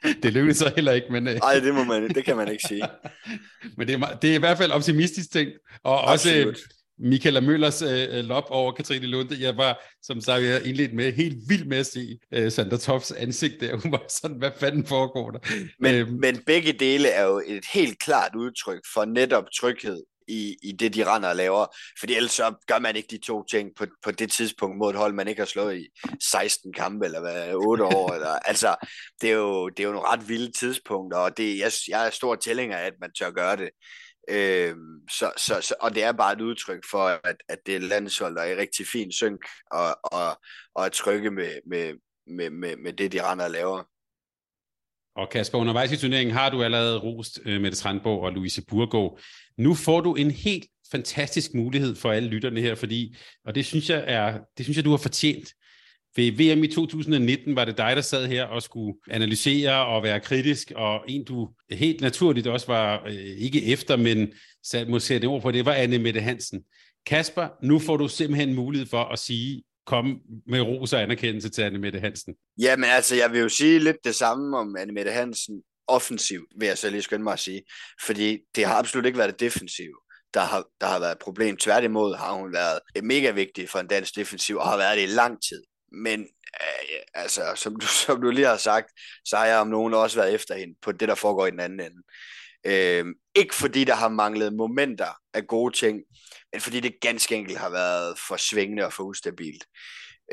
det 0.23 0.33
lykkedes 0.33 0.57
så 0.57 0.71
heller 0.75 0.91
ikke, 0.91 1.07
men... 1.11 1.23
Nej, 1.23 1.53
det, 1.63 1.73
må 1.73 1.83
man, 1.83 2.09
det 2.09 2.25
kan 2.25 2.37
man 2.37 2.51
ikke 2.51 2.63
sige. 2.67 2.83
men 3.77 3.87
det 3.87 3.95
er, 3.95 4.17
det 4.21 4.29
er 4.31 4.35
i 4.35 4.39
hvert 4.39 4.57
fald 4.57 4.71
optimistisk 4.71 5.31
ting, 5.31 5.49
og 5.83 6.11
Absolut. 6.11 6.47
også 6.47 6.80
Michael 7.01 7.43
Møllers 7.43 7.81
øh, 7.81 8.17
øh, 8.17 8.23
lop 8.23 8.45
over 8.49 8.71
Katrine 8.71 9.05
Lunde. 9.07 9.41
Jeg 9.41 9.57
var, 9.57 9.83
som 10.01 10.21
sagt, 10.21 10.43
jeg 10.43 10.65
indledt 10.65 10.93
med 10.93 11.13
helt 11.13 11.37
vildt 11.49 11.67
med 11.67 11.77
at 11.77 11.85
se 11.85 12.19
øh, 12.33 12.51
Sandra 12.51 12.77
Tops 12.77 13.11
ansigt 13.11 13.61
der. 13.61 13.75
Hun 13.83 13.91
var 13.91 14.03
sådan, 14.09 14.37
hvad 14.37 14.51
fanden 14.59 14.85
foregår 14.85 15.31
der? 15.31 15.39
Men, 15.79 15.95
øhm. 15.95 16.19
men 16.21 16.43
begge 16.45 16.73
dele 16.73 17.07
er 17.09 17.23
jo 17.23 17.41
et 17.47 17.65
helt 17.73 17.99
klart 17.99 18.35
udtryk 18.35 18.81
for 18.93 19.05
netop 19.05 19.43
tryghed 19.59 20.03
i, 20.27 20.57
i 20.63 20.71
det, 20.71 20.93
de 20.95 21.05
render 21.05 21.29
og 21.29 21.35
laver. 21.35 21.65
Fordi 21.99 22.15
ellers 22.15 22.31
så 22.31 22.53
gør 22.67 22.79
man 22.79 22.95
ikke 22.95 23.07
de 23.11 23.17
to 23.17 23.43
ting 23.43 23.69
på, 23.77 23.85
på 24.03 24.11
det 24.11 24.31
tidspunkt 24.31 24.77
mod 24.77 24.89
et 24.89 24.97
hold, 24.97 25.13
man 25.13 25.27
ikke 25.27 25.41
har 25.41 25.45
slået 25.45 25.77
i 25.77 25.87
16 26.31 26.73
kampe, 26.73 27.05
eller 27.05 27.19
hvad, 27.21 27.53
8 27.55 27.83
år. 27.83 28.11
eller, 28.15 28.33
altså, 28.33 28.75
det 29.21 29.29
er, 29.29 29.35
jo, 29.35 29.69
det 29.69 29.79
er 29.79 29.87
jo 29.87 29.93
nogle 29.93 30.07
ret 30.07 30.29
vilde 30.29 30.51
tidspunkter, 30.59 31.17
og 31.17 31.37
det, 31.37 31.57
jeg, 31.59 31.71
jeg 31.87 32.05
er 32.05 32.09
stor 32.09 32.35
tilhænger 32.35 32.77
af, 32.77 32.85
at 32.85 32.93
man 33.01 33.11
tør 33.19 33.31
gøre 33.31 33.57
det. 33.57 33.69
Øh, 34.29 34.75
så, 35.09 35.31
så, 35.37 35.61
så, 35.61 35.75
og 35.79 35.95
det 35.95 36.03
er 36.03 36.11
bare 36.11 36.33
et 36.33 36.41
udtryk 36.41 36.83
for, 36.91 37.05
at, 37.23 37.35
at 37.49 37.57
det 37.65 37.75
er 37.75 37.79
landshold, 37.79 38.35
der 38.35 38.41
er 38.41 38.51
i 38.51 38.55
rigtig 38.55 38.87
fin 38.87 39.11
synk, 39.11 39.39
og, 39.71 39.99
og, 40.03 40.39
og 40.75 40.85
er 40.85 40.89
trygge 40.89 41.31
med, 41.31 41.51
med, 41.67 41.93
med, 42.27 42.49
med, 42.49 42.75
med 42.75 42.93
det, 42.93 43.11
de 43.11 43.23
render 43.23 43.45
og 43.45 43.51
laver. 43.51 43.83
Og 45.15 45.29
Kasper, 45.29 45.57
undervejs 45.57 45.91
i 45.91 45.97
turneringen 45.97 46.35
har 46.35 46.49
du 46.49 46.63
allerede 46.63 46.99
rost 46.99 47.39
øh, 47.45 47.61
Mette 47.61 47.77
Strandborg 47.77 48.23
og 48.23 48.31
Louise 48.31 48.65
Burgård. 48.65 49.19
Nu 49.57 49.73
får 49.73 50.01
du 50.01 50.15
en 50.15 50.31
helt 50.31 50.65
fantastisk 50.91 51.53
mulighed 51.53 51.95
for 51.95 52.11
alle 52.11 52.29
lytterne 52.29 52.61
her, 52.61 52.75
fordi, 52.75 53.17
og 53.45 53.55
det 53.55 53.65
synes 53.65 53.89
jeg, 53.89 54.03
er, 54.07 54.39
det 54.57 54.65
synes 54.65 54.77
jeg, 54.77 54.85
du 54.85 54.89
har 54.89 54.97
fortjent. 54.97 55.53
Ved 56.15 56.31
VM 56.31 56.63
i 56.63 56.67
2019 56.67 57.55
var 57.55 57.65
det 57.65 57.77
dig, 57.77 57.95
der 57.95 58.01
sad 58.01 58.27
her 58.27 58.43
og 58.43 58.61
skulle 58.61 58.93
analysere 59.09 59.85
og 59.85 60.03
være 60.03 60.19
kritisk, 60.19 60.71
og 60.75 61.03
en 61.07 61.25
du 61.25 61.49
helt 61.71 62.01
naturligt 62.01 62.47
også 62.47 62.67
var 62.67 63.03
øh, 63.07 63.13
ikke 63.13 63.65
efter, 63.65 63.95
men 63.95 64.33
må 64.87 64.99
sætte 64.99 65.25
ord 65.25 65.41
på 65.41 65.51
det, 65.51 65.65
var 65.65 65.73
Anne 65.73 65.99
Mette 65.99 66.19
Hansen. 66.19 66.61
Kasper, 67.05 67.47
nu 67.63 67.79
får 67.79 67.97
du 67.97 68.07
simpelthen 68.07 68.53
mulighed 68.53 68.87
for 68.87 69.03
at 69.03 69.19
sige, 69.19 69.63
kom 69.85 70.19
med 70.47 70.61
ros 70.61 70.93
og 70.93 71.01
anerkendelse 71.01 71.49
til 71.49 71.61
Anne 71.61 71.79
Mette 71.79 71.99
Hansen. 71.99 72.33
Jamen 72.59 72.89
altså, 72.89 73.15
jeg 73.15 73.31
vil 73.31 73.39
jo 73.39 73.49
sige 73.49 73.79
lidt 73.79 73.97
det 74.03 74.15
samme 74.15 74.57
om 74.57 74.75
Anne 74.79 74.93
Mette 74.93 75.11
Hansen. 75.11 75.61
Offensiv, 75.87 76.45
vil 76.59 76.67
jeg 76.67 76.77
så 76.77 76.89
lige 76.89 77.01
skynde 77.01 77.23
mig 77.23 77.33
at 77.33 77.39
sige. 77.39 77.61
Fordi 78.05 78.37
det 78.55 78.65
har 78.65 78.75
absolut 78.75 79.05
ikke 79.05 79.17
været 79.17 79.31
det 79.31 79.39
defensive 79.39 79.95
der 80.33 80.41
har, 80.41 80.63
der 80.81 80.87
har 80.87 80.99
været 80.99 81.11
et 81.11 81.19
problem. 81.19 81.57
Tværtimod 81.57 82.15
har 82.15 82.33
hun 82.33 82.53
været 82.53 82.79
mega 83.03 83.31
vigtig 83.31 83.69
for 83.69 83.79
en 83.79 83.87
dansk 83.87 84.15
defensiv, 84.15 84.57
og 84.57 84.67
har 84.67 84.77
været 84.77 84.97
det 84.97 85.03
i 85.03 85.13
lang 85.13 85.41
tid. 85.49 85.63
Men 85.91 86.21
øh, 86.61 86.99
altså, 87.13 87.53
som 87.55 87.79
du, 87.79 87.87
som 88.05 88.21
du 88.21 88.29
lige 88.29 88.47
har 88.47 88.57
sagt, 88.57 88.91
så 89.25 89.37
har 89.37 89.45
jeg 89.45 89.57
om 89.57 89.67
nogen 89.67 89.93
også 89.93 90.19
været 90.19 90.33
efter 90.33 90.55
hende 90.55 90.75
på 90.81 90.91
det, 90.91 91.09
der 91.09 91.15
foregår 91.15 91.47
i 91.47 91.51
den 91.51 91.59
anden 91.59 91.79
ende. 91.79 92.01
Øh, 92.65 93.05
ikke 93.35 93.55
fordi 93.55 93.83
der 93.83 93.95
har 93.95 94.09
manglet 94.09 94.53
momenter 94.53 95.13
af 95.33 95.47
gode 95.47 95.77
ting, 95.77 96.01
men 96.53 96.61
fordi 96.61 96.79
det 96.79 97.01
ganske 97.01 97.35
enkelt 97.35 97.57
har 97.57 97.69
været 97.69 98.19
for 98.27 98.37
svingende 98.37 98.85
og 98.85 98.93
for 98.93 99.03
ustabilt. 99.03 99.65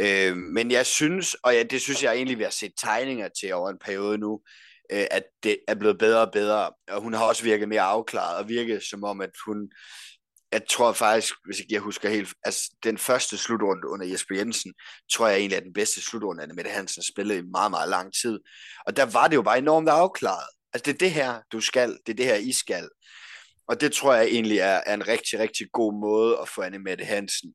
Øh, 0.00 0.36
men 0.36 0.70
jeg 0.70 0.86
synes, 0.86 1.34
og 1.34 1.54
ja, 1.54 1.62
det 1.62 1.80
synes 1.80 2.02
jeg 2.02 2.14
egentlig, 2.14 2.38
vi 2.38 2.42
har 2.42 2.50
set 2.50 2.72
tegninger 2.80 3.28
til 3.40 3.54
over 3.54 3.70
en 3.70 3.78
periode 3.78 4.18
nu, 4.18 4.40
øh, 4.92 5.06
at 5.10 5.22
det 5.42 5.58
er 5.68 5.74
blevet 5.74 5.98
bedre 5.98 6.20
og 6.20 6.32
bedre. 6.32 6.70
Og 6.88 7.00
hun 7.02 7.14
har 7.14 7.24
også 7.24 7.42
virket 7.42 7.68
mere 7.68 7.80
afklaret 7.80 8.36
og 8.36 8.48
virket 8.48 8.82
som 8.82 9.04
om, 9.04 9.20
at 9.20 9.30
hun 9.46 9.70
jeg 10.52 10.62
tror 10.70 10.92
faktisk, 10.92 11.34
hvis 11.44 11.60
ikke 11.60 11.74
jeg 11.74 11.80
husker 11.80 12.08
helt, 12.08 12.34
altså 12.44 12.74
den 12.84 12.98
første 12.98 13.38
slutrunde 13.38 13.88
under 13.88 14.06
Jesper 14.06 14.34
Jensen, 14.34 14.74
tror 15.12 15.28
jeg 15.28 15.38
egentlig 15.38 15.56
er 15.56 15.60
den 15.60 15.72
bedste 15.72 16.00
slutrunde, 16.00 16.46
med 16.46 16.54
Mette 16.54 16.70
Hansen 16.70 17.02
spillede 17.02 17.38
i 17.38 17.42
meget, 17.42 17.70
meget 17.70 17.88
lang 17.88 18.14
tid. 18.22 18.40
Og 18.86 18.96
der 18.96 19.06
var 19.06 19.28
det 19.28 19.36
jo 19.36 19.42
bare 19.42 19.58
enormt 19.58 19.88
afklaret. 19.88 20.48
Altså 20.72 20.84
det 20.84 20.94
er 20.94 20.98
det 20.98 21.10
her, 21.10 21.40
du 21.52 21.60
skal, 21.60 21.98
det 22.06 22.12
er 22.12 22.16
det 22.16 22.24
her, 22.24 22.34
I 22.34 22.52
skal. 22.52 22.88
Og 23.68 23.80
det 23.80 23.92
tror 23.92 24.14
jeg 24.14 24.26
egentlig 24.26 24.58
er, 24.58 24.80
er 24.86 24.94
en 24.94 25.08
rigtig, 25.08 25.38
rigtig 25.38 25.66
god 25.72 26.00
måde 26.00 26.38
at 26.42 26.48
få 26.48 26.62
Anne 26.62 26.78
Mette 26.78 27.04
Hansen 27.04 27.54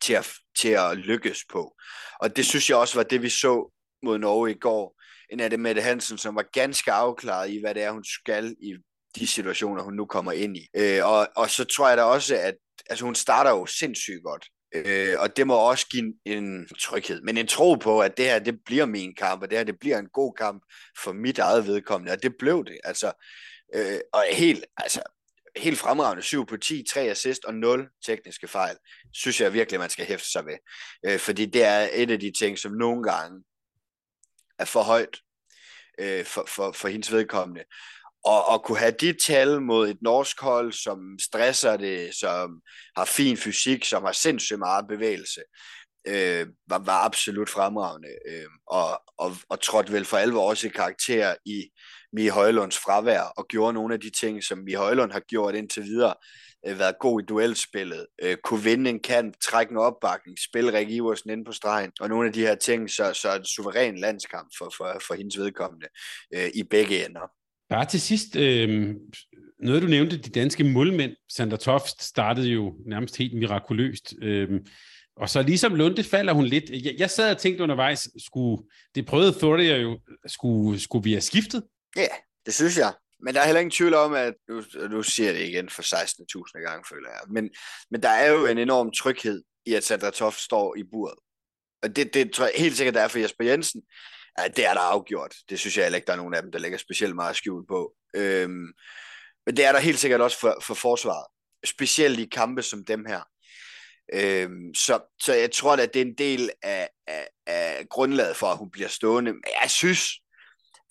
til 0.00 0.12
at, 0.12 0.32
til 0.60 0.68
at 0.68 0.96
lykkes 0.96 1.44
på. 1.52 1.76
Og 2.20 2.36
det 2.36 2.46
synes 2.46 2.70
jeg 2.70 2.76
også 2.76 2.94
var 2.94 3.02
det, 3.02 3.22
vi 3.22 3.28
så 3.28 3.72
mod 4.02 4.18
Norge 4.18 4.50
i 4.50 4.58
går. 4.58 5.00
En 5.32 5.40
Anne 5.40 5.56
Mette 5.56 5.82
Hansen, 5.82 6.18
som 6.18 6.34
var 6.34 6.46
ganske 6.52 6.92
afklaret 6.92 7.50
i, 7.50 7.60
hvad 7.60 7.74
det 7.74 7.82
er, 7.82 7.90
hun 7.90 8.04
skal 8.04 8.56
i 8.60 8.76
de 9.18 9.26
situationer, 9.26 9.82
hun 9.82 9.94
nu 9.94 10.06
kommer 10.06 10.32
ind 10.32 10.56
i. 10.56 10.68
Øh, 10.76 11.06
og, 11.06 11.28
og 11.36 11.50
så 11.50 11.64
tror 11.64 11.88
jeg 11.88 11.96
da 11.96 12.02
også, 12.02 12.36
at 12.36 12.54
altså, 12.90 13.04
hun 13.04 13.14
starter 13.14 13.50
jo 13.50 13.66
sindssygt 13.66 14.22
godt. 14.24 14.46
Øh, 14.74 15.14
og 15.18 15.36
det 15.36 15.46
må 15.46 15.54
også 15.54 15.86
give 15.86 16.14
en, 16.24 16.68
tryghed, 16.80 17.22
men 17.22 17.36
en 17.36 17.46
tro 17.46 17.74
på, 17.74 18.00
at 18.00 18.16
det 18.16 18.24
her, 18.24 18.38
det 18.38 18.58
bliver 18.64 18.86
min 18.86 19.14
kamp, 19.14 19.42
og 19.42 19.50
det 19.50 19.58
her, 19.58 19.64
det 19.64 19.78
bliver 19.80 19.98
en 19.98 20.08
god 20.12 20.34
kamp 20.34 20.62
for 21.04 21.12
mit 21.12 21.38
eget 21.38 21.66
vedkommende, 21.66 22.12
og 22.12 22.22
det 22.22 22.32
blev 22.38 22.64
det. 22.64 22.78
Altså, 22.84 23.12
Øh, 23.74 24.00
og 24.12 24.24
helt, 24.32 24.64
altså, 24.76 25.02
helt 25.56 25.78
fremragende 25.78 26.22
7 26.22 26.46
på 26.46 26.56
10, 26.56 26.84
3 26.90 27.00
assist 27.00 27.44
og 27.44 27.54
0 27.54 27.88
tekniske 28.06 28.48
fejl, 28.48 28.76
synes 29.12 29.40
jeg 29.40 29.52
virkelig, 29.52 29.80
man 29.80 29.90
skal 29.90 30.06
hæfte 30.06 30.30
sig 30.30 30.46
ved. 30.46 30.58
Øh, 31.06 31.18
fordi 31.18 31.46
det 31.46 31.64
er 31.64 31.88
et 31.92 32.10
af 32.10 32.20
de 32.20 32.32
ting, 32.38 32.58
som 32.58 32.72
nogle 32.72 33.02
gange 33.02 33.44
er 34.58 34.64
for 34.64 34.82
højt 34.82 35.20
øh, 35.98 36.24
for, 36.24 36.44
for, 36.48 36.72
for 36.72 36.88
hendes 36.88 37.12
vedkommende. 37.12 37.64
Og 38.24 38.48
og 38.48 38.64
kunne 38.64 38.78
have 38.78 38.94
de 39.00 39.12
tal 39.26 39.60
mod 39.60 39.88
et 39.88 40.02
norsk 40.02 40.40
hold, 40.40 40.72
som 40.72 40.98
stresser 41.20 41.76
det, 41.76 42.14
som 42.14 42.60
har 42.96 43.04
fin 43.04 43.36
fysik, 43.36 43.84
som 43.84 44.04
har 44.04 44.12
sindssygt 44.12 44.58
meget 44.58 44.88
bevægelse, 44.88 45.40
øh, 46.06 46.46
var, 46.68 46.78
var 46.78 47.04
absolut 47.04 47.48
fremragende. 47.48 48.08
Øh, 48.28 48.46
og, 48.66 49.02
og, 49.18 49.36
og 49.48 49.60
trådte 49.60 49.92
vel 49.92 50.04
for 50.04 50.16
alvor 50.16 50.48
også 50.48 50.66
i 50.66 50.70
karakter 50.70 51.34
i 51.46 51.70
Mie 52.12 52.30
Højlunds 52.30 52.78
fravær, 52.78 53.32
og 53.36 53.46
gjorde 53.48 53.72
nogle 53.72 53.94
af 53.94 54.00
de 54.00 54.10
ting, 54.10 54.44
som 54.44 54.58
Mie 54.58 54.76
Højlund 54.76 55.12
har 55.12 55.20
gjort 55.20 55.54
indtil 55.54 55.82
videre, 55.82 56.14
øh, 56.66 56.78
været 56.78 56.98
god 57.00 57.22
i 57.22 57.26
duelspillet, 57.26 58.06
øh, 58.22 58.36
kunne 58.44 58.62
vinde 58.62 58.90
en 58.90 59.00
kant, 59.00 59.36
trække 59.42 59.70
en 59.70 59.78
opbakning, 59.78 60.38
spille 60.38 60.72
Rik 60.72 60.90
Iversen 60.90 61.30
ind 61.30 61.44
på 61.44 61.52
stregen, 61.52 61.92
og 62.00 62.08
nogle 62.08 62.26
af 62.26 62.32
de 62.32 62.40
her 62.40 62.54
ting, 62.54 62.90
så, 62.90 63.12
så 63.12 63.28
er 63.28 63.38
det 63.38 63.48
suveræn 63.48 63.98
landskamp 63.98 64.48
for, 64.58 64.72
for, 64.76 65.02
for 65.06 65.14
hendes 65.14 65.38
vedkommende 65.38 65.86
øh, 66.34 66.50
i 66.54 66.62
begge 66.62 67.06
ender. 67.06 67.37
Bare 67.70 67.84
til 67.84 68.00
sidst, 68.00 68.36
øh, 68.36 68.94
noget 69.60 69.82
du 69.82 69.86
nævnte, 69.86 70.16
de 70.16 70.30
danske 70.30 70.64
målmænd, 70.64 71.12
Sander 71.28 71.56
Toft 71.56 72.02
startede 72.02 72.48
jo 72.48 72.74
nærmest 72.86 73.16
helt 73.16 73.38
mirakuløst, 73.38 74.14
øh, 74.22 74.60
og 75.16 75.28
så 75.28 75.42
ligesom 75.42 75.74
Lunde 75.74 76.04
falder 76.04 76.32
hun 76.32 76.44
lidt. 76.44 76.70
Jeg, 76.70 76.94
jeg 76.98 77.10
sad 77.10 77.30
og 77.30 77.38
tænkte 77.38 77.62
undervejs, 77.62 78.08
skulle, 78.18 78.62
det 78.94 79.06
prøvede 79.06 79.38
Thoria 79.38 79.76
jo, 79.76 80.00
skulle, 80.26 80.80
skulle 80.80 81.04
vi 81.04 81.12
have 81.12 81.20
skiftet? 81.20 81.62
Ja, 81.96 82.00
yeah, 82.00 82.10
det 82.46 82.54
synes 82.54 82.78
jeg. 82.78 82.92
Men 83.20 83.34
der 83.34 83.40
er 83.40 83.44
heller 83.44 83.60
ingen 83.60 83.70
tvivl 83.70 83.94
om, 83.94 84.14
at 84.14 84.34
nu, 84.48 84.62
nu 84.90 85.02
siger 85.02 85.32
det 85.32 85.40
igen 85.40 85.68
for 85.68 85.82
16.000 85.82 86.68
gange, 86.68 86.84
føler 86.88 87.08
jeg. 87.08 87.20
Men, 87.30 87.50
men 87.90 88.02
der 88.02 88.08
er 88.08 88.30
jo 88.30 88.46
en 88.46 88.58
enorm 88.58 88.92
tryghed 88.92 89.42
i, 89.66 89.74
at 89.74 89.84
Sandra 89.84 90.10
Toft 90.10 90.40
står 90.40 90.76
i 90.76 90.82
buret. 90.82 91.18
Og 91.82 91.96
det, 91.96 92.14
det 92.14 92.32
tror 92.32 92.44
jeg 92.44 92.52
helt 92.56 92.76
sikkert, 92.76 92.94
der 92.94 93.00
er 93.00 93.08
for 93.08 93.18
Jesper 93.18 93.44
Jensen. 93.44 93.82
Ja, 94.38 94.48
det 94.48 94.66
er 94.66 94.74
der 94.74 94.80
afgjort. 94.80 95.34
Det 95.50 95.60
synes 95.60 95.76
jeg 95.76 95.84
heller 95.84 95.96
ikke, 95.96 96.06
der 96.06 96.12
er 96.12 96.16
nogen 96.16 96.34
af 96.34 96.42
dem, 96.42 96.52
der 96.52 96.58
lægger 96.58 96.78
specielt 96.78 97.14
meget 97.14 97.36
skjul 97.36 97.66
på. 97.66 97.94
Øhm, 98.16 98.72
men 99.46 99.56
det 99.56 99.64
er 99.64 99.72
der 99.72 99.78
helt 99.78 99.98
sikkert 99.98 100.20
også 100.20 100.40
for, 100.40 100.58
for 100.62 100.74
forsvaret. 100.74 101.26
Specielt 101.64 102.18
i 102.18 102.28
kampe 102.32 102.62
som 102.62 102.84
dem 102.84 103.04
her. 103.04 103.22
Øhm, 104.14 104.74
så, 104.74 105.00
så 105.20 105.34
jeg 105.34 105.50
tror, 105.52 105.72
at 105.72 105.94
det 105.94 106.02
er 106.02 106.06
en 106.06 106.18
del 106.18 106.50
af, 106.62 106.88
af, 107.06 107.28
af 107.46 107.86
grundlaget 107.90 108.36
for, 108.36 108.46
at 108.46 108.58
hun 108.58 108.70
bliver 108.70 108.88
stående. 108.88 109.32
Men 109.32 109.42
jeg 109.62 109.70
synes, 109.70 110.10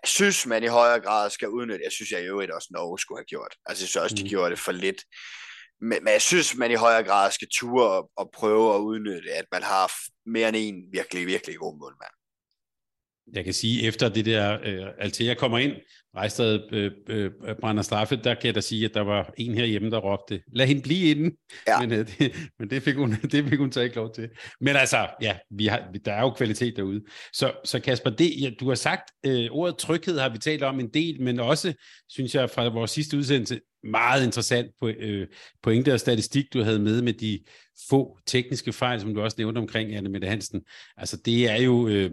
jeg 0.03 0.09
synes, 0.09 0.45
man 0.45 0.63
i 0.63 0.67
højere 0.67 0.99
grad 0.99 1.29
skal 1.29 1.49
udnytte, 1.49 1.83
jeg 1.83 1.91
synes, 1.91 2.11
jeg 2.11 2.21
i 2.21 2.27
øvrigt 2.27 2.51
også 2.51 2.67
Norge 2.71 2.99
skulle 2.99 3.19
have 3.19 3.25
gjort. 3.25 3.55
Altså, 3.65 3.83
jeg 3.83 3.89
synes 3.89 4.03
også, 4.03 4.15
de 4.15 4.23
mm. 4.23 4.29
gjorde 4.29 4.51
det 4.51 4.59
for 4.59 4.71
lidt. 4.71 5.03
Men, 5.81 6.03
men 6.03 6.13
jeg 6.13 6.21
synes, 6.21 6.55
man 6.55 6.71
i 6.71 6.75
højere 6.75 7.03
grad 7.03 7.31
skal 7.31 7.47
ture 7.53 7.89
og, 7.89 8.11
og 8.15 8.31
prøve 8.33 8.75
at 8.75 8.79
udnytte, 8.79 9.33
at 9.33 9.45
man 9.51 9.63
har 9.63 9.91
mere 10.25 10.49
end 10.49 10.57
en 10.57 10.75
virkelig, 10.91 11.27
virkelig 11.27 11.57
god 11.57 11.79
målmand 11.79 12.16
jeg 13.33 13.43
kan 13.43 13.53
sige, 13.53 13.87
efter 13.87 14.09
det 14.09 14.25
der 14.25 14.57
øh, 14.63 14.85
Altea 14.99 15.33
kommer 15.33 15.57
ind, 15.57 15.73
Rejstad 16.17 16.59
øh, 16.71 16.91
øh, 17.09 17.31
brænder 17.61 17.83
straffe, 17.83 18.15
der 18.15 18.33
kan 18.33 18.45
jeg 18.45 18.55
da 18.55 18.61
sige, 18.61 18.85
at 18.85 18.93
der 18.93 19.01
var 19.01 19.33
en 19.37 19.53
herhjemme, 19.53 19.91
der 19.91 19.97
råbte, 19.97 20.41
lad 20.53 20.67
hende 20.67 20.81
blive 20.81 21.11
inden. 21.11 21.31
Ja. 21.67 21.79
Men, 21.81 21.91
øh, 21.91 22.07
det, 22.07 22.35
men 22.59 22.69
det, 22.69 22.83
fik 22.83 22.95
hun, 22.95 23.11
det 23.31 23.45
fik 23.49 23.59
hun 23.59 23.71
så 23.71 23.81
ikke 23.81 23.95
lov 23.95 24.13
til. 24.13 24.29
Men 24.61 24.75
altså, 24.75 25.07
ja, 25.21 25.37
vi 25.51 25.65
har, 25.65 25.91
der 26.05 26.13
er 26.13 26.21
jo 26.21 26.29
kvalitet 26.29 26.77
derude. 26.77 27.01
Så, 27.33 27.51
så 27.65 27.79
Kasper, 27.79 28.09
det, 28.09 28.41
ja, 28.41 28.49
du 28.59 28.67
har 28.67 28.75
sagt, 28.75 29.11
øh, 29.25 29.47
ordet 29.51 29.77
tryghed 29.77 30.19
har 30.19 30.29
vi 30.29 30.37
talt 30.37 30.63
om 30.63 30.79
en 30.79 30.89
del, 30.93 31.21
men 31.21 31.39
også, 31.39 31.73
synes 32.09 32.35
jeg, 32.35 32.49
fra 32.49 32.67
vores 32.67 32.91
sidste 32.91 33.17
udsendelse, 33.17 33.59
meget 33.83 34.25
interessant 34.25 34.71
på, 34.79 34.87
øh, 34.87 35.27
pointe 35.63 35.93
og 35.93 35.99
statistik, 35.99 36.53
du 36.53 36.61
havde 36.61 36.79
med 36.79 37.01
med 37.01 37.13
de 37.13 37.39
få 37.89 38.19
tekniske 38.25 38.73
fejl, 38.73 39.01
som 39.01 39.13
du 39.13 39.21
også 39.21 39.35
nævnte 39.37 39.59
omkring 39.59 39.95
Anne 39.95 40.09
Mette 40.09 40.27
Hansen. 40.27 40.61
Altså 40.97 41.17
det 41.17 41.49
er 41.49 41.61
jo 41.61 41.87
øh, 41.87 42.11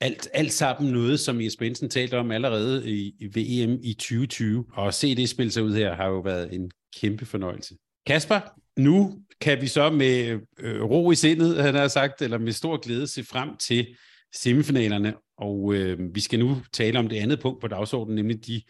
alt, 0.00 0.28
alt 0.34 0.52
sammen 0.52 0.92
noget, 0.92 1.20
som 1.20 1.40
Jesper 1.40 1.64
Bensen 1.64 1.88
talte 1.88 2.18
om 2.18 2.30
allerede 2.30 2.90
i, 2.90 3.14
i 3.18 3.26
VM 3.26 3.78
i 3.82 3.94
2020. 3.94 4.64
Og 4.72 4.86
at 4.86 4.94
se 4.94 5.14
det 5.14 5.28
spille 5.28 5.52
sig 5.52 5.62
ud 5.62 5.74
her 5.74 5.94
har 5.94 6.08
jo 6.08 6.18
været 6.18 6.54
en 6.54 6.70
kæmpe 7.00 7.26
fornøjelse. 7.26 7.74
Kasper, 8.06 8.40
nu 8.76 9.18
kan 9.40 9.60
vi 9.60 9.66
så 9.66 9.90
med 9.90 10.40
øh, 10.58 10.82
ro 10.82 11.10
i 11.10 11.14
sindet, 11.14 11.62
han 11.62 11.74
har 11.74 11.88
sagt, 11.88 12.22
eller 12.22 12.38
med 12.38 12.52
stor 12.52 12.76
glæde 12.76 13.06
se 13.06 13.24
frem 13.24 13.56
til 13.56 13.86
semifinalerne, 14.34 15.14
og 15.38 15.74
øh, 15.74 16.14
vi 16.14 16.20
skal 16.20 16.38
nu 16.38 16.56
tale 16.72 16.98
om 16.98 17.08
det 17.08 17.16
andet 17.16 17.40
punkt 17.40 17.60
på 17.60 17.68
dagsordenen, 17.68 18.16
nemlig 18.16 18.46
de 18.46 18.62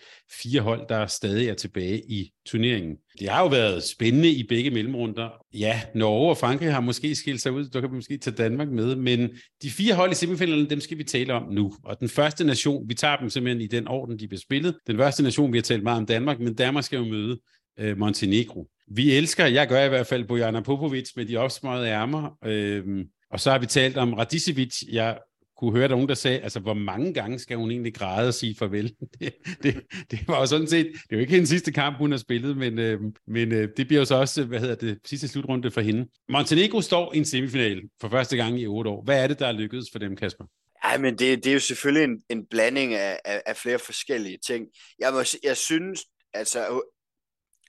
fire 0.43 0.61
hold, 0.61 0.89
der 0.89 1.07
stadig 1.07 1.49
er 1.49 1.55
tilbage 1.55 2.03
i 2.11 2.31
turneringen. 2.47 2.97
Det 3.21 3.29
har 3.29 3.43
jo 3.43 3.49
været 3.49 3.83
spændende 3.83 4.29
i 4.31 4.47
begge 4.49 4.71
mellemrunder. 4.71 5.29
Ja, 5.55 5.81
Norge 5.95 6.31
og 6.31 6.37
Frankrig 6.37 6.73
har 6.73 6.81
måske 6.81 7.15
skilt 7.15 7.41
sig 7.41 7.53
ud, 7.53 7.65
så 7.73 7.81
kan 7.81 7.91
vi 7.91 7.95
måske 7.95 8.19
tage 8.19 8.37
Danmark 8.37 8.69
med, 8.69 8.97
men 8.97 9.31
de 9.63 9.71
fire 9.71 9.95
hold 9.95 10.13
i 10.13 10.15
semifinalerne, 10.15 10.71
dem 10.71 10.81
skal 10.81 10.99
vi 10.99 11.05
tale 11.05 11.33
om 11.35 11.53
nu. 11.53 11.73
Og 11.85 12.01
den 12.01 12.09
første 12.09 12.45
nation, 12.45 12.89
vi 12.89 12.95
tager 12.95 13.17
dem 13.17 13.31
simpelthen 13.31 13.61
i 13.63 13.67
den 13.67 13.89
orden, 13.89 14.19
de 14.19 14.29
bliver 14.29 14.41
spillet. 14.41 14.77
Den 14.87 14.97
første 14.97 15.23
nation, 15.23 15.53
vi 15.53 15.59
har 15.59 15.63
talt 15.63 15.83
meget 15.83 15.99
om 15.99 16.07
Danmark, 16.07 16.41
men 16.41 16.55
Danmark 16.55 16.85
skal 16.85 16.97
jo 16.97 17.05
møde 17.05 17.39
øh, 17.79 17.99
Montenegro. 17.99 18.67
Vi 18.89 19.13
elsker, 19.13 19.47
jeg 19.47 19.69
gør 19.69 19.85
i 19.85 19.89
hvert 19.89 20.07
fald, 20.07 20.25
Bojana 20.25 20.61
Popovic 20.61 21.11
med 21.17 21.27
de 21.27 21.37
opsmøjede 21.37 21.89
ærmer. 21.89 22.39
Øh, 22.45 23.05
og 23.31 23.41
så 23.41 23.51
har 23.51 23.59
vi 23.59 23.67
talt 23.67 23.97
om 23.97 24.15
Radicevic. 24.15 24.83
Jeg 24.93 25.19
kunne 25.57 25.73
høre 25.73 25.89
nogen, 25.89 26.09
der 26.09 26.15
sagde, 26.15 26.39
altså 26.39 26.61
hvor 26.61 26.75
mange 26.75 27.15
gange 27.15 27.39
skal 27.39 27.57
hun 27.57 27.71
egentlig 27.71 27.95
græde 27.95 28.29
og 28.29 28.35
sige 28.35 28.55
farvel? 28.55 28.95
Det, 29.21 29.35
det, 29.63 29.83
det 30.11 30.29
var 30.29 30.41
jo 30.41 30.47
sådan 30.47 30.67
set, 30.67 30.87
det 30.87 31.13
er 31.13 31.17
jo 31.17 31.19
ikke 31.19 31.33
hendes 31.33 31.49
sidste 31.49 31.73
kamp, 31.73 31.99
hun 31.99 32.11
har 32.11 32.19
spillet, 32.19 32.57
men, 32.57 32.79
øh, 32.79 33.01
men 33.27 33.53
øh, 33.53 33.69
det 33.77 33.87
bliver 33.87 34.01
jo 34.01 34.05
så 34.05 34.15
også, 34.15 34.45
hvad 34.45 34.61
hedder 34.61 34.75
det, 34.75 34.99
sidste 35.05 35.29
slutrunde 35.29 35.71
for 35.71 35.81
hende. 35.81 36.07
Montenegro 36.29 36.81
står 36.81 37.15
i 37.15 37.19
en 37.19 37.25
semifinal 37.25 37.83
for 38.01 38.09
første 38.09 38.37
gang 38.37 38.61
i 38.61 38.67
otte 38.67 38.91
år. 38.91 39.05
Hvad 39.05 39.23
er 39.23 39.27
det, 39.27 39.39
der 39.39 39.47
er 39.47 39.53
lykkedes 39.53 39.89
for 39.93 39.99
dem, 39.99 40.17
Kasper? 40.17 40.45
Ja, 40.85 40.99
men 40.99 41.19
det, 41.19 41.45
det 41.45 41.51
er 41.51 41.55
jo 41.55 41.61
selvfølgelig 41.61 42.05
en, 42.05 42.23
en 42.29 42.47
blanding 42.47 42.95
af, 42.95 43.21
af, 43.25 43.43
af 43.47 43.57
flere 43.57 43.79
forskellige 43.79 44.39
ting. 44.47 44.67
Jeg, 44.99 45.13
må, 45.13 45.23
jeg 45.43 45.57
synes, 45.57 46.05
altså 46.35 46.69
øh, 46.69 46.81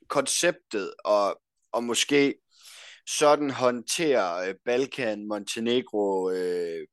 konceptet 0.10 0.94
og, 1.06 1.42
og 1.72 1.84
måske 1.84 2.36
sådan 3.08 3.50
håndterer 3.50 4.50
øh, 4.50 4.56
Balkan, 4.66 5.28
Montenegro, 5.28 6.32
øh, 6.32 6.88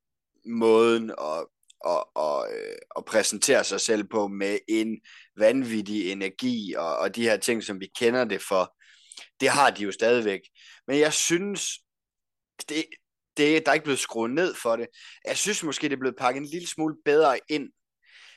måden 0.47 1.11
at, 1.11 1.47
at, 1.87 2.05
at, 2.17 2.53
øh, 2.53 2.77
at 2.97 3.05
præsentere 3.05 3.65
sig 3.65 3.81
selv 3.81 4.05
på 4.05 4.29
med 4.29 4.59
en 4.69 5.01
vanvittig 5.37 6.13
energi 6.13 6.75
og, 6.77 6.97
og 6.97 7.17
de 7.17 7.23
her 7.23 7.37
ting, 7.37 7.65
som 7.65 7.81
vi 7.81 7.91
kender 7.99 8.25
det 8.25 8.43
for, 8.43 8.75
det 9.41 9.49
har 9.49 9.71
de 9.71 9.83
jo 9.83 9.93
stadigvæk. 9.93 10.41
Men 10.87 10.99
jeg 10.99 11.13
synes, 11.13 11.69
det, 12.69 12.85
det, 13.37 13.67
der 13.67 13.71
er 13.71 13.75
ikke 13.75 13.85
blevet 13.85 13.99
skruet 13.99 14.31
ned 14.31 14.55
for 14.55 14.77
det. 14.77 14.87
Jeg 15.25 15.37
synes 15.37 15.63
måske, 15.63 15.89
det 15.89 15.93
er 15.93 16.01
blevet 16.01 16.17
pakket 16.19 16.41
en 16.41 16.49
lille 16.49 16.69
smule 16.69 16.97
bedre 17.05 17.39
ind, 17.49 17.71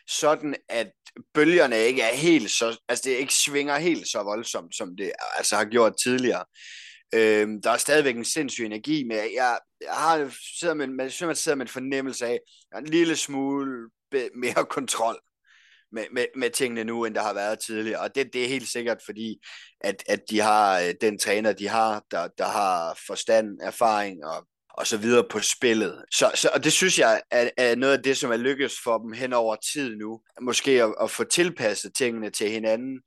sådan 0.08 0.56
at 0.70 0.92
bølgerne 1.34 1.80
ikke 1.80 2.02
er 2.02 2.16
helt 2.16 2.52
så, 2.52 2.80
altså 2.90 3.10
det 3.10 3.16
ikke 3.16 3.34
svinger 3.34 3.78
helt 3.78 4.08
så 4.08 4.24
voldsomt, 4.24 4.76
som 4.76 4.98
det 4.98 5.12
altså 5.38 5.56
har 5.56 5.66
gjort 5.66 5.94
tidligere. 6.04 6.46
Øh, 7.14 7.48
der 7.64 7.72
er 7.72 7.78
stadigvæk 7.78 8.16
en 8.16 8.26
sindssyg 8.26 8.66
energi, 8.66 9.04
men 9.04 9.18
jeg, 9.18 9.60
jeg 9.82 9.94
har 9.94 10.34
sidder 10.60 10.74
med, 10.74 10.88
man, 10.88 11.12
man 11.22 11.36
sidder 11.36 11.56
med 11.56 11.66
en 11.66 11.72
fornemmelse 11.72 12.26
af, 12.26 12.40
en 12.78 12.86
lille 12.86 13.16
smule 13.16 13.90
mere 14.36 14.66
kontrol 14.78 15.20
med, 15.92 16.06
med, 16.12 16.26
med 16.36 16.50
tingene 16.50 16.84
nu, 16.84 17.06
end 17.06 17.16
der 17.16 17.22
har 17.22 17.34
været 17.34 17.60
tidligere. 17.60 18.00
Og 18.00 18.16
det, 18.16 18.34
det 18.34 18.44
er 18.44 18.48
helt 18.48 18.70
sikkert, 18.70 18.98
fordi 19.06 19.38
at, 19.82 20.04
at 20.08 20.20
de 20.30 20.40
har 20.40 20.80
øh, 20.80 20.94
den 21.02 21.20
træner, 21.20 21.54
de 21.54 21.68
har, 21.68 22.04
der, 22.12 22.28
der 22.38 22.48
har 22.48 23.00
forstand, 23.08 23.48
erfaring 23.62 24.26
og, 24.26 24.48
og 24.70 24.88
så 24.88 24.98
videre 24.98 25.28
på 25.32 25.40
spillet. 25.40 26.06
Så, 26.14 26.32
så, 26.36 26.50
og 26.54 26.64
det 26.64 26.74
synes 26.74 27.00
jeg 27.00 27.22
er, 27.32 27.50
er 27.58 27.76
noget 27.76 27.98
af 27.98 28.04
det, 28.04 28.18
som 28.18 28.32
er 28.32 28.38
lykkedes 28.38 28.76
for 28.84 28.98
dem 28.98 29.12
hen 29.12 29.34
over 29.34 29.56
tid 29.74 29.96
nu. 29.96 30.22
Måske 30.42 30.84
at, 30.84 30.96
at 31.02 31.12
få 31.12 31.24
tilpasset 31.24 31.92
tingene 31.96 32.30
til 32.30 32.50
hinanden, 32.50 33.02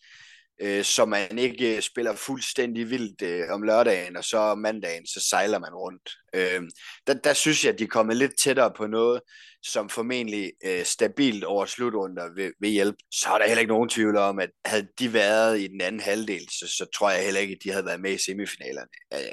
øh, 0.61 0.85
så 0.85 1.05
man 1.05 1.39
ikke 1.39 1.77
øh, 1.77 1.83
spiller 1.83 2.17
fuldstændig 2.17 2.91
vildt 2.91 3.23
øh, 3.23 3.51
om 3.51 3.63
lørdagen, 3.63 4.17
og 4.17 4.25
så 4.25 4.39
om 4.39 4.59
mandagen, 4.59 5.07
så 5.07 5.21
sejler 5.21 5.59
man 5.59 5.75
rundt. 5.75 6.11
Øh, 6.35 6.63
der, 7.07 7.15
der 7.15 7.33
synes 7.33 7.65
jeg, 7.65 7.73
at 7.73 7.79
de 7.79 7.85
er 7.85 7.89
kommet 7.89 8.17
lidt 8.17 8.39
tættere 8.43 8.73
på 8.77 8.87
noget, 8.87 9.21
som 9.63 9.89
formentlig 9.89 10.53
øh, 10.65 10.85
stabilt 10.85 11.45
over 11.45 11.67
slutrunder 11.67 12.35
vil, 12.35 12.53
vil 12.61 12.71
hjælpe. 12.71 12.99
Så 13.11 13.29
er 13.29 13.39
der 13.39 13.47
heller 13.47 13.61
ikke 13.61 13.73
nogen 13.73 13.89
tvivl 13.89 14.17
om, 14.17 14.39
at 14.39 14.51
havde 14.65 14.89
de 14.99 15.13
været 15.13 15.61
i 15.61 15.67
den 15.67 15.81
anden 15.81 16.01
halvdel, 16.01 16.49
så, 16.51 16.67
så 16.67 16.87
tror 16.95 17.11
jeg 17.11 17.25
heller 17.25 17.41
ikke, 17.41 17.53
at 17.53 17.63
de 17.65 17.71
havde 17.71 17.87
været 17.87 18.01
med 18.01 18.13
i 18.13 18.19
semifinalerne. 18.19 18.89
Øh, 19.15 19.33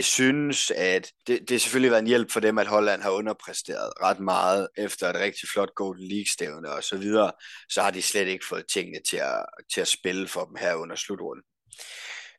jeg 0.00 0.04
synes, 0.04 0.70
at 0.70 1.12
det, 1.26 1.40
det 1.40 1.50
har 1.50 1.58
selvfølgelig 1.58 1.90
været 1.90 2.02
en 2.02 2.06
hjælp 2.06 2.30
for 2.30 2.40
dem, 2.40 2.58
at 2.58 2.66
Holland 2.66 3.02
har 3.02 3.10
underpræsteret 3.10 3.92
ret 4.02 4.20
meget 4.20 4.68
efter 4.78 5.08
et 5.10 5.16
rigtig 5.16 5.48
flot 5.48 5.74
Golden 5.74 6.08
League-stævne 6.08 6.70
og 6.70 6.84
så 6.84 6.96
videre. 6.96 7.32
Så 7.68 7.82
har 7.82 7.90
de 7.90 8.02
slet 8.02 8.28
ikke 8.28 8.46
fået 8.48 8.64
tingene 8.72 9.00
til 9.08 9.16
at, 9.16 9.44
til 9.74 9.80
at 9.80 9.88
spille 9.88 10.28
for 10.28 10.44
dem 10.44 10.56
her 10.56 10.74
under 10.74 10.96
slutrunden. 10.96 11.44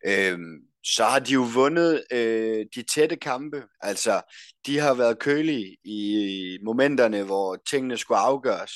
Øhm, 0.06 0.60
så 0.84 1.04
har 1.04 1.20
de 1.20 1.34
jo 1.34 1.48
vundet 1.54 2.04
øh, 2.12 2.66
de 2.76 2.84
tætte 2.84 3.16
kampe. 3.16 3.64
Altså, 3.82 4.22
de 4.66 4.80
har 4.80 4.94
været 4.94 5.20
kølige 5.20 5.78
i 5.84 6.58
momenterne, 6.66 7.24
hvor 7.24 7.62
tingene 7.70 7.98
skulle 7.98 8.18
afgøres. 8.18 8.72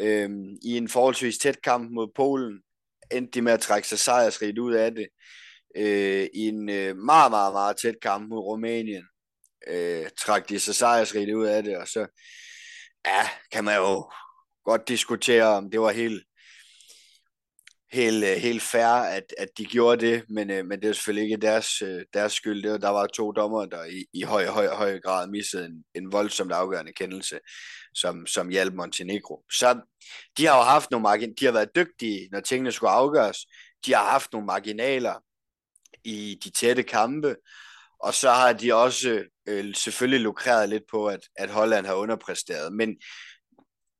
Øhm, 0.00 0.44
I 0.62 0.76
en 0.76 0.88
forholdsvis 0.88 1.38
tæt 1.38 1.62
kamp 1.62 1.90
mod 1.90 2.08
Polen 2.16 2.58
endte 3.12 3.30
de 3.30 3.42
med 3.42 3.52
at 3.52 3.60
trække 3.60 3.88
sig 3.88 3.98
sejrsrigt 3.98 4.58
ud 4.58 4.72
af 4.72 4.94
det 4.94 5.06
øh, 5.76 6.28
i 6.34 6.48
en 6.48 6.68
øh, 6.68 6.96
meget, 6.96 7.30
meget, 7.30 7.52
meget 7.52 7.76
tæt 7.76 7.94
kamp 8.02 8.28
mod 8.28 8.38
Rumænien. 8.38 9.04
Øh, 9.68 10.06
trak 10.18 10.48
de 10.48 10.60
sig 10.60 10.74
sejrsrigt 10.74 11.34
ud 11.34 11.46
af 11.46 11.62
det, 11.62 11.76
og 11.76 11.88
så 11.88 12.06
ja, 13.06 13.28
kan 13.52 13.64
man 13.64 13.76
jo 13.76 14.10
godt 14.64 14.88
diskutere, 14.88 15.44
om 15.44 15.70
det 15.70 15.80
var 15.80 15.90
helt 15.90 16.22
helt, 17.92 18.24
øh, 18.24 18.36
helt 18.36 18.62
fair, 18.62 18.86
at, 18.86 19.34
at 19.38 19.48
de 19.58 19.64
gjorde 19.64 20.06
det, 20.06 20.24
men, 20.28 20.50
øh, 20.50 20.66
men 20.66 20.82
det 20.82 20.88
er 20.88 20.92
selvfølgelig 20.92 21.24
ikke 21.24 21.46
deres, 21.46 21.82
øh, 21.82 22.02
deres 22.14 22.32
skyld. 22.32 22.62
Det 22.62 22.70
var, 22.70 22.78
der 22.78 22.88
var 22.88 23.06
to 23.06 23.32
dommer, 23.32 23.66
der 23.66 23.84
i, 23.84 24.04
i 24.14 24.22
høj, 24.22 24.46
høj, 24.46 24.66
høj 24.66 25.00
grad 25.00 25.28
missede 25.28 25.66
en, 25.66 25.84
en 25.94 26.12
voldsomt 26.12 26.52
afgørende 26.52 26.92
kendelse, 26.92 27.38
som, 27.94 28.26
som 28.26 28.48
hjalp 28.48 28.74
Montenegro. 28.74 29.42
Så 29.52 29.80
de 30.38 30.46
har 30.46 30.56
jo 30.56 30.62
haft 30.62 30.90
nogle 30.90 31.02
margin 31.02 31.34
de 31.40 31.44
har 31.44 31.52
været 31.52 31.76
dygtige, 31.76 32.28
når 32.32 32.40
tingene 32.40 32.72
skulle 32.72 32.90
afgøres. 32.90 33.38
De 33.86 33.94
har 33.94 34.10
haft 34.10 34.32
nogle 34.32 34.46
marginaler 34.46 35.14
i 36.04 36.38
de 36.44 36.50
tætte 36.50 36.82
kampe, 36.82 37.36
og 38.00 38.14
så 38.14 38.30
har 38.30 38.52
de 38.52 38.74
også 38.74 39.24
øh, 39.48 39.74
selvfølgelig 39.74 40.20
lukreret 40.20 40.68
lidt 40.68 40.82
på, 40.90 41.06
at, 41.06 41.20
at 41.36 41.50
Holland 41.50 41.86
har 41.86 41.94
underpræsteret. 41.94 42.72
Men 42.72 42.96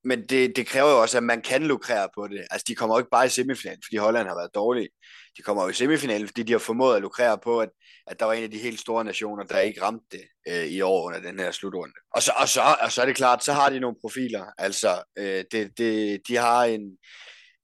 men 0.05 0.27
det, 0.27 0.57
det 0.57 0.67
kræver 0.67 0.91
jo 0.91 1.03
også, 1.03 1.17
at 1.17 1.23
man 1.23 1.43
kan 1.43 1.63
lukrere 1.63 2.09
på 2.15 2.29
det. 2.29 2.47
Altså, 2.51 2.65
de 2.69 2.75
kommer 2.75 2.97
jo 2.97 2.99
ikke 2.99 3.11
bare 3.11 3.27
i 3.27 3.29
semifinalen, 3.29 3.83
fordi 3.87 3.97
Holland 3.97 4.29
har 4.29 4.35
været 4.35 4.55
dårlige. 4.55 4.89
De 5.37 5.43
kommer 5.43 5.63
jo 5.63 5.69
i 5.69 5.73
semifinalen, 5.73 6.29
fordi 6.29 6.43
de 6.43 6.53
har 6.53 6.59
formået 6.59 6.97
at 6.97 7.03
lukrere 7.03 7.39
på, 7.45 7.61
at, 7.61 7.69
at 8.07 8.21
der 8.21 8.27
var 8.27 8.33
en 8.33 8.45
af 8.45 8.51
de 8.51 8.59
helt 8.59 8.81
store 8.81 9.05
nationer, 9.05 9.45
der 9.45 9.59
ikke 9.59 9.83
ramte 9.83 10.07
det 10.13 10.25
øh, 10.49 10.65
i 10.65 10.81
år 10.81 11.07
under 11.07 11.21
den 11.21 11.39
her 11.39 11.51
slutrunde. 11.51 11.95
Og 12.15 12.23
så, 12.23 12.33
og, 12.37 12.49
så, 12.49 12.61
og 12.81 12.93
så 12.93 13.03
er 13.03 13.07
det 13.07 13.17
klart, 13.17 13.45
så 13.45 13.53
har 13.53 13.71
de 13.71 13.81
nogle 13.81 13.97
profiler. 14.01 14.47
Altså, 14.59 15.03
øh, 15.19 15.45
det, 15.53 15.79
det, 15.79 16.21
de 16.29 16.37
har 16.37 16.65
en, 16.65 16.99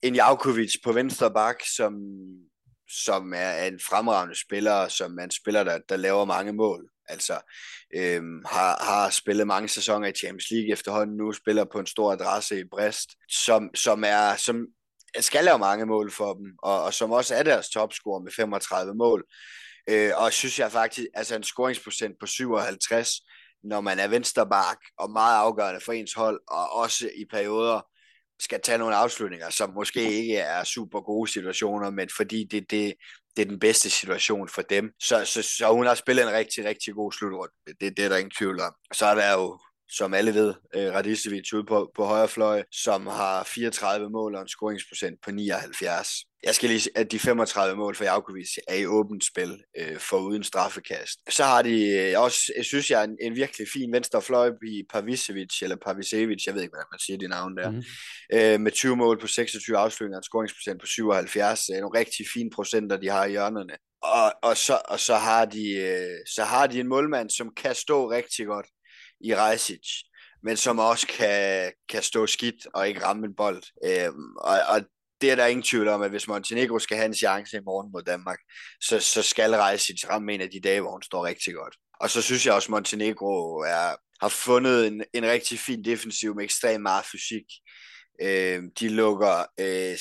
en 0.01 0.15
Javkovic 0.15 0.73
på 0.83 0.91
venstre 0.91 1.33
bak, 1.33 1.55
som, 1.75 1.93
som 2.89 3.33
er 3.35 3.63
en 3.63 3.79
fremragende 3.79 4.39
spiller, 4.39 4.87
som 4.87 5.19
er 5.19 5.23
en 5.23 5.31
spiller, 5.31 5.63
der, 5.63 5.79
der 5.89 5.97
laver 5.97 6.25
mange 6.25 6.53
mål. 6.53 6.89
Altså 7.09 7.39
øhm, 7.95 8.43
har, 8.45 8.83
har 8.83 9.09
spillet 9.09 9.47
mange 9.47 9.69
sæsoner 9.69 10.07
i 10.07 10.13
Champions 10.13 10.51
League 10.51 10.71
efterhånden 10.71 11.17
nu, 11.17 11.31
spiller 11.31 11.65
på 11.65 11.79
en 11.79 11.87
stor 11.87 12.11
adresse 12.11 12.59
i 12.59 12.63
Brest, 12.71 13.09
som, 13.29 13.75
som 13.75 14.03
er 14.03 14.35
som 14.35 14.67
skal 15.19 15.45
lave 15.45 15.59
mange 15.59 15.85
mål 15.85 16.11
for 16.11 16.33
dem, 16.33 16.53
og, 16.63 16.83
og 16.83 16.93
som 16.93 17.11
også 17.11 17.35
er 17.35 17.43
deres 17.43 17.69
topscorer 17.69 18.19
med 18.19 18.31
35 18.31 18.93
mål. 18.93 19.25
Øh, 19.89 20.11
og 20.15 20.33
synes 20.33 20.59
jeg 20.59 20.71
faktisk, 20.71 21.07
altså 21.13 21.35
en 21.35 21.43
scoringsprocent 21.43 22.15
på 22.19 22.25
57, 22.25 23.11
når 23.63 23.81
man 23.81 23.99
er 23.99 24.07
vensterbak 24.07 24.77
og 24.97 25.11
meget 25.11 25.37
afgørende 25.37 25.81
for 25.81 25.91
ens 25.91 26.13
hold, 26.13 26.41
og 26.47 26.73
også 26.73 27.09
i 27.15 27.25
perioder 27.31 27.81
skal 28.39 28.61
tage 28.61 28.77
nogle 28.77 28.95
afslutninger, 28.95 29.49
som 29.49 29.73
måske 29.73 30.11
ikke 30.11 30.37
er 30.37 30.63
super 30.63 31.01
gode 31.01 31.31
situationer, 31.31 31.89
men 31.89 32.09
fordi 32.17 32.43
det, 32.43 32.71
det, 32.71 32.93
det 33.35 33.41
er 33.41 33.49
den 33.49 33.59
bedste 33.59 33.89
situation 33.89 34.49
for 34.49 34.61
dem. 34.61 34.91
Så, 34.99 35.25
så, 35.25 35.41
så 35.41 35.73
hun 35.73 35.85
har 35.85 35.95
spillet 35.95 36.23
en 36.23 36.31
rigtig, 36.31 36.65
rigtig 36.65 36.93
god 36.93 37.11
slutrunde. 37.11 37.53
Det, 37.81 37.97
det 37.97 38.05
er 38.05 38.09
der 38.09 38.17
ingen 38.17 38.31
tvivl 38.37 38.61
om. 38.61 38.73
Så 38.93 39.05
er 39.05 39.15
der 39.15 39.33
jo 39.33 39.59
som 39.91 40.13
alle 40.13 40.33
ved, 40.33 40.53
uh, 40.75 40.93
Radicevic 40.95 41.53
ude 41.53 41.63
på, 41.63 41.91
på 41.95 42.05
højre 42.05 42.27
fløj, 42.27 42.63
som 42.71 43.07
har 43.07 43.43
34 43.43 44.09
mål 44.09 44.35
og 44.35 44.41
en 44.41 44.47
scoringsprocent 44.47 45.19
på 45.23 45.31
79. 45.31 46.09
Jeg 46.43 46.55
skal 46.55 46.69
lige 46.69 46.89
at 46.95 47.11
de 47.11 47.19
35 47.19 47.77
mål 47.77 47.95
for 47.95 48.03
Javkovic 48.03 48.57
er 48.67 48.75
i 48.75 48.85
åbent 48.85 49.25
spil 49.25 49.51
uh, 49.81 49.97
for 49.97 50.17
uden 50.17 50.43
straffekast. 50.43 51.19
Så 51.29 51.43
har 51.43 51.61
de 51.61 52.11
uh, 52.15 52.23
også, 52.23 52.53
jeg 52.57 52.65
synes 52.65 52.91
jeg, 52.91 53.03
en, 53.03 53.17
en 53.21 53.35
virkelig 53.35 53.67
fin 53.73 53.93
venstre 53.93 54.21
fløj 54.21 54.51
i 54.67 54.83
Pavisevic, 54.93 55.61
eller 55.61 55.75
Pavisevic, 55.85 56.45
jeg 56.45 56.55
ved 56.55 56.61
ikke, 56.61 56.71
hvordan 56.71 56.93
man 56.93 56.99
siger 56.99 57.17
det 57.17 57.29
navn 57.29 57.57
der, 57.57 57.71
mm. 57.71 57.83
uh, 58.55 58.61
med 58.61 58.71
20 58.71 58.95
mål 58.95 59.19
på 59.19 59.27
26 59.27 59.77
afslutninger 59.77 60.17
og 60.17 60.19
en 60.19 60.23
scoringsprocent 60.23 60.81
på 60.81 60.87
77. 60.87 61.65
Det 61.65 61.77
er 61.77 61.81
nogle 61.81 61.99
rigtig 61.99 62.25
fine 62.33 62.49
procenter, 62.49 62.97
de 62.97 63.09
har 63.09 63.25
i 63.25 63.29
hjørnerne. 63.31 63.73
Og, 64.01 64.33
og, 64.43 64.57
så, 64.57 64.81
og 64.85 64.99
så, 64.99 65.15
har 65.15 65.45
de, 65.45 65.65
så 66.35 66.43
har 66.43 66.67
de 66.67 66.79
en 66.79 66.87
målmand, 66.87 67.29
som 67.29 67.53
kan 67.57 67.75
stå 67.75 68.11
rigtig 68.11 68.45
godt 68.45 68.65
i 69.21 69.35
Rejsic, 69.35 70.03
men 70.43 70.57
som 70.57 70.79
også 70.79 71.07
kan, 71.07 71.71
kan 71.89 72.03
stå 72.03 72.27
skidt 72.27 72.67
og 72.73 72.87
ikke 72.87 73.05
ramme 73.05 73.27
en 73.27 73.35
bold. 73.35 73.63
Øhm, 73.85 74.35
og, 74.35 74.59
og 74.69 74.81
det 75.21 75.31
er 75.31 75.35
der 75.35 75.45
ingen 75.45 75.63
tvivl 75.63 75.87
om, 75.87 76.01
at 76.01 76.09
hvis 76.09 76.27
Montenegro 76.27 76.79
skal 76.79 76.97
have 76.97 77.05
en 77.05 77.15
chance 77.15 77.57
i 77.57 77.61
morgen 77.65 77.91
mod 77.91 78.03
Danmark, 78.03 78.39
så, 78.81 78.99
så 78.99 79.21
skal 79.21 79.51
Rejsic 79.51 80.09
ramme 80.09 80.33
en 80.33 80.41
af 80.41 80.49
de 80.49 80.61
dage, 80.61 80.81
hvor 80.81 80.91
hun 80.91 81.03
står 81.03 81.25
rigtig 81.25 81.53
godt. 81.53 81.75
Og 81.99 82.09
så 82.09 82.21
synes 82.21 82.45
jeg 82.45 82.53
også, 82.53 82.65
at 82.65 82.71
Montenegro 82.71 83.57
er, 83.57 83.95
har 84.21 84.29
fundet 84.29 84.87
en, 84.87 85.03
en 85.13 85.25
rigtig 85.25 85.59
fin 85.59 85.83
defensiv 85.83 86.35
med 86.35 86.43
ekstremt 86.43 86.81
meget 86.81 87.05
fysik. 87.05 87.45
Øh, 88.21 88.63
de 88.79 88.89
lukker 88.89 89.45
øh, 89.59 89.93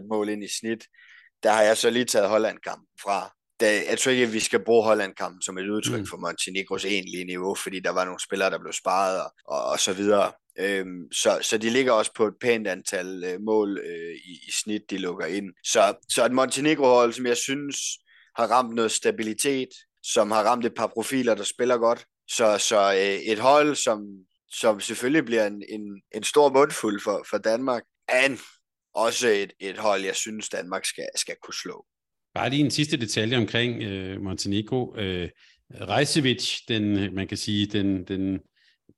26,5 0.00 0.08
mål 0.08 0.28
ind 0.28 0.44
i 0.44 0.58
snit. 0.60 0.84
Der 1.42 1.52
har 1.52 1.62
jeg 1.62 1.76
så 1.76 1.90
lige 1.90 2.04
taget 2.04 2.28
Holland-kampen 2.28 2.86
fra 3.02 3.35
da, 3.60 3.82
jeg 3.90 3.98
tror 3.98 4.12
ikke, 4.12 4.24
at 4.24 4.32
vi 4.32 4.40
skal 4.40 4.64
bruge 4.64 4.84
Holland-kampen 4.84 5.42
som 5.42 5.58
et 5.58 5.68
udtryk 5.68 6.00
mm. 6.00 6.06
for 6.06 6.16
Montenegros 6.16 6.84
egentlige 6.84 7.24
niveau, 7.24 7.54
fordi 7.54 7.80
der 7.80 7.90
var 7.90 8.04
nogle 8.04 8.20
spillere, 8.20 8.50
der 8.50 8.58
blev 8.58 8.72
sparet 8.72 9.20
og, 9.20 9.32
og, 9.44 9.64
og 9.64 9.78
så 9.80 9.92
videre. 9.92 10.32
Øhm, 10.58 11.12
så, 11.12 11.38
så 11.42 11.58
de 11.58 11.70
ligger 11.70 11.92
også 11.92 12.12
på 12.14 12.26
et 12.26 12.34
pænt 12.40 12.66
antal 12.66 13.24
øh, 13.24 13.40
mål 13.40 13.78
øh, 13.78 14.14
i, 14.14 14.32
i 14.48 14.50
snit, 14.62 14.82
de 14.90 14.98
lukker 14.98 15.26
ind. 15.26 15.52
Så, 15.64 15.94
så 16.08 16.26
et 16.26 16.32
Montenegro-hold, 16.32 17.12
som 17.12 17.26
jeg 17.26 17.36
synes 17.36 17.76
har 18.36 18.46
ramt 18.46 18.74
noget 18.74 18.92
stabilitet, 18.92 19.68
som 20.02 20.30
har 20.30 20.42
ramt 20.42 20.66
et 20.66 20.74
par 20.74 20.86
profiler, 20.86 21.34
der 21.34 21.44
spiller 21.44 21.76
godt. 21.76 22.04
Så, 22.28 22.58
så 22.58 22.92
øh, 22.92 23.32
et 23.32 23.38
hold, 23.38 23.74
som, 23.76 24.00
som 24.50 24.80
selvfølgelig 24.80 25.24
bliver 25.24 25.46
en, 25.46 25.62
en, 25.68 26.02
en 26.14 26.22
stor 26.22 26.52
mundfuld 26.52 27.00
for, 27.00 27.26
for 27.30 27.38
Danmark, 27.38 27.82
men 28.12 28.38
også 28.94 29.28
et, 29.28 29.52
et 29.60 29.78
hold, 29.78 30.04
jeg 30.04 30.16
synes, 30.16 30.48
Danmark 30.48 30.84
skal, 30.84 31.06
skal 31.16 31.36
kunne 31.42 31.54
slå. 31.54 31.86
Bare 32.36 32.50
lige 32.50 32.64
en 32.64 32.70
sidste 32.70 32.96
detalje 32.96 33.36
omkring 33.36 33.82
øh, 33.82 34.20
Montenegro. 34.22 34.96
Øh, 34.96 35.28
Rejsevic, 35.80 36.64
den, 36.68 37.14
man 37.14 37.28
kan 37.28 37.36
sige, 37.36 37.66
den, 37.66 38.04
den, 38.04 38.38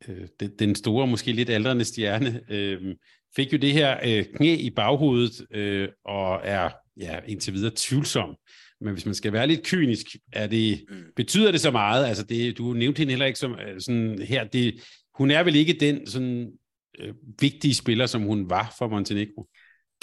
øh, 0.08 0.28
den, 0.40 0.50
den 0.58 0.74
store, 0.74 1.06
måske 1.06 1.32
lidt 1.32 1.50
aldrende 1.50 1.84
stjerne, 1.84 2.40
øh, 2.50 2.94
fik 3.36 3.52
jo 3.52 3.58
det 3.58 3.72
her 3.72 3.98
øh, 4.04 4.24
knæ 4.36 4.54
i 4.54 4.70
baghovedet, 4.70 5.46
øh, 5.50 5.88
og 6.04 6.40
er 6.44 6.70
ja, 7.00 7.20
indtil 7.26 7.54
videre 7.54 7.72
tvivlsom. 7.76 8.36
Men 8.80 8.92
hvis 8.92 9.06
man 9.06 9.14
skal 9.14 9.32
være 9.32 9.46
lidt 9.46 9.66
kynisk, 9.66 10.06
er 10.32 10.46
det, 10.46 10.84
mm. 10.90 11.04
betyder 11.16 11.52
det 11.52 11.60
så 11.60 11.70
meget? 11.70 12.06
Altså 12.06 12.24
det, 12.24 12.58
du 12.58 12.72
nævnte 12.72 12.98
hende 12.98 13.12
heller 13.12 13.26
ikke 13.26 13.38
som 13.38 13.52
øh, 13.52 13.80
sådan 13.80 14.22
her. 14.22 14.44
Det, 14.44 14.80
hun 15.14 15.30
er 15.30 15.42
vel 15.42 15.56
ikke 15.56 15.72
den 15.72 16.06
sådan, 16.06 16.52
øh, 17.00 17.14
vigtige 17.40 17.74
spiller, 17.74 18.06
som 18.06 18.22
hun 18.22 18.50
var 18.50 18.74
for 18.78 18.88
Montenegro? 18.88 19.48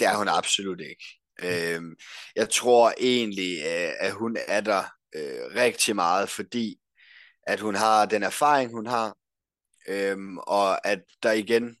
Det 0.00 0.06
er 0.08 0.18
hun 0.18 0.28
absolut 0.28 0.80
ikke. 0.80 1.04
Øh, 1.42 1.82
jeg 2.36 2.50
tror 2.50 2.92
egentlig, 2.98 3.58
øh, 3.58 3.92
at 4.00 4.12
hun 4.12 4.36
er 4.48 4.60
der 4.60 4.82
øh, 5.14 5.54
rigtig 5.56 5.94
meget, 5.94 6.28
fordi 6.28 6.78
at 7.46 7.60
hun 7.60 7.74
har 7.74 8.06
den 8.06 8.22
erfaring, 8.22 8.70
hun 8.70 8.86
har, 8.86 9.16
øh, 9.88 10.16
og 10.36 10.86
at 10.86 11.02
der 11.22 11.32
igen 11.32 11.76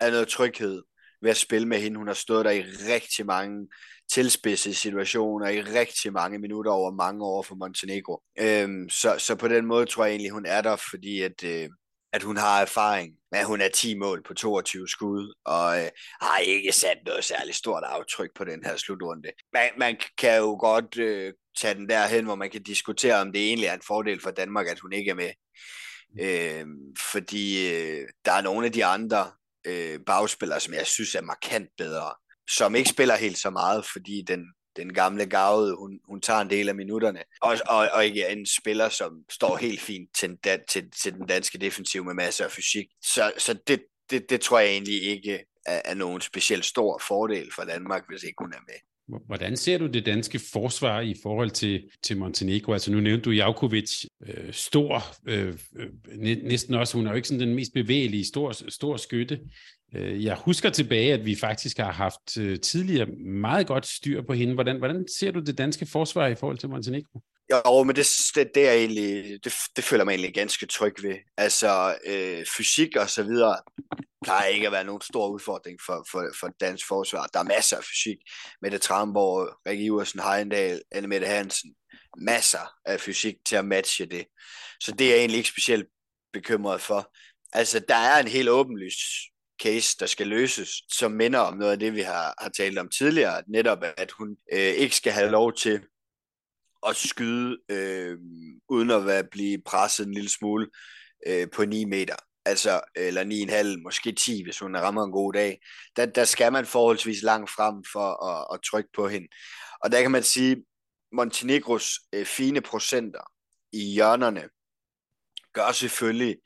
er 0.00 0.10
noget 0.10 0.28
tryghed 0.28 0.82
ved 1.22 1.30
at 1.30 1.36
spille 1.36 1.68
med 1.68 1.80
hende. 1.80 1.98
Hun 1.98 2.06
har 2.06 2.14
stået 2.14 2.44
der 2.44 2.50
i 2.50 2.62
rigtig 2.62 3.26
mange 3.26 3.68
tilspidsede 4.12 4.74
situationer, 4.74 5.48
i 5.48 5.62
rigtig 5.62 6.12
mange 6.12 6.38
minutter 6.38 6.70
over 6.70 6.90
mange 6.90 7.24
år 7.24 7.42
for 7.42 7.54
Montenegro. 7.54 8.22
Øhm, 8.38 8.88
så, 8.88 9.18
så 9.18 9.34
på 9.34 9.48
den 9.48 9.66
måde 9.66 9.86
tror 9.86 10.04
jeg 10.04 10.12
egentlig, 10.12 10.30
hun 10.30 10.46
er 10.46 10.60
der, 10.60 10.76
fordi 10.90 11.22
at, 11.22 11.44
øh, 11.44 11.68
at 12.12 12.22
hun 12.22 12.36
har 12.36 12.62
erfaring 12.62 13.12
med, 13.30 13.40
at 13.40 13.46
hun 13.46 13.60
er 13.60 13.68
10 13.68 13.98
mål 13.98 14.22
på 14.22 14.34
22 14.34 14.88
skud, 14.88 15.34
og 15.44 15.84
øh, 15.84 15.88
har 16.20 16.38
ikke 16.38 16.72
sat 16.72 16.98
noget 17.06 17.24
særligt 17.24 17.56
stort 17.56 17.82
aftryk 17.86 18.30
på 18.34 18.44
den 18.44 18.64
her 18.64 18.76
slutrunde. 18.76 19.28
Man, 19.52 19.70
man 19.78 19.96
kan 20.18 20.38
jo 20.38 20.56
godt 20.60 20.98
øh, 20.98 21.32
tage 21.58 21.74
den 21.74 21.88
derhen, 21.88 22.24
hvor 22.24 22.34
man 22.34 22.50
kan 22.50 22.62
diskutere, 22.62 23.20
om 23.20 23.32
det 23.32 23.46
egentlig 23.46 23.66
er 23.66 23.74
en 23.74 23.86
fordel 23.86 24.20
for 24.20 24.30
Danmark, 24.30 24.66
at 24.66 24.80
hun 24.80 24.92
ikke 24.92 25.10
er 25.10 25.14
med. 25.14 25.30
Øh, 26.20 26.66
fordi 27.12 27.72
øh, 27.74 28.08
der 28.24 28.32
er 28.32 28.42
nogle 28.42 28.66
af 28.66 28.72
de 28.72 28.84
andre 28.84 29.30
øh, 29.66 30.00
bagspillere, 30.06 30.60
som 30.60 30.74
jeg 30.74 30.86
synes 30.86 31.14
er 31.14 31.20
markant 31.20 31.68
bedre, 31.78 32.14
som 32.50 32.74
ikke 32.74 32.90
spiller 32.90 33.16
helt 33.16 33.38
så 33.38 33.50
meget, 33.50 33.86
fordi 33.92 34.22
den 34.28 34.46
den 34.76 34.94
gamle 34.94 35.26
gavede, 35.26 35.76
hun, 35.76 36.00
hun 36.04 36.20
tager 36.20 36.40
en 36.40 36.50
del 36.50 36.68
af 36.68 36.74
minutterne. 36.74 37.22
Og, 37.40 37.56
og, 37.66 37.88
og 37.92 38.06
ikke 38.06 38.28
en 38.28 38.46
spiller, 38.46 38.88
som 38.88 39.24
står 39.30 39.56
helt 39.56 39.80
fint 39.80 40.10
til, 40.14 40.38
til, 40.68 40.90
til 40.90 41.12
den 41.12 41.26
danske 41.26 41.58
defensiv 41.58 42.04
med 42.04 42.14
masser 42.14 42.44
af 42.44 42.50
fysik. 42.50 42.86
Så, 43.02 43.32
så 43.38 43.58
det, 43.66 43.84
det, 44.10 44.30
det 44.30 44.40
tror 44.40 44.58
jeg 44.58 44.68
egentlig 44.68 45.02
ikke 45.02 45.44
er, 45.66 45.82
er 45.84 45.94
nogen 45.94 46.20
specielt 46.20 46.64
stor 46.64 47.02
fordel 47.08 47.52
for 47.54 47.64
Danmark, 47.64 48.04
hvis 48.08 48.22
ikke 48.22 48.36
hun 48.38 48.52
er 48.52 48.60
med. 48.66 48.95
Hvordan 49.26 49.56
ser 49.56 49.78
du 49.78 49.86
det 49.86 50.06
danske 50.06 50.40
forsvar 50.52 51.00
i 51.00 51.14
forhold 51.22 51.50
til, 51.50 51.82
til 52.02 52.16
Montenegro? 52.16 52.72
Altså 52.72 52.92
nu 52.92 53.00
nævnte 53.00 53.24
du 53.24 53.30
Jakovic, 53.30 54.04
øh, 54.26 54.52
stor, 54.52 55.02
øh, 55.28 55.54
øh 55.76 55.88
næsten 56.42 56.74
også, 56.74 56.96
hun 56.96 57.06
er 57.06 57.10
jo 57.10 57.16
ikke 57.16 57.28
sådan 57.28 57.48
den 57.48 57.54
mest 57.54 57.72
bevægelige, 57.74 58.26
stor, 58.26 58.70
stor 58.70 58.96
skytte. 58.96 59.40
Øh, 59.94 60.24
jeg 60.24 60.36
husker 60.36 60.70
tilbage, 60.70 61.12
at 61.12 61.26
vi 61.26 61.36
faktisk 61.36 61.78
har 61.78 61.92
haft 61.92 62.38
øh, 62.38 62.60
tidligere 62.60 63.06
meget 63.26 63.66
godt 63.66 63.86
styr 63.86 64.22
på 64.22 64.32
hende. 64.32 64.54
Hvordan, 64.54 64.78
hvordan 64.78 65.06
ser 65.18 65.30
du 65.30 65.40
det 65.40 65.58
danske 65.58 65.86
forsvar 65.86 66.26
i 66.26 66.34
forhold 66.34 66.58
til 66.58 66.68
Montenegro? 66.68 67.20
Jo, 67.52 67.82
men 67.82 67.96
det, 67.96 68.06
det, 68.34 68.54
det 68.54 68.68
er 68.68 68.72
egentlig, 68.72 69.38
det, 69.44 69.52
det 69.76 69.84
føler 69.84 70.04
mig 70.04 70.12
egentlig 70.12 70.34
ganske 70.34 70.66
tryg 70.66 70.94
ved. 71.02 71.14
Altså, 71.36 71.94
øh, 72.06 72.44
fysik 72.56 72.96
og 72.96 73.10
så 73.10 73.22
videre, 73.22 73.56
plejer 74.26 74.46
ikke 74.46 74.66
at 74.66 74.72
være 74.72 74.84
nogen 74.84 75.00
stor 75.00 75.28
udfordring 75.28 75.78
for, 75.86 76.06
for, 76.10 76.32
for 76.40 76.48
dansk 76.60 76.86
forsvar. 76.86 77.26
Der 77.26 77.38
er 77.38 77.44
masser 77.44 77.76
af 77.76 77.84
fysik. 77.84 78.16
Mette 78.62 78.78
Tramborg, 78.78 79.58
Rikke 79.66 79.84
Iversen, 79.84 80.20
Heindal, 80.20 80.82
Anne 80.92 81.08
Mette 81.08 81.26
Hansen. 81.26 81.74
Masser 82.18 82.72
af 82.84 83.00
fysik 83.00 83.34
til 83.44 83.56
at 83.56 83.64
matche 83.64 84.06
det. 84.06 84.26
Så 84.80 84.92
det 84.92 85.06
er 85.06 85.10
jeg 85.10 85.18
egentlig 85.18 85.38
ikke 85.38 85.48
specielt 85.48 85.86
bekymret 86.32 86.80
for. 86.80 87.14
Altså, 87.52 87.80
der 87.88 87.94
er 87.94 88.20
en 88.20 88.28
helt 88.28 88.48
åbenlyst 88.48 89.00
case, 89.62 89.96
der 90.00 90.06
skal 90.06 90.26
løses, 90.26 90.70
som 90.92 91.12
minder 91.12 91.38
om 91.38 91.56
noget 91.56 91.72
af 91.72 91.78
det, 91.78 91.94
vi 91.94 92.00
har, 92.00 92.34
har 92.38 92.48
talt 92.48 92.78
om 92.78 92.88
tidligere. 92.88 93.42
Netop, 93.48 93.78
at 93.96 94.10
hun 94.10 94.36
øh, 94.52 94.58
ikke 94.58 94.96
skal 94.96 95.12
have 95.12 95.30
lov 95.30 95.52
til 95.52 95.80
at 96.86 96.96
skyde, 96.96 97.58
øh, 97.68 98.18
uden 98.68 98.90
at 98.90 99.06
være, 99.06 99.24
blive 99.24 99.62
presset 99.66 100.06
en 100.06 100.14
lille 100.14 100.30
smule 100.30 100.68
øh, 101.26 101.50
på 101.50 101.64
9 101.64 101.84
meter 101.84 102.16
altså, 102.46 102.80
eller 102.94 103.24
9,5, 103.76 103.82
måske 103.82 104.12
10, 104.12 104.42
hvis 104.42 104.58
hun 104.58 104.76
rammer 104.76 105.04
en 105.04 105.12
god 105.12 105.32
dag, 105.32 105.60
der, 105.96 106.06
der 106.06 106.24
skal 106.24 106.52
man 106.52 106.66
forholdsvis 106.66 107.22
langt 107.22 107.50
frem 107.50 107.84
for 107.92 108.24
at, 108.24 108.46
at 108.54 108.62
trykke 108.62 108.90
på 108.94 109.08
hende. 109.08 109.28
Og 109.80 109.92
der 109.92 110.02
kan 110.02 110.10
man 110.10 110.22
sige, 110.22 110.64
Montenegros 111.12 112.00
øh, 112.12 112.26
fine 112.26 112.60
procenter 112.60 113.32
i 113.72 113.92
hjørnerne 113.94 114.48
gør 115.52 115.72
selvfølgelig 115.72 116.36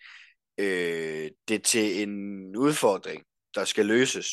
øh, 0.59 1.31
det 1.49 1.63
til 1.63 2.03
en 2.03 2.57
udfordring, 2.57 3.25
der 3.55 3.65
skal 3.65 3.87
løses. 3.87 4.27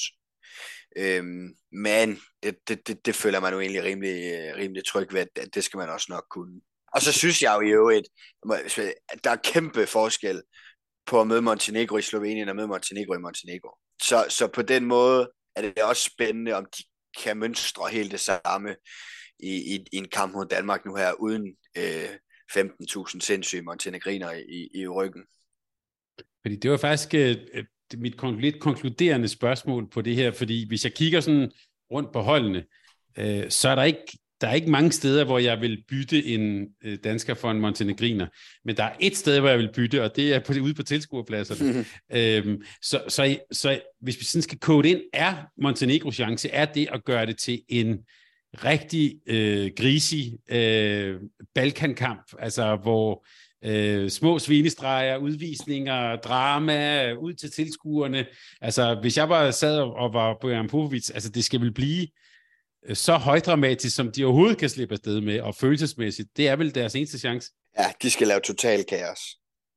Øhm, 0.98 1.56
men 1.72 2.20
det, 2.44 2.58
det, 2.68 2.88
det, 2.88 3.06
det 3.06 3.16
føler 3.16 3.40
man 3.40 3.54
jo 3.54 3.60
egentlig 3.60 3.84
rimelig, 3.84 4.34
øh, 4.34 4.56
rimelig 4.56 4.86
tryg 4.86 5.14
ved, 5.14 5.28
at 5.36 5.56
det 5.56 5.64
skal 5.64 5.78
man 5.78 5.90
også 5.90 6.08
nok 6.10 6.26
kunne. 6.30 6.62
Og 6.94 7.02
så 7.02 7.12
synes 7.12 7.42
jeg 7.42 7.56
jo 7.56 7.62
i 7.62 7.72
øvrigt, 7.72 8.08
at 9.10 9.24
der 9.24 9.32
er 9.32 9.36
kæmpe 9.44 9.88
forskel 9.88 10.42
på 11.08 11.22
at 11.22 11.28
møde 11.28 11.42
Montenegro 11.42 11.98
i 11.98 12.02
Slovenien 12.02 12.50
og 12.50 12.56
møde 12.56 12.68
Montenegro 12.68 13.14
i 13.14 13.18
Montenegro. 13.18 13.70
Så, 14.02 14.26
så 14.30 14.48
på 14.48 14.62
den 14.62 14.86
måde 14.86 15.32
er 15.56 15.62
det 15.62 15.84
også 15.84 16.04
spændende, 16.04 16.54
om 16.54 16.66
de 16.78 16.84
kan 17.24 17.38
mønstre 17.38 17.90
helt 17.92 18.12
det 18.12 18.20
samme 18.20 18.76
i, 19.40 19.76
i, 19.76 19.86
i 19.92 19.98
en 19.98 20.08
kamp 20.08 20.34
mod 20.34 20.46
Danmark 20.46 20.86
nu 20.86 20.96
her, 20.96 21.14
uden 21.14 21.56
øh, 21.78 22.10
15.000 22.52 23.20
sindssyge 23.20 23.62
montenegriner 23.62 24.32
i, 24.32 24.70
i 24.74 24.88
ryggen. 24.88 25.24
Fordi 26.42 26.56
det 26.56 26.72
var 26.72 26.78
faktisk 26.78 27.14
øh, 27.14 27.36
øh 27.54 27.66
mit 27.98 28.40
lidt 28.40 28.60
konkluderende 28.60 29.28
spørgsmål 29.28 29.90
på 29.90 30.02
det 30.02 30.16
her, 30.16 30.32
fordi 30.32 30.68
hvis 30.68 30.84
jeg 30.84 30.94
kigger 30.94 31.20
sådan 31.20 31.52
rundt 31.92 32.14
på 32.14 32.22
holdene, 32.22 32.66
øh, 33.18 33.50
så 33.50 33.70
er 33.70 33.76
der 33.76 33.84
ikke 33.84 34.18
der 34.42 34.48
er 34.48 34.54
ikke 34.54 34.70
mange 34.70 34.92
steder, 34.92 35.24
hvor 35.24 35.40
jeg 35.40 35.62
vil 35.62 35.84
bytte 35.90 36.26
en 36.26 36.68
øh, 36.84 36.98
dansker 37.04 37.34
for 37.34 37.52
en 37.52 37.60
montenegriner, 37.60 38.28
men 38.66 38.78
der 38.78 38.84
er 38.84 38.94
et 39.00 39.18
sted, 39.18 39.40
hvor 39.40 39.50
jeg 39.50 39.60
vil 39.60 39.72
bytte, 39.76 40.04
og 40.04 40.16
det 40.16 40.34
er 40.34 40.40
på, 40.40 40.54
ude 40.62 40.74
på 40.74 40.84
tilskuerpladserne. 40.84 41.86
øhm, 42.14 42.64
så, 42.82 43.02
så, 43.08 43.38
så 43.52 43.80
hvis 44.02 44.20
vi 44.20 44.26
sådan 44.26 44.42
skal 44.42 44.60
kode 44.60 44.90
ind, 44.90 45.02
er 45.14 45.36
Montenegros 45.62 46.16
chance, 46.16 46.50
er 46.50 46.66
det 46.66 46.88
at 46.92 47.06
gøre 47.06 47.26
det 47.26 47.38
til 47.38 47.62
en 47.70 47.98
rigtig 48.54 49.16
øh, 49.28 49.72
grisig 49.78 50.38
øh, 50.52 51.20
balkankamp, 51.56 52.34
altså 52.40 52.76
hvor 52.76 53.26
øh, 53.66 54.10
små 54.10 54.40
svinestreger, 54.40 55.18
udvisninger, 55.18 56.16
drama, 56.16 57.12
ud 57.14 57.34
til 57.34 57.52
tilskuerne. 57.52 58.26
Altså, 58.62 58.98
hvis 59.02 59.18
jeg 59.18 59.28
bare 59.28 59.52
sad 59.52 59.80
og 59.80 60.14
var 60.14 60.38
på 60.42 60.50
Jan 60.50 60.68
Popovic, 60.68 61.10
altså 61.14 61.30
det 61.30 61.44
skal 61.44 61.62
vel 61.62 61.74
blive 61.74 62.08
så 62.94 63.14
højdramatisk, 63.14 63.96
som 63.96 64.12
de 64.12 64.26
overhovedet 64.26 64.58
kan 64.58 64.70
slippe 64.70 64.94
afsted 64.94 65.22
med, 65.22 65.42
og 65.42 65.56
følelsesmæssigt, 65.56 66.30
det 66.38 66.48
er 66.48 66.56
vel 66.56 66.76
deres 66.76 66.96
eneste 66.96 67.20
chance. 67.20 67.52
Ja, 67.80 67.92
de 68.02 68.12
skal 68.12 68.28
lave 68.28 68.40
total 68.40 68.84
kaos. 68.84 69.20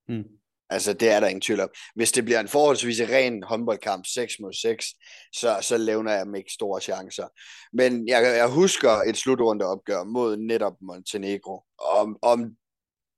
Hmm. 0.08 0.24
Altså, 0.70 0.92
det 0.92 1.10
er 1.10 1.20
der 1.20 1.26
ingen 1.26 1.40
tvivl 1.40 1.60
om. 1.60 1.68
Hvis 1.94 2.12
det 2.12 2.24
bliver 2.24 2.40
en 2.40 2.48
forholdsvis 2.48 3.00
ren 3.00 3.42
håndboldkamp, 3.42 4.06
6 4.06 4.34
mod 4.40 4.52
6, 4.52 4.86
så, 5.32 5.58
så 5.62 5.76
levner 5.76 6.12
jeg 6.12 6.26
dem 6.26 6.34
ikke 6.34 6.52
store 6.52 6.80
chancer. 6.80 7.28
Men 7.72 8.08
jeg, 8.08 8.22
jeg 8.22 8.48
husker 8.48 8.90
et 8.90 9.16
slutrundeopgør 9.16 10.04
mod 10.04 10.36
netop 10.36 10.72
Montenegro. 10.80 11.62
Om, 11.78 12.16
om 12.22 12.50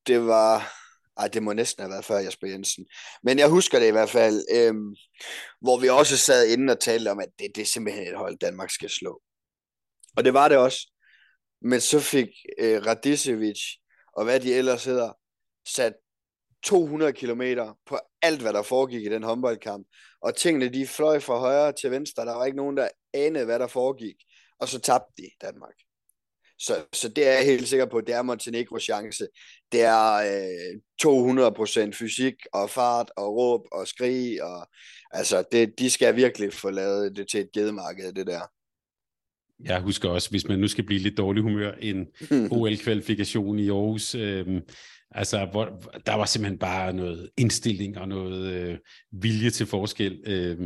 det 0.06 0.26
var... 0.26 0.72
Ej, 1.16 1.28
det 1.28 1.42
må 1.42 1.52
næsten 1.52 1.82
have 1.82 1.90
været 1.90 2.04
før 2.04 2.18
Jesper 2.18 2.46
Jensen. 2.46 2.86
Men 3.22 3.38
jeg 3.38 3.48
husker 3.48 3.78
det 3.78 3.88
i 3.88 3.90
hvert 3.90 4.10
fald, 4.10 4.44
øhm, 4.54 4.94
hvor 5.60 5.78
vi 5.78 5.88
også 5.88 6.16
sad 6.16 6.48
inde 6.48 6.72
og 6.72 6.80
talte 6.80 7.08
om, 7.10 7.20
at 7.20 7.28
det, 7.38 7.46
det 7.54 7.62
er 7.62 7.66
simpelthen 7.66 8.06
et 8.06 8.16
hold, 8.16 8.38
Danmark 8.38 8.70
skal 8.70 8.90
slå. 8.90 9.20
Og 10.16 10.24
det 10.24 10.34
var 10.34 10.48
det 10.48 10.58
også. 10.58 10.92
Men 11.62 11.80
så 11.80 12.00
fik 12.00 12.28
øh, 12.58 12.86
Radicevic, 12.86 13.60
og 14.16 14.24
hvad 14.24 14.40
de 14.40 14.54
ellers 14.54 14.84
hedder, 14.84 15.12
sat 15.68 15.92
200 16.62 17.12
kilometer 17.12 17.78
på 17.86 17.98
alt, 18.22 18.42
hvad 18.42 18.52
der 18.52 18.62
foregik 18.62 19.02
i 19.02 19.08
den 19.08 19.22
håndboldkamp. 19.22 19.86
Og 20.20 20.36
tingene, 20.36 20.68
de 20.68 20.86
fløj 20.86 21.20
fra 21.20 21.38
højre 21.38 21.72
til 21.72 21.90
venstre. 21.90 22.24
Der 22.24 22.34
var 22.34 22.44
ikke 22.44 22.56
nogen, 22.56 22.76
der 22.76 22.88
anede, 23.14 23.44
hvad 23.44 23.58
der 23.58 23.66
foregik. 23.66 24.16
Og 24.60 24.68
så 24.68 24.80
tabte 24.80 25.22
de 25.22 25.30
Danmark. 25.42 25.74
Så, 26.58 26.84
så 26.92 27.08
det 27.08 27.28
er 27.28 27.32
jeg 27.32 27.44
helt 27.44 27.68
sikker 27.68 27.86
på, 27.86 28.00
det 28.00 28.14
er 28.14 28.22
Montenegros 28.22 28.82
chance. 28.82 29.26
Det 29.72 29.82
er 29.82 30.14
øh, 30.14 31.86
200% 31.86 31.92
fysik 31.92 32.34
og 32.52 32.70
fart 32.70 33.10
og 33.16 33.36
råb 33.36 33.60
og 33.72 33.88
skrig. 33.88 34.42
Og, 34.42 34.68
altså, 35.10 35.44
det, 35.52 35.78
de 35.78 35.90
skal 35.90 36.16
virkelig 36.16 36.52
få 36.52 36.70
lavet 36.70 37.16
det 37.16 37.28
til 37.30 37.40
et 37.40 37.52
gedemarked, 37.52 38.12
det 38.12 38.26
der 38.26 38.46
jeg 39.64 39.80
husker 39.80 40.08
også, 40.08 40.30
hvis 40.30 40.48
man 40.48 40.58
nu 40.58 40.68
skal 40.68 40.84
blive 40.84 41.00
lidt 41.00 41.16
dårlig 41.16 41.42
humør, 41.42 41.72
en 41.80 42.06
OL-kvalifikation 42.56 43.58
i 43.58 43.68
Aarhus. 43.68 44.14
Øh, 44.14 44.46
altså, 45.10 45.48
hvor, 45.50 45.90
der 46.06 46.14
var 46.14 46.24
simpelthen 46.24 46.58
bare 46.58 46.92
noget 46.92 47.30
indstilling 47.38 47.98
og 47.98 48.08
noget 48.08 48.52
øh, 48.52 48.78
vilje 49.12 49.50
til 49.50 49.66
forskel. 49.66 50.20
Øh, 50.26 50.58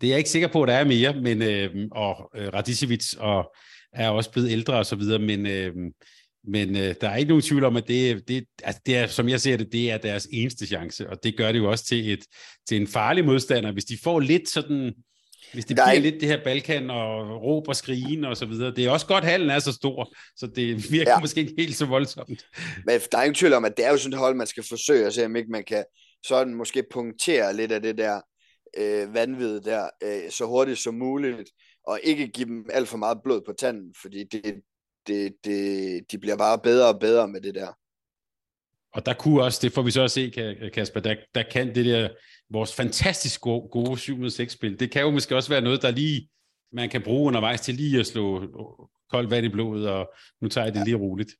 det 0.00 0.06
er 0.06 0.08
jeg 0.08 0.18
ikke 0.18 0.30
sikker 0.30 0.48
på, 0.48 0.62
at 0.62 0.68
der 0.68 0.74
er 0.74 0.84
mere, 0.84 1.20
men 1.20 1.42
øh, 1.42 1.88
og 1.92 2.30
øh, 2.36 2.48
Radicevic 2.54 3.14
og 3.18 3.54
er 3.92 4.08
også 4.08 4.32
blevet 4.32 4.50
ældre 4.50 4.74
og 4.74 4.86
så 4.86 4.96
videre, 4.96 5.18
men 5.18 5.46
øh, 5.46 5.72
men 6.46 6.76
øh, 6.76 6.94
der 7.00 7.08
er 7.08 7.16
ikke 7.16 7.28
nogen 7.28 7.42
tvivl 7.42 7.64
om, 7.64 7.76
at 7.76 7.88
det, 7.88 8.28
det, 8.28 8.44
altså 8.62 8.82
det 8.86 8.96
er, 8.96 9.06
som 9.06 9.28
jeg 9.28 9.40
ser 9.40 9.56
det, 9.56 9.72
det 9.72 9.90
er 9.90 9.98
deres 9.98 10.28
eneste 10.32 10.66
chance, 10.66 11.10
og 11.10 11.18
det 11.22 11.36
gør 11.36 11.52
det 11.52 11.58
jo 11.58 11.70
også 11.70 11.84
til, 11.84 12.12
et, 12.12 12.24
til 12.68 12.80
en 12.80 12.86
farlig 12.86 13.24
modstander. 13.24 13.72
Hvis 13.72 13.84
de 13.84 13.98
får 14.02 14.20
lidt 14.20 14.48
sådan 14.48 14.94
hvis 15.52 15.64
det 15.64 15.76
der 15.76 15.84
bliver 15.84 15.96
er... 15.96 16.00
lidt 16.00 16.20
det 16.20 16.28
her 16.28 16.44
Balkan 16.44 16.90
og 16.90 17.42
råb 17.42 17.68
og 17.68 17.76
skrigen 17.76 18.24
og 18.24 18.36
så 18.36 18.46
videre. 18.46 18.74
Det 18.74 18.84
er 18.84 18.90
også 18.90 19.06
godt, 19.06 19.24
halen 19.24 19.50
er 19.50 19.58
så 19.58 19.72
stor, 19.72 20.14
så 20.36 20.46
det 20.46 20.92
virker 20.92 21.12
ja. 21.12 21.20
måske 21.20 21.40
ikke 21.40 21.54
helt 21.58 21.76
så 21.76 21.86
voldsomt. 21.86 22.46
Men 22.86 23.00
der 23.12 23.18
er 23.18 23.22
ingen 23.22 23.34
tvivl 23.34 23.52
om, 23.52 23.64
at 23.64 23.76
det 23.76 23.86
er 23.86 23.90
jo 23.90 23.96
sådan 23.96 24.12
et 24.12 24.18
hold, 24.18 24.34
man 24.34 24.46
skal 24.46 24.64
forsøge 24.68 25.06
at 25.06 25.14
se, 25.14 25.24
om 25.24 25.36
ikke 25.36 25.50
man 25.50 25.64
kan 25.64 25.84
sådan 26.26 26.54
måske 26.54 26.84
punktere 26.92 27.56
lidt 27.56 27.72
af 27.72 27.82
det 27.82 27.98
der 27.98 28.20
øh, 28.78 29.14
vanvid 29.14 29.60
der, 29.60 29.88
øh, 30.02 30.30
så 30.30 30.46
hurtigt 30.46 30.78
som 30.78 30.94
muligt, 30.94 31.50
og 31.86 32.00
ikke 32.02 32.28
give 32.28 32.46
dem 32.46 32.66
alt 32.72 32.88
for 32.88 32.96
meget 32.96 33.18
blod 33.24 33.40
på 33.46 33.52
tanden, 33.58 33.94
fordi 34.02 34.24
det, 34.24 34.54
det, 35.06 35.34
det, 35.44 36.10
de 36.10 36.18
bliver 36.18 36.36
bare 36.36 36.58
bedre 36.58 36.88
og 36.88 37.00
bedre 37.00 37.28
med 37.28 37.40
det 37.40 37.54
der. 37.54 37.72
Og 38.94 39.06
der 39.06 39.14
kunne 39.14 39.42
også, 39.42 39.58
det 39.62 39.72
får 39.72 39.82
vi 39.82 39.90
så 39.90 40.02
at 40.02 40.10
se, 40.10 40.32
Kasper, 40.74 41.00
der, 41.00 41.14
der 41.34 41.42
kan 41.42 41.74
det 41.74 41.84
der 41.84 42.08
vores 42.50 42.74
fantastisk 42.74 43.40
gode, 43.40 43.68
gode 43.68 43.92
7-6-spil, 43.92 44.80
det 44.80 44.90
kan 44.90 45.02
jo 45.02 45.10
måske 45.10 45.36
også 45.36 45.48
være 45.48 45.60
noget, 45.60 45.82
der 45.82 45.90
lige 45.90 46.28
man 46.74 46.88
kan 46.88 47.02
bruge 47.02 47.26
undervejs 47.26 47.60
til 47.60 47.74
lige 47.74 48.00
at 48.00 48.06
slå 48.06 48.50
koldt 49.10 49.30
vand 49.30 49.46
i 49.46 49.48
blodet, 49.48 49.88
og 49.88 50.12
nu 50.42 50.48
tager 50.48 50.64
jeg 50.64 50.74
det 50.74 50.84
lige 50.84 50.96
roligt. 50.96 51.32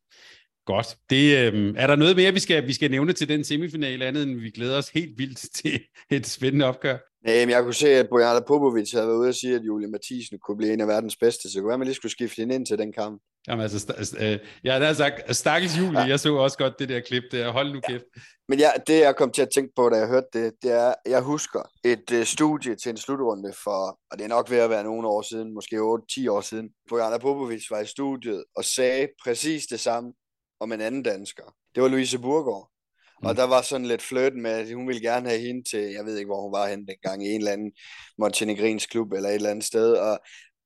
Godt. 0.66 0.86
Det, 1.10 1.38
øh, 1.38 1.74
er 1.76 1.86
der 1.86 1.96
noget 1.96 2.16
mere, 2.16 2.32
vi 2.32 2.38
skal, 2.38 2.66
vi 2.66 2.72
skal 2.72 2.90
nævne 2.90 3.12
til 3.12 3.28
den 3.28 3.44
semifinale, 3.44 4.06
andet 4.06 4.22
end 4.22 4.40
vi 4.40 4.50
glæder 4.50 4.78
os 4.78 4.88
helt 4.88 5.18
vildt 5.18 5.38
til 5.62 5.80
et 6.10 6.26
spændende 6.26 6.66
opgør? 6.66 6.98
Nej, 7.26 7.36
men 7.40 7.50
jeg 7.50 7.62
kunne 7.62 7.74
se, 7.74 7.88
at 7.88 8.08
Bojana 8.08 8.40
Popovic 8.40 8.92
havde 8.92 9.06
været 9.06 9.16
ude 9.16 9.28
og 9.28 9.34
sige, 9.34 9.54
at 9.54 9.62
Julie 9.62 9.88
Mathisen 9.88 10.38
kunne 10.38 10.56
blive 10.56 10.72
en 10.72 10.80
af 10.80 10.88
verdens 10.88 11.16
bedste, 11.16 11.50
så 11.50 11.60
kunne 11.60 11.68
være, 11.68 11.78
man 11.78 11.86
lige 11.86 11.94
skulle 11.94 12.12
skifte 12.12 12.40
hende 12.40 12.54
ind 12.54 12.66
til 12.66 12.78
den 12.78 12.92
kamp. 12.92 13.22
Jamen 13.48 13.62
altså, 13.62 13.78
st- 13.78 14.24
øh, 14.24 14.38
jeg 14.64 14.86
har 14.86 14.92
sagt, 14.92 15.36
stakkels 15.36 15.78
Julie, 15.78 16.00
ja. 16.00 16.06
jeg 16.06 16.20
så 16.20 16.34
også 16.34 16.58
godt 16.58 16.78
det 16.78 16.88
der 16.88 17.00
klip 17.00 17.22
der, 17.32 17.52
hold 17.52 17.72
nu 17.72 17.80
kæft. 17.88 18.04
Ja. 18.16 18.20
Men 18.48 18.58
ja, 18.58 18.70
det 18.86 19.00
jeg 19.00 19.16
kom 19.16 19.30
til 19.30 19.42
at 19.42 19.48
tænke 19.54 19.72
på, 19.76 19.88
da 19.88 19.96
jeg 19.96 20.08
hørte 20.08 20.26
det, 20.32 20.52
det 20.62 20.72
er, 20.72 20.94
jeg 21.06 21.22
husker 21.22 21.62
et 21.84 22.10
uh, 22.12 22.22
studie 22.22 22.74
til 22.76 22.90
en 22.90 22.96
slutrunde 22.96 23.52
for, 23.64 23.98
og 24.10 24.18
det 24.18 24.24
er 24.24 24.28
nok 24.28 24.50
ved 24.50 24.58
at 24.58 24.70
være 24.70 24.84
nogle 24.84 25.08
år 25.08 25.22
siden, 25.22 25.54
måske 25.54 25.76
8-10 25.76 26.30
år 26.30 26.40
siden, 26.40 26.68
Bojana 26.88 27.18
Popovic 27.18 27.70
var 27.70 27.80
i 27.80 27.86
studiet 27.86 28.44
og 28.56 28.64
sagde 28.64 29.08
præcis 29.24 29.66
det 29.66 29.80
samme 29.80 30.12
om 30.60 30.72
en 30.72 30.80
anden 30.80 31.02
dansker. 31.02 31.44
Det 31.74 31.82
var 31.82 31.88
Louise 31.88 32.18
Burgård. 32.18 32.73
Mm. 33.22 33.26
Og 33.26 33.36
der 33.36 33.44
var 33.44 33.62
sådan 33.62 33.86
lidt 33.86 34.02
flirten 34.02 34.42
med, 34.42 34.50
at 34.50 34.74
hun 34.74 34.88
ville 34.88 35.02
gerne 35.02 35.28
have 35.28 35.40
hende 35.40 35.70
til, 35.70 35.80
jeg 35.80 36.04
ved 36.04 36.18
ikke, 36.18 36.28
hvor 36.28 36.42
hun 36.42 36.52
var 36.52 36.68
henne 36.68 36.86
dengang, 36.86 37.26
i 37.26 37.30
en 37.30 37.40
eller 37.40 37.52
anden 37.52 37.72
Montenegrins 38.18 38.86
klub 38.86 39.12
eller 39.12 39.28
et 39.28 39.34
eller 39.34 39.50
andet 39.50 39.64
sted. 39.64 39.92
Og, 39.92 40.18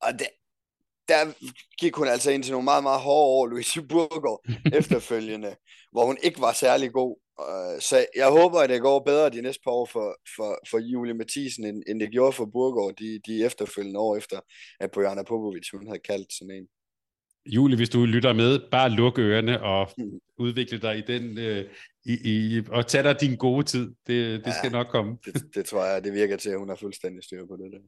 og 0.02 0.12
det, 0.12 0.28
der 1.08 1.32
gik 1.80 1.94
hun 1.94 2.08
altså 2.08 2.30
ind 2.30 2.42
til 2.42 2.52
nogle 2.52 2.64
meget, 2.64 2.82
meget 2.82 3.00
hårde 3.00 3.26
år, 3.26 3.46
Louise 3.46 3.82
Burgård, 3.82 4.44
efterfølgende, 4.80 5.56
hvor 5.92 6.06
hun 6.06 6.18
ikke 6.22 6.40
var 6.40 6.52
særlig 6.52 6.92
god. 6.92 7.16
Så 7.80 8.06
jeg 8.16 8.30
håber, 8.30 8.58
at 8.60 8.70
det 8.70 8.80
går 8.80 8.98
bedre 9.00 9.30
de 9.30 9.42
næste 9.42 9.60
par 9.64 9.70
år 9.70 9.86
for, 9.86 10.16
for, 10.36 10.58
for 10.70 10.78
Julie 10.78 11.14
Mathisen, 11.14 11.64
end, 11.64 11.82
end 11.86 12.00
det 12.00 12.10
gjorde 12.10 12.32
for 12.32 12.44
Burgård 12.44 12.94
de, 12.94 13.20
de 13.26 13.44
efterfølgende 13.44 14.00
år 14.00 14.16
efter, 14.16 14.40
at 14.80 14.90
Bojana 14.90 15.22
Popovic, 15.22 15.70
hun 15.72 15.86
havde 15.86 16.00
kaldt 16.00 16.32
sådan 16.32 16.54
en. 16.54 16.68
Julie, 17.48 17.76
hvis 17.76 17.88
du 17.88 18.04
lytter 18.04 18.32
med, 18.32 18.58
bare 18.70 18.90
luk 18.90 19.18
ørerne 19.18 19.62
og 19.62 19.90
udvikle 20.38 20.78
dig 20.78 20.98
i 20.98 21.02
den, 21.06 21.38
øh, 21.38 21.64
i, 22.04 22.18
i, 22.24 22.62
og 22.68 22.86
tage 22.86 23.04
dig 23.04 23.20
din 23.20 23.36
gode 23.36 23.62
tid. 23.62 23.86
Det, 23.86 24.40
det 24.40 24.46
ja, 24.46 24.52
skal 24.58 24.72
nok 24.72 24.86
komme. 24.86 25.16
det, 25.24 25.42
det 25.54 25.64
tror 25.64 25.84
jeg, 25.84 26.04
det 26.04 26.12
virker 26.12 26.36
til, 26.36 26.50
at 26.50 26.58
hun 26.58 26.68
har 26.68 26.76
fuldstændig 26.76 27.24
styr 27.24 27.46
på 27.46 27.56
det 27.56 27.72
der. 27.72 27.78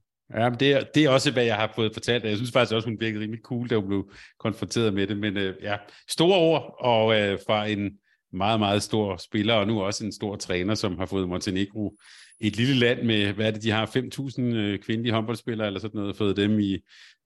Ja, 0.41 0.51
men 0.51 0.61
det, 0.61 0.73
er, 0.73 0.85
det 0.95 1.05
er 1.05 1.11
også, 1.11 1.31
hvad 1.33 1.45
jeg 1.45 1.57
har 1.57 1.73
fået 1.75 1.93
fortalt. 1.93 2.25
Jeg 2.25 2.37
synes 2.37 2.53
faktisk 2.53 2.75
også, 2.75 2.89
hun 2.89 3.01
virkede 3.01 3.23
rimelig 3.23 3.43
cool, 3.43 3.69
da 3.69 3.77
hun 3.77 3.87
blev 3.87 4.13
konfronteret 4.39 4.95
med 4.95 5.07
det. 5.07 5.17
Men 5.17 5.37
øh, 5.37 5.55
ja, 5.63 5.77
store 6.09 6.39
ord, 6.39 6.77
og 6.81 7.21
øh, 7.21 7.39
fra 7.47 7.67
en 7.67 7.91
meget, 8.33 8.61
meget 8.61 8.83
stor 8.83 9.17
spiller, 9.17 9.55
og 9.55 9.67
nu 9.67 9.83
også 9.83 10.05
en 10.05 10.13
stor 10.13 10.37
træner, 10.37 10.75
som 10.75 10.99
har 10.99 11.07
fået 11.07 11.29
Montenegro, 11.29 11.99
et 12.41 12.57
lille 12.57 12.75
land 12.75 13.03
med, 13.03 13.33
hvad 13.33 13.47
er 13.47 13.51
det, 13.51 13.63
de 13.63 13.71
har, 13.71 13.87
5.000 13.87 14.43
øh, 14.43 14.79
kvindelige 14.79 15.13
håndboldspillere, 15.13 15.67
eller 15.67 15.81
sådan 15.81 16.01
noget, 16.01 16.17
fået 16.17 16.37
dem 16.37 16.59
i, 16.59 16.79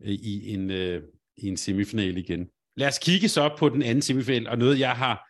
i, 0.05 0.53
en, 0.55 0.71
øh, 0.71 1.03
i 1.37 1.49
en 1.49 1.57
semifinal 1.57 2.17
igen. 2.17 2.47
Lad 2.77 2.89
os 2.89 2.99
kigge 2.99 3.29
så 3.29 3.55
på 3.59 3.69
den 3.69 3.83
anden 3.83 4.03
semifinal, 4.03 4.49
og 4.49 4.59
noget, 4.59 4.79
jeg 4.79 4.93
har 4.93 5.29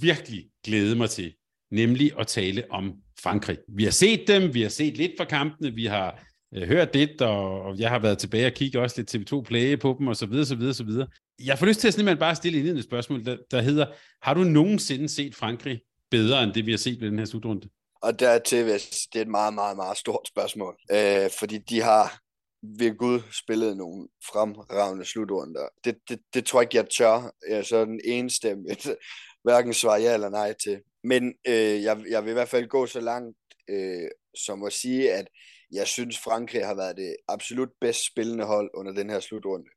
virkelig 0.00 0.46
glædet 0.64 0.96
mig 0.96 1.10
til, 1.10 1.34
nemlig 1.70 2.12
at 2.18 2.26
tale 2.26 2.64
om 2.70 2.94
Frankrig. 3.20 3.58
Vi 3.68 3.84
har 3.84 3.90
set 3.90 4.24
dem, 4.28 4.54
vi 4.54 4.62
har 4.62 4.68
set 4.68 4.96
lidt 4.96 5.12
fra 5.18 5.24
kampene, 5.24 5.74
vi 5.74 5.86
har 5.86 6.24
øh, 6.54 6.68
hørt 6.68 6.94
lidt, 6.94 7.22
og, 7.22 7.62
og 7.62 7.78
jeg 7.78 7.90
har 7.90 7.98
været 7.98 8.18
tilbage 8.18 8.46
og 8.46 8.52
kigge 8.52 8.80
også 8.80 9.00
lidt 9.00 9.32
TV2 9.32 9.42
Play 9.42 9.78
på 9.78 9.96
dem, 9.98 10.06
og 10.06 10.16
så 10.16 10.26
videre, 10.26 10.46
så 10.46 10.54
videre, 10.56 10.74
så 10.74 10.84
videre. 10.84 11.08
Jeg 11.44 11.58
får 11.58 11.66
lyst 11.66 11.80
til 11.80 11.88
at 11.88 11.94
simpelthen 11.94 12.18
bare 12.18 12.34
stille 12.34 12.78
et 12.78 12.84
spørgsmål, 12.84 13.24
der, 13.24 13.36
der 13.50 13.60
hedder, 13.60 13.86
har 14.22 14.34
du 14.34 14.40
nogensinde 14.40 15.08
set 15.08 15.34
Frankrig 15.34 15.80
bedre 16.10 16.42
end 16.42 16.52
det, 16.52 16.66
vi 16.66 16.70
har 16.70 16.78
set 16.78 17.00
ved 17.00 17.10
den 17.10 17.18
her 17.18 17.26
slutrunde? 17.26 17.68
Og 18.02 18.20
dertil, 18.20 18.64
hvis 18.64 19.08
det 19.12 19.18
er 19.18 19.22
et 19.22 19.28
meget, 19.28 19.54
meget, 19.54 19.76
meget 19.76 19.98
stort 19.98 20.28
spørgsmål, 20.28 20.76
øh, 20.90 21.30
fordi 21.38 21.58
de 21.58 21.80
har 21.80 22.21
ved 22.62 22.96
Gud 22.96 23.20
spillede 23.32 23.76
nogle 23.76 24.08
fremragende 24.24 25.04
slutrunder. 25.04 25.68
Det, 25.84 25.98
det, 26.08 26.20
det 26.34 26.46
tror 26.46 26.60
jeg 26.60 26.66
ikke, 26.66 26.76
jeg 26.76 26.90
tør. 26.98 27.34
Jeg 27.48 27.58
er 27.58 27.62
sådan 27.62 28.00
enstemmigt 28.04 28.88
hverken 29.44 29.74
svare 29.74 30.00
ja 30.00 30.14
eller 30.14 30.28
nej 30.28 30.52
til. 30.52 30.80
Men 31.04 31.34
øh, 31.48 31.82
jeg, 31.82 32.04
jeg 32.10 32.24
vil 32.24 32.30
i 32.30 32.32
hvert 32.32 32.48
fald 32.48 32.68
gå 32.68 32.86
så 32.86 33.00
langt 33.00 33.38
øh, 33.70 34.08
som 34.34 34.64
at 34.64 34.72
sige, 34.72 35.12
at 35.12 35.28
jeg 35.72 35.86
synes, 35.86 36.18
Frankrig 36.18 36.66
har 36.66 36.74
været 36.74 36.96
det 36.96 37.16
absolut 37.28 37.70
bedst 37.80 38.06
spillende 38.06 38.44
hold 38.44 38.70
under 38.74 38.92
den 38.92 39.10
her 39.10 39.20
slutrunde. 39.20 39.70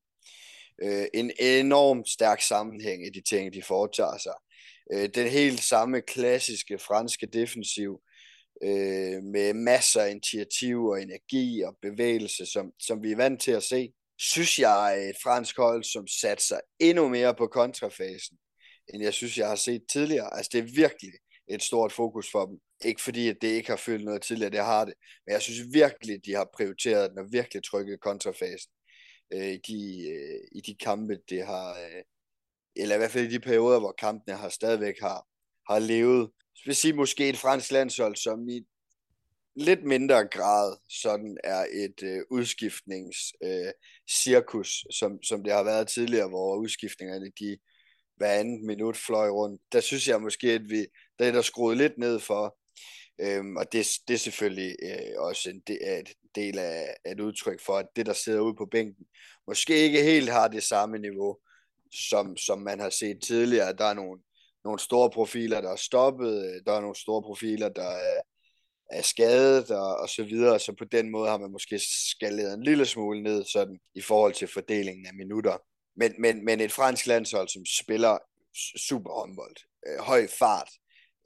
Øh, 0.83 1.05
en 1.13 1.31
enorm 1.39 2.05
stærk 2.05 2.41
sammenhæng 2.41 3.07
i 3.07 3.09
de 3.09 3.21
ting, 3.21 3.53
de 3.53 3.63
foretager 3.63 4.17
sig. 4.17 4.33
Øh, 4.93 5.09
den 5.15 5.27
helt 5.27 5.59
samme 5.59 6.01
klassiske 6.01 6.77
franske 6.77 7.25
defensiv, 7.25 8.01
øh, 8.65 9.23
med 9.23 9.53
masser 9.53 10.01
af 10.01 10.11
initiativ 10.11 10.85
og 10.85 11.01
energi 11.01 11.61
og 11.61 11.77
bevægelse, 11.81 12.45
som, 12.45 12.71
som 12.79 13.03
vi 13.03 13.11
er 13.11 13.15
vant 13.15 13.41
til 13.41 13.51
at 13.51 13.63
se, 13.63 13.93
synes 14.17 14.59
jeg 14.59 14.97
er 14.97 15.09
et 15.09 15.15
fransk 15.23 15.57
hold, 15.57 15.83
som 15.83 16.07
satser 16.07 16.59
endnu 16.79 17.07
mere 17.07 17.35
på 17.35 17.47
kontrafasen, 17.47 18.37
end 18.93 19.03
jeg 19.03 19.13
synes, 19.13 19.37
jeg 19.37 19.47
har 19.47 19.55
set 19.55 19.81
tidligere. 19.91 20.37
Altså 20.37 20.49
det 20.53 20.59
er 20.59 20.75
virkelig 20.75 21.11
et 21.47 21.63
stort 21.63 21.91
fokus 21.91 22.31
for 22.31 22.45
dem. 22.45 22.59
Ikke 22.85 23.01
fordi, 23.01 23.29
at 23.29 23.37
det 23.41 23.47
ikke 23.47 23.69
har 23.69 23.77
følt 23.77 24.05
noget 24.05 24.21
tidligere, 24.21 24.51
det 24.51 24.59
har 24.59 24.85
det. 24.85 24.93
Men 25.25 25.33
jeg 25.33 25.41
synes 25.41 25.73
virkelig, 25.73 26.25
de 26.25 26.33
har 26.33 26.49
prioriteret 26.53 27.09
den 27.09 27.19
og 27.19 27.25
virkelig 27.31 27.63
trykket 27.63 28.01
kontrafasen 28.01 28.71
øh, 29.33 29.47
i, 29.47 29.57
de, 29.57 30.09
øh, 30.09 30.39
i 30.51 30.61
de 30.61 30.75
kampe, 30.75 31.17
det 31.29 31.45
har, 31.45 31.71
øh, 31.71 32.03
eller 32.75 32.95
i 32.95 32.97
hvert 32.97 33.11
fald 33.11 33.25
i 33.25 33.33
de 33.33 33.39
perioder, 33.39 33.79
hvor 33.79 33.95
kampene 33.97 34.37
har 34.37 34.49
stadigvæk 34.49 34.99
har, 34.99 35.27
har 35.73 35.79
levet. 35.79 36.31
Vil 36.65 36.75
sige 36.75 36.93
måske 36.93 37.29
et 37.29 37.37
fransk 37.37 37.71
landshold, 37.71 38.15
som 38.15 38.49
i 38.49 38.65
lidt 39.55 39.83
mindre 39.83 40.27
grad 40.27 40.77
sådan 40.89 41.37
er 41.43 41.65
et 41.73 42.03
øh, 42.03 42.21
udskiftningscirkus, 42.29 44.85
øh, 44.85 44.91
som, 44.91 45.23
som 45.23 45.43
det 45.43 45.53
har 45.53 45.63
været 45.63 45.87
tidligere, 45.87 46.29
hvor 46.29 46.55
udskiftningerne 46.55 47.31
de 47.39 47.57
hver 48.17 48.31
anden 48.31 48.67
minut 48.67 48.97
fløj 48.97 49.29
rundt. 49.29 49.61
Der 49.71 49.79
synes 49.79 50.07
jeg 50.07 50.21
måske, 50.21 50.51
at 50.51 50.69
vi 50.69 50.85
der 51.19 51.25
er 51.25 51.31
der 51.31 51.41
skruet 51.41 51.77
lidt 51.77 51.97
ned 51.97 52.19
for, 52.19 52.57
øhm, 53.21 53.57
og 53.57 53.71
det, 53.71 53.87
det 54.07 54.13
er 54.13 54.17
selvfølgelig 54.17 54.75
øh, 54.83 55.13
også 55.17 55.49
en 55.49 55.61
del, 55.67 55.79
et 55.83 56.13
del 56.35 56.59
af, 56.59 56.95
af 57.05 57.11
et 57.11 57.19
udtryk 57.19 57.61
for, 57.61 57.77
at 57.77 57.87
det, 57.95 58.05
der 58.05 58.13
sidder 58.13 58.41
ude 58.41 58.55
på 58.55 58.65
bænken, 58.65 59.05
måske 59.47 59.77
ikke 59.77 60.03
helt 60.03 60.29
har 60.29 60.47
det 60.47 60.63
samme 60.63 60.97
niveau, 60.97 61.37
som, 62.09 62.37
som 62.37 62.61
man 62.61 62.79
har 62.79 62.89
set 62.89 63.23
tidligere. 63.23 63.73
Der 63.73 63.85
er 63.85 63.93
nogle, 63.93 64.21
nogle 64.65 64.79
store 64.79 65.09
profiler, 65.09 65.61
der 65.61 65.71
er 65.71 65.75
stoppet, 65.75 66.45
øh, 66.45 66.61
der 66.65 66.73
er 66.73 66.81
nogle 66.81 66.95
store 66.95 67.21
profiler, 67.21 67.69
der 67.69 67.89
er, 67.89 68.21
er 68.91 69.01
skadet 69.01 69.71
og, 69.71 69.97
og 69.97 70.09
så 70.09 70.23
videre, 70.23 70.59
så 70.59 70.73
på 70.77 70.85
den 70.85 71.09
måde 71.09 71.29
har 71.29 71.37
man 71.37 71.51
måske 71.51 71.79
skaleret 72.09 72.53
en 72.53 72.63
lille 72.63 72.85
smule 72.85 73.23
ned 73.23 73.45
sådan, 73.45 73.79
i 73.95 74.01
forhold 74.01 74.33
til 74.33 74.47
fordelingen 74.47 75.05
af 75.05 75.13
minutter. 75.13 75.57
Men, 75.95 76.13
men, 76.19 76.45
men 76.45 76.61
et 76.61 76.71
fransk 76.71 77.07
landshold, 77.07 77.47
som 77.47 77.65
spiller 77.65 78.17
super 78.87 79.11
håndbold, 79.11 79.55
øh, 79.87 79.99
høj 79.99 80.27
fart, 80.39 80.69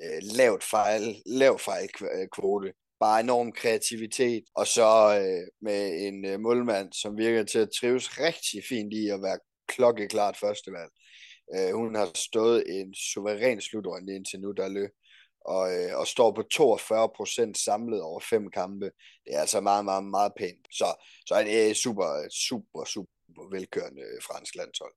øh, 0.03 0.21
lavt 0.37 0.63
fejl, 0.63 1.21
lav 1.25 1.59
fejlkvote, 1.59 2.67
øh, 2.67 2.73
bare 2.99 3.19
enorm 3.19 3.51
kreativitet, 3.51 4.43
og 4.55 4.67
så 4.67 5.19
øh, 5.21 5.47
med 5.61 6.07
en 6.07 6.25
øh, 6.25 6.39
målmand, 6.39 6.93
som 6.93 7.17
virker 7.17 7.43
til 7.43 7.59
at 7.59 7.69
trives 7.79 8.19
rigtig 8.19 8.63
fint 8.69 8.93
i 8.93 9.09
at 9.09 9.21
være 9.21 9.39
klokkeklart 9.67 10.37
førstevalg. 10.37 10.91
Øh, 11.56 11.74
hun 11.74 11.95
har 11.95 12.10
stået 12.16 12.64
en 12.68 12.93
suveræn 12.93 13.62
slutrunde 13.62 14.16
indtil 14.16 14.39
nu, 14.39 14.52
der 14.52 14.68
løb, 14.68 14.89
og, 15.45 15.64
øh, 15.76 16.00
og 16.00 16.08
står 16.08 16.32
på 16.32 16.43
42 16.52 17.10
procent 17.18 17.58
samlet 17.58 18.02
over 18.02 18.20
fem 18.30 18.52
kampe. 18.52 18.86
Det 19.26 19.36
er 19.36 19.39
altså 19.39 19.62
meget, 19.62 19.86
meget, 19.86 20.04
meget 20.04 20.32
pænt. 20.38 20.68
Så, 20.72 20.86
så 21.28 21.34
er 21.34 21.43
det 21.43 21.70
øh, 21.70 21.76
super, 21.76 22.28
super, 22.32 22.86
super 22.86 23.56
velkørende 23.56 24.02
øh, 24.02 24.22
fransk 24.28 24.56
landshold. 24.56 24.93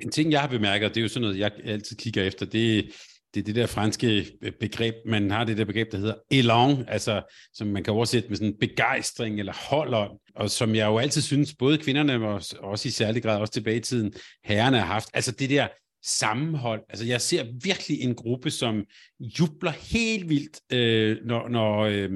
En 0.00 0.10
ting, 0.10 0.32
jeg 0.32 0.40
har 0.40 0.48
bemærket, 0.48 0.94
det 0.94 0.96
er 0.96 1.02
jo 1.02 1.08
sådan 1.08 1.22
noget, 1.22 1.38
jeg 1.38 1.52
altid 1.64 1.96
kigger 1.96 2.22
efter, 2.22 2.46
det, 2.46 2.92
det 3.34 3.40
er 3.40 3.44
det 3.44 3.54
der 3.54 3.66
franske 3.66 4.26
øh, 4.42 4.52
begreb, 4.60 4.94
man 5.06 5.30
har 5.30 5.44
det 5.44 5.56
der 5.56 5.64
begreb, 5.64 5.92
der 5.92 5.98
hedder 5.98 6.14
elan, 6.30 6.84
altså 6.88 7.22
som 7.52 7.66
man 7.66 7.84
kan 7.84 7.92
oversætte 7.92 8.28
med 8.28 8.36
sådan 8.36 8.56
begejstring 8.60 9.38
eller 9.38 9.52
holdånd, 9.70 10.18
og 10.34 10.50
som 10.50 10.74
jeg 10.74 10.86
jo 10.86 10.98
altid 10.98 11.22
synes, 11.22 11.54
både 11.58 11.78
kvinderne 11.78 12.28
og 12.28 12.42
også 12.60 12.88
i 12.88 12.90
særlig 12.90 13.22
grad 13.22 13.40
også 13.40 13.52
tilbage 13.52 13.76
i 13.76 13.80
tiden, 13.80 14.14
herrerne 14.44 14.78
har 14.78 14.86
haft, 14.86 15.08
altså 15.14 15.32
det 15.32 15.50
der 15.50 15.68
sammenhold. 16.06 16.80
Altså 16.88 17.04
jeg 17.04 17.20
ser 17.20 17.44
virkelig 17.62 18.00
en 18.00 18.14
gruppe, 18.14 18.50
som 18.50 18.84
jubler 19.20 19.70
helt 19.70 20.28
vildt, 20.28 20.60
øh, 20.72 21.18
når, 21.24 21.48
når, 21.48 21.80
øh, 21.80 22.10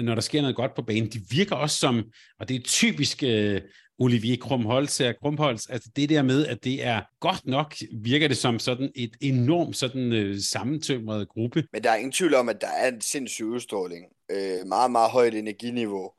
når 0.00 0.14
der 0.14 0.22
sker 0.22 0.40
noget 0.40 0.56
godt 0.56 0.74
på 0.74 0.82
banen. 0.82 1.10
De 1.10 1.20
virker 1.30 1.56
også 1.56 1.78
som, 1.78 2.04
og 2.40 2.48
det 2.48 2.56
er 2.56 2.60
typisk 2.60 3.22
øh, 3.22 3.60
Olivier 3.98 4.36
Krumholz 4.36 4.98
her, 4.98 5.08
øh, 5.08 5.14
Krumholz, 5.22 5.70
altså 5.70 5.90
det 5.96 6.08
der 6.08 6.22
med, 6.22 6.46
at 6.46 6.64
det 6.64 6.84
er 6.84 7.02
godt 7.20 7.46
nok, 7.46 7.74
virker 8.02 8.28
det 8.28 8.36
som 8.36 8.58
sådan 8.58 8.90
et 8.94 9.16
enormt 9.20 9.76
sådan 9.76 10.12
øh, 10.12 10.40
sammentømret 10.40 11.28
gruppe. 11.28 11.64
Men 11.72 11.84
der 11.84 11.90
er 11.90 11.96
ingen 11.96 12.12
tvivl 12.12 12.34
om, 12.34 12.48
at 12.48 12.60
der 12.60 12.68
er 12.68 12.88
en 12.88 13.00
sindssyg 13.00 13.44
udstråling. 13.44 14.04
Øh, 14.30 14.66
meget, 14.66 14.90
meget 14.90 15.10
højt 15.10 15.34
energiniveau. 15.34 16.12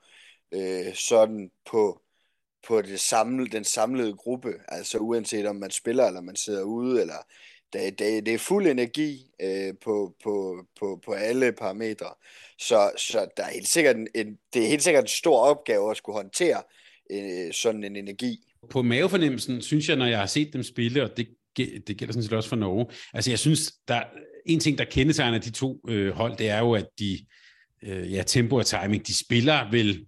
Øh, 0.54 0.96
sådan 0.96 1.50
på, 1.72 2.02
på 2.68 2.82
det 2.82 3.00
samle, 3.00 3.48
den 3.48 3.64
samlede 3.64 4.14
gruppe. 4.14 4.54
Altså 4.68 4.98
uanset 4.98 5.46
om 5.46 5.56
man 5.56 5.72
spiller, 5.72 6.08
eller 6.08 6.22
man 6.22 6.36
sidder 6.36 6.64
ude, 6.64 7.02
eller 7.02 7.16
det, 7.74 8.00
det, 8.00 8.26
det 8.26 8.34
er 8.34 8.38
fuld 8.38 8.68
energi 8.68 9.26
øh, 9.42 9.74
på, 9.84 10.16
på, 10.24 10.66
på, 10.80 11.02
på 11.06 11.12
alle 11.12 11.52
parametre. 11.52 12.14
Så, 12.60 12.92
så 12.98 13.28
der 13.38 13.44
er 13.44 13.52
helt 13.52 13.68
sikkert 13.68 13.96
en, 13.96 14.08
en, 14.16 14.38
det 14.54 14.64
er 14.64 14.68
helt 14.68 14.84
sikkert 14.84 15.04
en 15.04 15.08
stor 15.08 15.40
opgave 15.40 15.92
at 15.92 15.98
skulle 15.98 16.16
håndtere 16.16 16.64
øh, 17.12 17.54
sådan 17.54 17.84
en 17.84 17.96
energi. 17.96 18.38
På 18.70 18.82
mavefornemmelsen 18.82 19.62
synes 19.62 19.90
jeg, 19.90 19.98
når 19.98 20.06
jeg 20.06 20.20
har 20.20 20.26
set 20.26 20.54
dem 20.54 20.64
spille, 20.64 21.04
og 21.04 21.18
det, 21.18 21.28
det 21.58 21.98
gælder 21.98 22.14
sådan 22.14 22.24
set 22.24 22.34
også 22.34 22.50
for 22.50 22.56
Norge, 22.56 22.86
altså 23.14 23.32
jeg 23.32 23.40
synes, 23.40 23.74
der 23.88 24.04
en 24.46 24.60
ting, 24.60 24.78
der 24.78 24.86
kendetegner 24.86 25.38
de 25.38 25.52
to 25.52 25.80
øh, 25.88 26.14
hold, 26.14 26.38
det 26.38 26.50
er 26.50 26.60
jo, 26.60 26.74
at 26.74 26.88
de, 27.00 27.26
øh, 27.84 28.14
ja, 28.14 28.24
tempo 28.24 28.56
og 28.56 28.66
timing, 28.66 29.08
de 29.08 29.18
spiller 29.26 29.72
vel, 29.72 30.06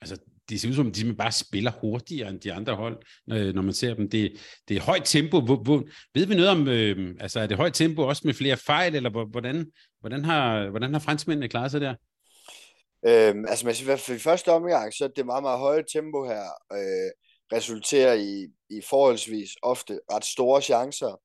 altså 0.00 0.16
det 0.50 0.60
ser 0.60 0.68
ud 0.68 0.74
som, 0.74 0.92
de 0.92 1.14
bare 1.14 1.32
spiller 1.32 1.72
hurtigere 1.80 2.28
end 2.28 2.40
de 2.40 2.52
andre 2.52 2.74
hold, 2.74 2.98
når, 3.26 3.52
når 3.52 3.62
man 3.62 3.72
ser 3.72 3.94
dem. 3.94 4.10
Det, 4.10 4.32
det 4.68 4.76
er 4.76 4.80
højt 4.80 5.04
tempo. 5.04 5.40
Hvor, 5.40 5.56
hvor, 5.56 5.84
ved 6.14 6.26
vi 6.26 6.34
noget 6.34 6.50
om, 6.50 6.68
øh, 6.68 7.14
altså 7.20 7.40
er 7.40 7.46
det 7.46 7.56
højt 7.56 7.74
tempo 7.74 8.02
også 8.02 8.22
med 8.24 8.34
flere 8.34 8.56
fejl, 8.56 8.94
eller 8.96 9.26
hvordan, 9.30 9.66
hvordan, 10.00 10.24
har, 10.24 10.70
hvordan 10.70 10.92
har 10.92 11.00
franskmændene 11.00 11.48
klaret 11.48 11.70
sig 11.70 11.80
der? 11.80 11.94
Øhm, 13.06 13.44
altså 13.48 13.66
man 13.66 13.74
siger, 13.74 13.96
for 13.96 14.12
i 14.12 14.18
første 14.18 14.52
omgang, 14.52 14.94
så 14.94 15.04
er 15.04 15.08
det 15.08 15.26
meget, 15.26 15.42
meget 15.42 15.58
høje 15.58 15.84
tempo 15.92 16.24
her, 16.24 16.44
øh, 16.72 17.10
resulterer 17.52 18.14
i, 18.14 18.46
i 18.70 18.80
forholdsvis 18.90 19.50
ofte 19.62 20.00
ret 20.12 20.24
store 20.24 20.62
chancer, 20.62 21.20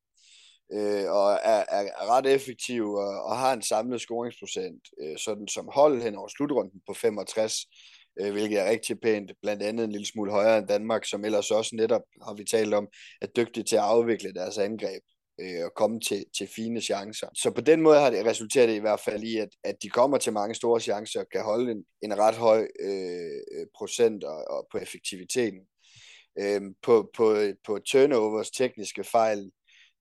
øh, 0.74 1.12
og 1.12 1.40
er, 1.44 1.64
er, 1.70 2.12
ret 2.12 2.26
effektiv 2.26 2.84
og, 2.90 3.24
og 3.24 3.38
har 3.38 3.54
en 3.54 3.62
samlet 3.62 4.02
scoringsprocent, 4.02 4.84
øh, 5.02 5.18
sådan 5.18 5.48
som 5.48 5.70
hold 5.74 6.02
hen 6.02 6.16
over 6.16 6.28
slutrunden 6.28 6.82
på 6.88 6.94
65, 6.94 7.56
øh, 8.22 8.32
hvilket 8.32 8.60
er 8.60 8.70
rigtig 8.70 9.00
pænt, 9.00 9.32
blandt 9.42 9.64
andet 9.64 9.84
en 9.84 9.92
lille 9.92 10.08
smule 10.08 10.32
højere 10.32 10.58
end 10.58 10.68
Danmark, 10.68 11.06
som 11.06 11.26
ellers 11.26 11.52
også 11.52 11.76
netop, 11.76 12.02
har 12.24 12.34
vi 12.34 12.44
talt 12.44 12.74
om, 12.74 12.88
er 13.22 13.28
dygtige 13.28 13.64
til 13.64 13.76
at 13.76 13.82
afvikle 13.82 14.34
deres 14.34 14.58
angreb 14.58 15.04
øh, 15.42 15.66
og 15.66 15.72
komme 15.76 16.00
til, 16.00 16.26
til 16.38 16.48
fine 16.56 16.82
chancer. 16.82 17.28
Så 17.36 17.52
på 17.52 17.62
den 17.62 17.82
måde 17.82 18.00
har 18.00 18.10
det 18.10 18.26
resulteret 18.26 18.76
i 18.76 18.80
hvert 18.80 19.00
fald 19.00 19.24
i, 19.24 19.38
at, 19.38 19.50
at 19.64 19.76
de 19.82 19.90
kommer 19.90 20.18
til 20.18 20.34
mange 20.34 20.56
store 20.56 20.80
chancer 20.80 21.20
og 21.20 21.28
kan 21.32 21.44
holde 21.44 21.72
en, 21.72 21.86
en 22.02 22.18
ret 22.18 22.36
høj 22.36 22.68
øh, 22.80 23.60
øh 23.60 23.68
procent 23.78 24.24
og, 24.24 24.48
og 24.48 24.68
på 24.72 24.78
effektiviteten. 24.78 25.60
Øh, 26.40 26.62
på, 26.82 27.10
på, 27.18 27.38
på 27.66 27.80
turnovers 27.80 28.52
tekniske 28.52 29.04
fejl 29.04 29.52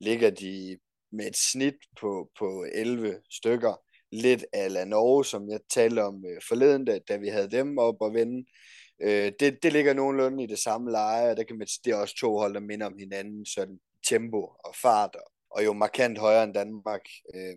ligger 0.00 0.30
de 0.30 0.78
med 1.12 1.26
et 1.26 1.36
snit 1.36 1.74
på, 2.00 2.30
på 2.38 2.66
11 2.74 3.20
stykker. 3.30 3.83
Lidt 4.22 4.44
ala 4.52 4.84
Norge, 4.84 5.24
som 5.24 5.48
jeg 5.48 5.60
talte 5.70 6.04
om 6.04 6.24
øh, 6.26 6.42
forleden, 6.48 6.84
da, 6.84 6.98
da 7.08 7.16
vi 7.16 7.28
havde 7.28 7.50
dem 7.50 7.78
op 7.78 7.96
og 8.00 8.14
vende. 8.14 8.46
Øh, 9.02 9.32
det, 9.40 9.62
det 9.62 9.72
ligger 9.72 9.94
nogenlunde 9.94 10.44
i 10.44 10.46
det 10.46 10.58
samme 10.58 10.90
leje, 10.90 11.30
og 11.30 11.36
der 11.36 11.42
kan 11.42 11.58
man, 11.58 11.66
det 11.84 11.92
er 11.92 11.96
også 11.96 12.16
to 12.16 12.38
hold, 12.38 12.54
der 12.54 12.60
minder 12.60 12.86
om 12.86 12.98
hinanden, 12.98 13.46
sådan 13.46 13.78
tempo 14.08 14.38
og 14.64 14.74
fart, 14.82 15.14
og, 15.14 15.32
og 15.50 15.64
jo 15.64 15.72
markant 15.72 16.18
højere 16.18 16.44
end 16.44 16.54
Danmark. 16.54 17.00
Øh, 17.34 17.56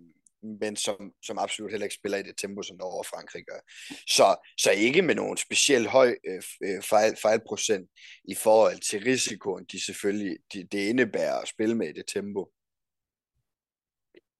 men 0.61 0.75
som, 0.75 1.13
som 1.23 1.37
absolut 1.37 1.71
heller 1.71 1.85
ikke 1.85 1.95
spiller 1.95 2.17
i 2.17 2.23
det 2.23 2.37
tempo, 2.37 2.61
som 2.61 2.77
Norge 2.77 2.99
og 2.99 3.05
Frankrig 3.05 3.43
gør. 3.45 3.59
Så, 4.07 4.35
så 4.57 4.71
ikke 4.71 5.01
med 5.01 5.15
nogen 5.15 5.37
speciel 5.37 5.87
høj 5.87 6.15
øh, 6.27 6.41
øh 6.63 6.83
fejl, 6.83 7.17
fejlprocent 7.21 7.89
i 8.23 8.35
forhold 8.35 8.79
til 8.79 8.99
risikoen, 8.99 9.65
de 9.71 9.85
selvfølgelig, 9.85 10.37
de, 10.53 10.63
det 10.63 10.89
indebærer 10.89 11.39
at 11.39 11.47
spille 11.47 11.75
med 11.75 11.87
i 11.89 11.93
det 11.93 12.05
tempo. 12.07 12.51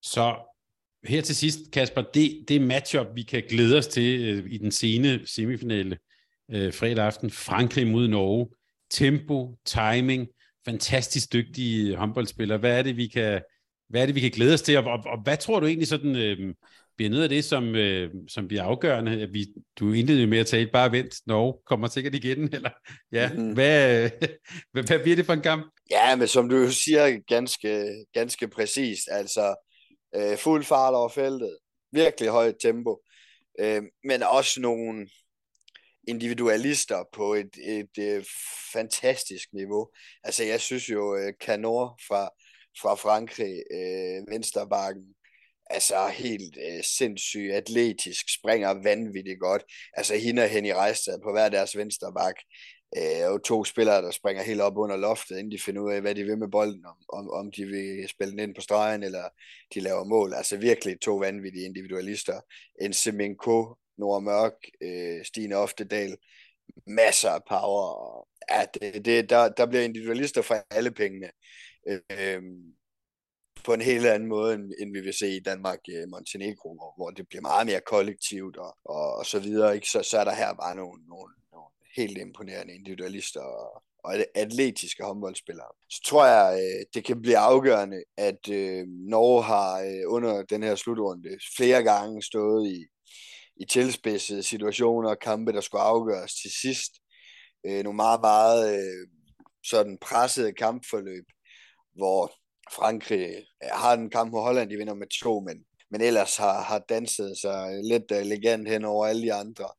Så 0.01 0.46
her 1.07 1.21
til 1.21 1.35
sidst, 1.35 1.59
Kasper, 1.73 2.01
det, 2.01 2.45
det 2.47 2.61
matchup, 2.61 3.07
vi 3.15 3.23
kan 3.23 3.43
glæde 3.49 3.77
os 3.77 3.87
til 3.87 4.21
øh, 4.21 4.51
i 4.51 4.57
den 4.57 4.71
sene 4.71 5.19
semifinale 5.25 5.97
øh, 6.51 6.73
fredag 6.73 7.05
aften, 7.05 7.31
Frankrig 7.31 7.87
mod 7.87 8.07
Norge. 8.07 8.47
Tempo, 8.91 9.57
timing, 9.65 10.27
fantastisk 10.65 11.33
dygtige 11.33 11.95
håndboldspillere. 11.95 12.57
Hvad 12.57 12.77
er 12.77 12.81
det, 12.81 12.97
vi 12.97 13.07
kan, 13.07 13.41
hvad 13.89 14.01
er 14.01 14.05
det, 14.05 14.15
vi 14.15 14.19
kan 14.19 14.31
glæde 14.31 14.53
os 14.53 14.61
til, 14.61 14.77
og, 14.77 14.83
og, 14.83 14.99
og 15.05 15.21
hvad 15.23 15.37
tror 15.37 15.59
du 15.59 15.65
egentlig 15.65 15.87
sådan, 15.87 16.15
øh, 16.15 16.53
bliver 16.97 17.09
noget 17.09 17.23
af 17.23 17.29
det, 17.29 17.43
som, 17.43 17.75
øh, 17.75 18.11
som 18.27 18.47
bliver 18.47 18.63
afgørende? 18.63 19.29
Vi, 19.31 19.47
du 19.79 19.91
indledte 19.91 20.27
med 20.27 20.39
at 20.39 20.47
tale, 20.47 20.69
bare 20.73 20.91
vent, 20.91 21.15
Norge 21.25 21.53
kommer 21.65 21.87
sikkert 21.87 22.15
igen, 22.15 22.49
eller 22.55 22.69
ja, 23.11 23.33
mm. 23.33 23.53
hvad, 23.53 24.09
hvad, 24.73 24.83
hvad 24.87 24.99
bliver 24.99 25.15
det 25.15 25.25
for 25.25 25.33
en 25.33 25.41
kamp? 25.41 25.65
Ja, 25.91 26.15
men 26.15 26.27
som 26.27 26.49
du 26.49 26.71
siger 26.71 27.19
ganske, 27.27 27.95
ganske 28.13 28.47
præcist, 28.47 29.07
altså 29.11 29.66
øh, 30.17 30.37
fuld 30.37 30.63
fart 30.63 30.93
over 30.93 31.09
feltet, 31.09 31.57
virkelig 31.91 32.29
højt 32.29 32.55
tempo, 32.61 33.03
øh, 33.59 33.83
men 34.03 34.23
også 34.23 34.61
nogle 34.61 35.07
individualister 36.07 37.03
på 37.13 37.33
et, 37.33 37.57
et, 37.63 37.97
et 37.97 38.27
fantastisk 38.73 39.53
niveau. 39.53 39.89
Altså 40.23 40.43
jeg 40.43 40.61
synes 40.61 40.89
jo, 40.89 41.15
øh, 41.15 41.33
Canor 41.41 41.99
fra, 42.07 42.29
fra 42.81 42.95
Frankrig, 42.95 43.55
øh, 43.71 44.33
vensterbakken, 44.33 45.03
altså 45.69 46.07
helt 46.07 46.57
øh, 46.67 46.83
sindssygt 46.83 47.53
atletisk, 47.53 48.25
springer 48.39 48.83
vanvittigt 48.83 49.39
godt. 49.39 49.63
Altså 49.93 50.15
hende 50.15 50.43
og 50.43 50.49
Henny 50.49 50.71
Reistad 50.71 51.19
på 51.23 51.31
hver 51.31 51.49
deres 51.49 51.77
vensterbak, 51.77 52.35
øh, 52.97 53.31
og 53.31 53.43
to 53.43 53.63
spillere, 53.63 54.01
der 54.01 54.11
springer 54.11 54.43
helt 54.43 54.61
op 54.61 54.77
under 54.77 54.97
loftet, 54.97 55.37
inden 55.37 55.51
de 55.51 55.59
finder 55.59 55.81
ud 55.81 55.91
af, 55.91 56.01
hvad 56.01 56.15
de 56.15 56.23
vil 56.23 56.37
med 56.37 56.47
bolden, 56.47 56.85
om, 56.85 56.95
om, 57.09 57.29
om 57.29 57.51
de 57.51 57.65
vil 57.65 58.09
spille 58.09 58.31
den 58.31 58.39
ind 58.39 58.55
på 58.55 58.61
stregen, 58.61 59.03
eller 59.03 59.29
de 59.73 59.79
laver 59.79 60.03
mål. 60.03 60.33
Altså 60.33 60.57
virkelig 60.57 60.99
to 61.01 61.15
vanvittige 61.15 61.65
individualister. 61.65 62.41
En 62.81 62.93
Semenko, 62.93 63.75
Nora 63.97 64.19
Mørk, 64.19 64.53
øh, 64.81 65.25
Stine 65.25 65.55
Oftedal, 65.55 66.17
masser 66.87 67.29
af 67.29 67.41
power. 67.49 68.27
Ja, 68.51 68.65
det, 68.73 69.05
det, 69.05 69.29
der, 69.29 69.49
der 69.49 69.65
bliver 69.65 69.83
individualister 69.83 70.41
fra 70.41 70.63
alle 70.71 70.91
pengene. 70.91 71.31
Øh, 71.87 72.41
på 73.65 73.73
en 73.73 73.81
helt 73.81 74.05
anden 74.05 74.29
måde, 74.29 74.53
end, 74.53 74.71
end 74.79 74.93
vi 74.93 75.01
vil 75.01 75.13
se 75.13 75.29
i 75.35 75.39
Danmark 75.39 75.79
øh, 75.89 76.09
Montenegro, 76.09 76.73
hvor, 76.75 76.93
hvor 76.97 77.09
det 77.09 77.27
bliver 77.27 77.41
meget 77.41 77.67
mere 77.67 77.81
kollektivt 77.81 78.57
og, 78.57 78.77
og, 78.85 79.15
og 79.15 79.25
så 79.25 79.39
videre. 79.39 79.75
Ikke? 79.75 79.87
Så, 79.87 80.03
så 80.03 80.19
er 80.19 80.23
der 80.23 80.35
her 80.35 80.53
bare 80.53 80.75
nogle, 80.75 81.05
nogle 81.07 81.33
helt 81.97 82.17
imponerende 82.17 82.75
individualister 82.75 83.41
og, 83.41 83.83
og 84.03 84.15
atletiske 84.35 85.03
håndboldspillere. 85.03 85.67
Så 85.89 86.01
tror 86.05 86.25
jeg, 86.25 86.59
øh, 86.61 86.85
det 86.93 87.05
kan 87.05 87.21
blive 87.21 87.37
afgørende, 87.37 88.03
at 88.17 88.49
øh, 88.49 88.87
Norge 88.87 89.43
har 89.43 89.81
øh, 89.81 90.13
under 90.13 90.43
den 90.43 90.63
her 90.63 90.75
slutrunde 90.75 91.29
flere 91.57 91.83
gange 91.83 92.21
stået 92.21 92.67
i, 92.67 92.85
i 93.57 93.65
tilspidsede 93.65 94.43
situationer 94.43 95.09
og 95.09 95.19
kampe, 95.19 95.51
der 95.53 95.61
skulle 95.61 95.81
afgøres 95.81 96.33
til 96.41 96.51
sidst. 96.61 96.91
Øh, 97.65 97.83
nogle 97.83 97.95
meget, 97.95 98.21
meget 98.21 98.79
øh, 98.79 99.07
sådan 99.63 99.97
pressede 100.01 100.53
kampforløb, 100.53 101.25
hvor 101.95 102.31
Frankrig 102.75 103.27
øh, 103.63 103.69
har 103.71 103.93
en 103.93 104.09
kamp 104.09 104.31
mod 104.31 104.41
Holland, 104.41 104.69
de 104.69 104.77
vinder 104.77 104.93
med 104.93 105.07
to, 105.07 105.39
men, 105.39 105.65
men 105.91 106.01
ellers 106.01 106.37
har, 106.37 106.61
har 106.61 106.79
danset 106.89 107.37
sig 107.37 107.79
lidt 107.83 108.11
elegant 108.11 108.69
hen 108.69 108.85
over 108.85 109.07
alle 109.07 109.21
de 109.21 109.33
andre. 109.33 109.69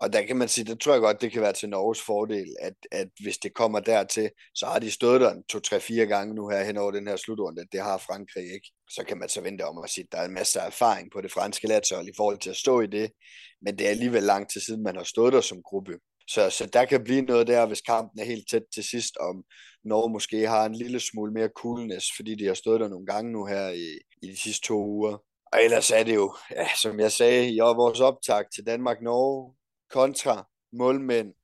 Og 0.00 0.12
der 0.12 0.22
kan 0.22 0.36
man 0.36 0.48
sige, 0.48 0.64
det 0.64 0.80
tror 0.80 0.92
jeg 0.92 1.00
godt, 1.00 1.20
det 1.20 1.32
kan 1.32 1.42
være 1.42 1.52
til 1.52 1.68
Norges 1.68 2.00
fordel, 2.00 2.56
at, 2.60 2.74
at 2.92 3.08
hvis 3.22 3.38
det 3.38 3.54
kommer 3.54 3.80
dertil, 3.80 4.30
så 4.54 4.66
har 4.66 4.78
de 4.78 4.90
stået 4.90 5.20
der 5.20 5.34
to, 5.48 5.58
tre, 5.58 5.80
fire 5.80 6.06
gange 6.06 6.34
nu 6.34 6.48
her 6.48 6.64
hen 6.64 6.76
over 6.76 6.90
den 6.90 7.06
her 7.08 7.16
slutrunde. 7.16 7.66
Det 7.72 7.80
har 7.80 7.98
Frankrig 7.98 8.44
ikke. 8.54 8.70
Så 8.90 9.04
kan 9.08 9.18
man 9.18 9.28
så 9.28 9.40
vente 9.40 9.66
om 9.66 9.84
at 9.84 9.90
sige, 9.90 10.04
at 10.04 10.12
der 10.12 10.18
er 10.18 10.24
en 10.24 10.34
masse 10.34 10.60
erfaring 10.60 11.10
på 11.12 11.20
det 11.20 11.32
franske 11.32 11.66
landshold 11.66 12.08
i 12.08 12.16
forhold 12.16 12.38
til 12.38 12.50
at 12.50 12.56
stå 12.56 12.80
i 12.80 12.86
det. 12.86 13.10
Men 13.62 13.78
det 13.78 13.86
er 13.86 13.90
alligevel 13.90 14.22
lang 14.22 14.50
tid 14.50 14.60
siden, 14.60 14.82
man 14.82 14.96
har 14.96 15.04
stået 15.04 15.32
der 15.32 15.40
som 15.40 15.62
gruppe. 15.62 15.98
Så, 16.28 16.50
så 16.50 16.66
der 16.66 16.84
kan 16.84 17.04
blive 17.04 17.22
noget 17.22 17.46
der, 17.46 17.66
hvis 17.66 17.80
kampen 17.80 18.20
er 18.20 18.24
helt 18.24 18.48
tæt 18.50 18.62
til 18.74 18.84
sidst, 18.84 19.16
om 19.16 19.44
Norge 19.84 20.12
måske 20.12 20.48
har 20.48 20.66
en 20.66 20.74
lille 20.74 21.00
smule 21.00 21.32
mere 21.32 21.48
coolness, 21.56 22.06
fordi 22.16 22.34
de 22.34 22.46
har 22.46 22.54
stået 22.54 22.80
der 22.80 22.88
nogle 22.88 23.06
gange 23.06 23.32
nu 23.32 23.44
her 23.46 23.68
i, 23.68 23.98
i 24.22 24.26
de 24.26 24.36
sidste 24.36 24.66
to 24.66 24.86
uger. 24.86 25.22
Og 25.52 25.64
ellers 25.64 25.90
er 25.90 26.02
det 26.02 26.14
jo, 26.14 26.34
ja, 26.50 26.68
som 26.82 27.00
jeg 27.00 27.12
sagde 27.12 27.54
i 27.54 27.58
vores 27.58 28.00
optag 28.00 28.44
til 28.54 28.66
Danmark-Norge, 28.66 29.54
kontra 29.90 30.48
målmænd, 30.72 31.34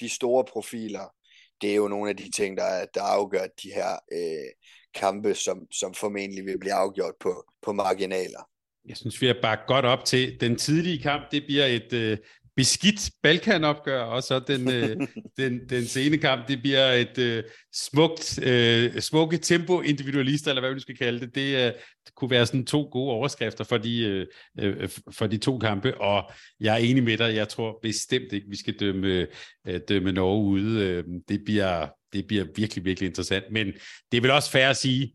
de 0.00 0.08
store 0.08 0.44
profiler, 0.44 1.14
det 1.60 1.70
er 1.70 1.74
jo 1.74 1.88
nogle 1.88 2.10
af 2.10 2.16
de 2.16 2.30
ting, 2.30 2.56
der, 2.56 2.86
der 2.94 3.02
afgør 3.02 3.46
de 3.62 3.68
her 3.74 3.92
øh, 4.12 4.50
kampe, 4.94 5.34
som, 5.34 5.66
som 5.72 5.94
formentlig 5.94 6.44
vil 6.44 6.58
blive 6.58 6.72
afgjort 6.72 7.14
på, 7.20 7.44
på 7.62 7.72
marginaler. 7.72 8.48
Jeg 8.88 8.96
synes, 8.96 9.20
vi 9.20 9.26
har 9.26 9.36
bare 9.42 9.58
godt 9.66 9.84
op 9.84 10.04
til 10.04 10.40
den 10.40 10.56
tidlige 10.56 11.02
kamp. 11.02 11.22
Det 11.32 11.42
bliver 11.46 11.66
et, 11.66 11.92
øh, 11.92 12.18
beskidt 12.58 13.10
Balkanopgør, 13.22 14.02
og 14.02 14.22
så 14.22 14.38
den, 14.38 14.70
øh, 14.70 14.96
den, 15.38 15.68
den 15.68 15.84
sene 15.84 16.18
kamp, 16.18 16.48
det 16.48 16.62
bliver 16.62 16.92
et 16.92 17.18
øh, 17.18 17.44
smukt, 17.74 18.42
øh, 18.42 19.00
smukke 19.00 19.38
tempo 19.38 19.80
individualister, 19.80 20.50
eller 20.50 20.60
hvad 20.60 20.74
vi 20.74 20.80
skal 20.80 20.96
kalde 20.96 21.20
det. 21.20 21.34
Det, 21.34 21.56
øh, 21.56 21.72
det 22.06 22.14
kunne 22.16 22.30
være 22.30 22.46
sådan 22.46 22.66
to 22.66 22.88
gode 22.92 23.10
overskrifter 23.12 23.64
for 23.64 23.76
de, 23.76 24.00
øh, 24.00 24.26
øh, 24.60 24.88
for 25.10 25.26
de 25.26 25.36
to 25.38 25.58
kampe, 25.58 26.00
og 26.00 26.30
jeg 26.60 26.74
er 26.74 26.78
enig 26.78 27.02
med 27.02 27.18
dig, 27.18 27.34
jeg 27.34 27.48
tror 27.48 27.78
bestemt 27.82 28.32
ikke, 28.32 28.46
vi 28.50 28.56
skal 28.56 28.74
dømme, 28.80 29.26
øh, 29.66 29.80
dømme 29.88 30.12
Norge 30.12 30.44
ude. 30.44 30.84
Øh, 30.84 31.04
det, 31.28 31.40
bliver, 31.44 31.86
det 32.12 32.26
bliver 32.26 32.44
virkelig, 32.56 32.84
virkelig 32.84 33.06
interessant, 33.06 33.44
men 33.50 33.66
det 34.12 34.16
er 34.16 34.20
vel 34.20 34.30
også 34.30 34.50
fair 34.50 34.68
at 34.68 34.76
sige, 34.76 35.14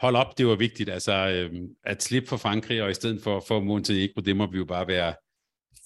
hold 0.00 0.16
op, 0.16 0.38
det 0.38 0.46
var 0.46 0.56
vigtigt, 0.56 0.90
altså 0.90 1.12
øh, 1.12 1.52
at 1.84 2.02
slippe 2.02 2.28
for 2.28 2.36
Frankrig, 2.36 2.82
og 2.82 2.90
i 2.90 2.94
stedet 2.94 3.22
for, 3.22 3.44
for 3.48 3.60
Montenegro, 3.60 4.20
det 4.20 4.36
må 4.36 4.46
vi 4.50 4.58
jo 4.58 4.64
bare 4.64 4.88
være 4.88 5.14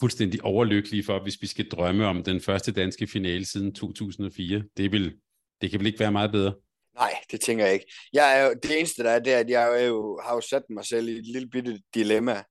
fuldstændig 0.00 0.44
overlykkelige 0.44 1.04
for, 1.04 1.22
hvis 1.22 1.38
vi 1.40 1.46
skal 1.46 1.68
drømme 1.68 2.06
om 2.06 2.22
den 2.22 2.40
første 2.40 2.72
danske 2.72 3.06
finale 3.06 3.46
siden 3.46 3.74
2004. 3.74 4.62
Det, 4.76 4.92
vil, 4.92 5.16
det 5.60 5.70
kan 5.70 5.80
vel 5.80 5.86
ikke 5.86 6.00
være 6.00 6.12
meget 6.12 6.32
bedre? 6.32 6.54
Nej, 6.94 7.14
det 7.30 7.40
tænker 7.40 7.64
jeg 7.64 7.74
ikke. 7.74 7.92
Jeg 8.12 8.38
er 8.38 8.46
jo, 8.46 8.54
det 8.62 8.78
eneste, 8.78 9.02
der 9.02 9.10
er, 9.10 9.18
det 9.18 9.32
er, 9.32 9.38
at 9.38 9.50
jeg 9.50 9.80
er 9.80 9.86
jo, 9.86 10.20
har 10.24 10.34
jo 10.34 10.40
sat 10.40 10.62
mig 10.70 10.84
selv 10.84 11.08
i 11.08 11.12
et 11.12 11.26
lille 11.26 11.48
bitte 11.48 11.80
dilemma, 11.94 12.42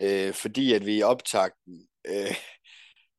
øh, 0.00 0.32
fordi 0.32 0.72
at 0.72 0.86
vi 0.86 0.98
i 0.98 1.02
optakten 1.02 1.88
øh, 2.06 2.34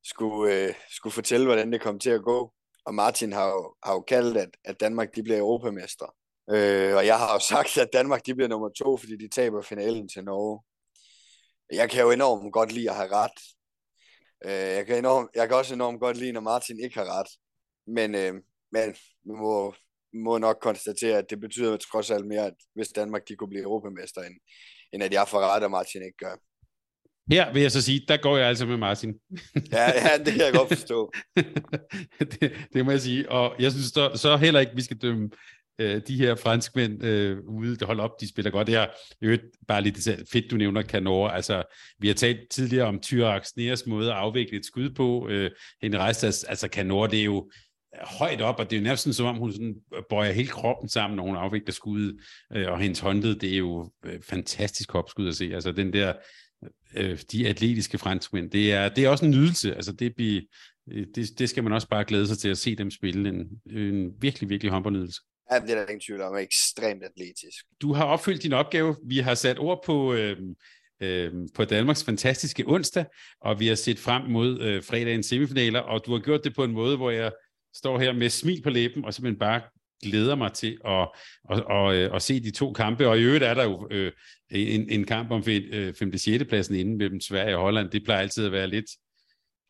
skulle, 0.03 0.53
øh, 0.53 0.73
skulle 0.89 1.13
fortælle, 1.13 1.45
hvordan 1.45 1.71
det 1.71 1.81
kom 1.81 1.99
til 1.99 2.09
at 2.09 2.23
gå. 2.23 2.53
Og 2.85 2.95
Martin 2.95 3.33
har 3.33 3.47
jo, 3.47 3.75
har 3.83 3.93
jo 3.93 4.01
kaldt, 4.01 4.37
at, 4.37 4.49
at 4.63 4.79
Danmark 4.79 5.15
de 5.15 5.23
bliver 5.23 5.39
europamestre. 5.39 6.07
Øh, 6.51 6.95
og 6.95 7.05
jeg 7.05 7.17
har 7.17 7.33
jo 7.33 7.39
sagt, 7.39 7.77
at 7.77 7.93
Danmark 7.93 8.25
de 8.25 8.35
bliver 8.35 8.47
nummer 8.47 8.69
to, 8.69 8.97
fordi 8.97 9.17
de 9.17 9.29
taber 9.29 9.61
finalen 9.61 10.09
til 10.09 10.23
Norge. 10.23 10.61
Jeg 11.71 11.89
kan 11.89 12.01
jo 12.01 12.11
enormt 12.11 12.53
godt 12.53 12.71
lide 12.71 12.89
at 12.89 12.95
have 12.95 13.11
ret, 13.11 13.39
Øh, 14.45 14.51
jeg, 14.51 14.85
kan 14.85 14.97
enormt, 14.97 15.29
jeg 15.35 15.47
kan 15.47 15.57
også 15.57 15.73
enormt 15.73 15.99
godt 15.99 16.17
lide, 16.17 16.31
når 16.31 16.41
Martin 16.41 16.79
ikke 16.79 16.99
har 16.99 17.19
ret. 17.19 17.27
Men, 17.87 18.15
øh, 18.15 18.33
men 18.71 18.89
vi 19.25 19.31
må, 19.31 19.75
må 20.13 20.37
nok 20.37 20.57
konstatere, 20.61 21.17
at 21.17 21.29
det 21.29 21.39
betyder 21.39 21.77
trods 21.77 22.11
alt 22.11 22.27
mere, 22.27 22.45
at 22.45 22.53
hvis 22.75 22.87
Danmark 22.87 23.27
de 23.27 23.35
kunne 23.35 23.49
blive 23.49 23.63
europamester, 23.63 24.21
end, 24.21 24.35
end 24.93 25.03
at 25.03 25.13
jeg 25.13 25.27
får 25.27 25.39
ret, 25.39 25.63
og 25.63 25.71
Martin 25.71 26.01
ikke 26.01 26.17
gør. 26.17 26.35
Her 27.31 27.53
vil 27.53 27.61
jeg 27.61 27.71
så 27.71 27.81
sige, 27.81 28.05
der 28.07 28.17
går 28.17 28.37
jeg 28.37 28.47
altså 28.47 28.65
med 28.65 28.77
Martin. 28.77 29.09
ja, 29.71 30.07
ja, 30.07 30.17
det 30.17 30.33
kan 30.33 30.41
jeg 30.41 30.53
godt 30.53 30.67
forstå. 30.67 31.11
det, 32.31 32.53
det 32.73 32.85
må 32.85 32.91
jeg 32.91 33.01
sige. 33.01 33.31
Og 33.31 33.55
jeg 33.59 33.71
synes 33.71 33.85
så, 33.85 34.11
så 34.15 34.37
heller 34.37 34.59
ikke, 34.59 34.75
vi 34.75 34.81
skal 34.81 34.97
dømme 34.97 35.29
øh, 35.79 36.01
de 36.07 36.17
her 36.17 36.35
franskmænd 36.35 37.03
øh, 37.03 37.37
ude, 37.47 37.75
det 37.75 37.87
holder 37.87 38.03
op, 38.03 38.21
de 38.21 38.29
spiller 38.29 38.51
godt. 38.51 38.67
Det 38.67 38.75
er 38.75 38.87
jo 39.21 39.37
bare 39.67 39.81
lidt 39.81 40.09
fedt, 40.31 40.51
du 40.51 40.55
nævner 40.55 40.81
Canor. 40.81 41.27
Altså, 41.27 41.63
vi 41.99 42.07
har 42.07 42.15
talt 42.15 42.39
tidligere 42.49 42.87
om 42.87 42.99
Tyrak 42.99 43.45
Neres 43.57 43.85
måde 43.87 44.11
at 44.11 44.17
afvikle 44.17 44.57
et 44.57 44.65
skud 44.65 44.89
på. 44.89 45.27
Øh, 45.29 45.51
Henrik 45.81 46.01
Reistas, 46.01 46.43
altså 46.43 46.67
Canor, 46.67 47.07
det 47.07 47.19
er 47.19 47.23
jo 47.23 47.51
højt 48.01 48.41
op, 48.41 48.59
og 48.59 48.69
det 48.69 48.75
er 48.75 48.79
jo 48.79 48.83
næsten 48.83 49.13
som 49.13 49.25
om, 49.25 49.35
hun 49.35 49.51
sådan 49.51 49.75
bøjer 50.09 50.31
hele 50.31 50.47
kroppen 50.47 50.89
sammen, 50.89 51.17
når 51.17 51.23
hun 51.23 51.35
afvikler 51.35 51.73
skuddet, 51.73 52.19
øh, 52.55 52.71
og 52.71 52.79
hendes 52.79 52.99
håndled, 52.99 53.35
det 53.35 53.53
er 53.53 53.57
jo 53.57 53.91
øh, 54.05 54.21
fantastisk 54.21 54.91
hopskud 54.91 55.27
at 55.27 55.35
se. 55.35 55.51
Altså 55.53 55.71
den 55.71 55.93
der, 55.93 56.13
øh, 56.95 57.19
de 57.31 57.47
atletiske 57.47 57.97
franskmænd, 57.97 58.51
det 58.51 58.73
er, 58.73 58.89
det 58.89 59.05
er 59.05 59.09
også 59.09 59.25
en 59.25 59.31
nydelse. 59.31 59.75
Altså 59.75 59.91
det, 59.91 60.13
vi, 60.17 60.47
øh, 60.91 61.07
det, 61.15 61.39
det 61.39 61.49
skal 61.49 61.63
man 61.63 61.73
også 61.73 61.87
bare 61.87 62.05
glæde 62.05 62.27
sig 62.27 62.37
til 62.37 62.49
at 62.49 62.57
se 62.57 62.75
dem 62.75 62.91
spille. 62.91 63.29
En, 63.29 63.47
en 63.77 64.11
virkelig, 64.21 64.49
virkelig 64.49 64.71
håndboldnydelse. 64.71 65.21
Ja, 65.51 65.59
det 65.59 65.69
er 65.69 65.75
der 65.75 65.81
ingen 65.81 65.99
tvivl 65.99 66.21
om. 66.21 66.37
Ekstremt 66.37 67.03
atletisk. 67.03 67.65
Du 67.81 67.93
har 67.93 68.05
opfyldt 68.05 68.43
din 68.43 68.53
opgave. 68.53 68.95
Vi 69.05 69.17
har 69.17 69.35
sat 69.35 69.59
ord 69.59 69.83
på, 69.85 70.13
øh, 70.13 70.37
øh, 71.01 71.33
på 71.55 71.65
Danmarks 71.65 72.03
fantastiske 72.03 72.63
onsdag, 72.67 73.05
og 73.41 73.59
vi 73.59 73.67
har 73.67 73.75
set 73.75 73.99
frem 73.99 74.21
mod 74.29 74.61
øh, 74.61 74.83
fredagens 74.83 75.25
semifinaler, 75.25 75.79
og 75.79 76.05
du 76.05 76.11
har 76.11 76.19
gjort 76.19 76.43
det 76.43 76.55
på 76.55 76.63
en 76.63 76.71
måde, 76.71 76.97
hvor 76.97 77.11
jeg 77.11 77.31
står 77.73 77.99
her 77.99 78.13
med 78.13 78.29
smil 78.29 78.61
på 78.61 78.69
læben, 78.69 79.05
og 79.05 79.13
simpelthen 79.13 79.39
bare 79.39 79.61
glæder 80.03 80.35
mig 80.35 80.53
til 80.53 80.77
at, 80.85 81.09
at, 81.51 81.63
at, 81.71 81.95
at, 81.95 82.15
at 82.15 82.21
se 82.21 82.43
de 82.43 82.51
to 82.51 82.73
kampe. 82.73 83.07
Og 83.07 83.19
i 83.19 83.23
øvrigt 83.23 83.43
er 83.43 83.53
der 83.53 83.63
jo 83.63 83.87
øh, 83.91 84.11
en, 84.51 84.89
en 84.89 85.05
kamp 85.05 85.31
om 85.31 85.43
5. 85.43 85.63
Øh, 85.71 85.93
6. 86.19 86.45
pladsen 86.49 86.75
inden 86.75 86.97
mellem 86.97 87.21
Sverige 87.21 87.57
og 87.57 87.61
Holland. 87.61 87.89
Det 87.89 88.03
plejer 88.03 88.21
altid 88.21 88.45
at 88.45 88.51
være 88.51 88.67
lidt, 88.67 88.85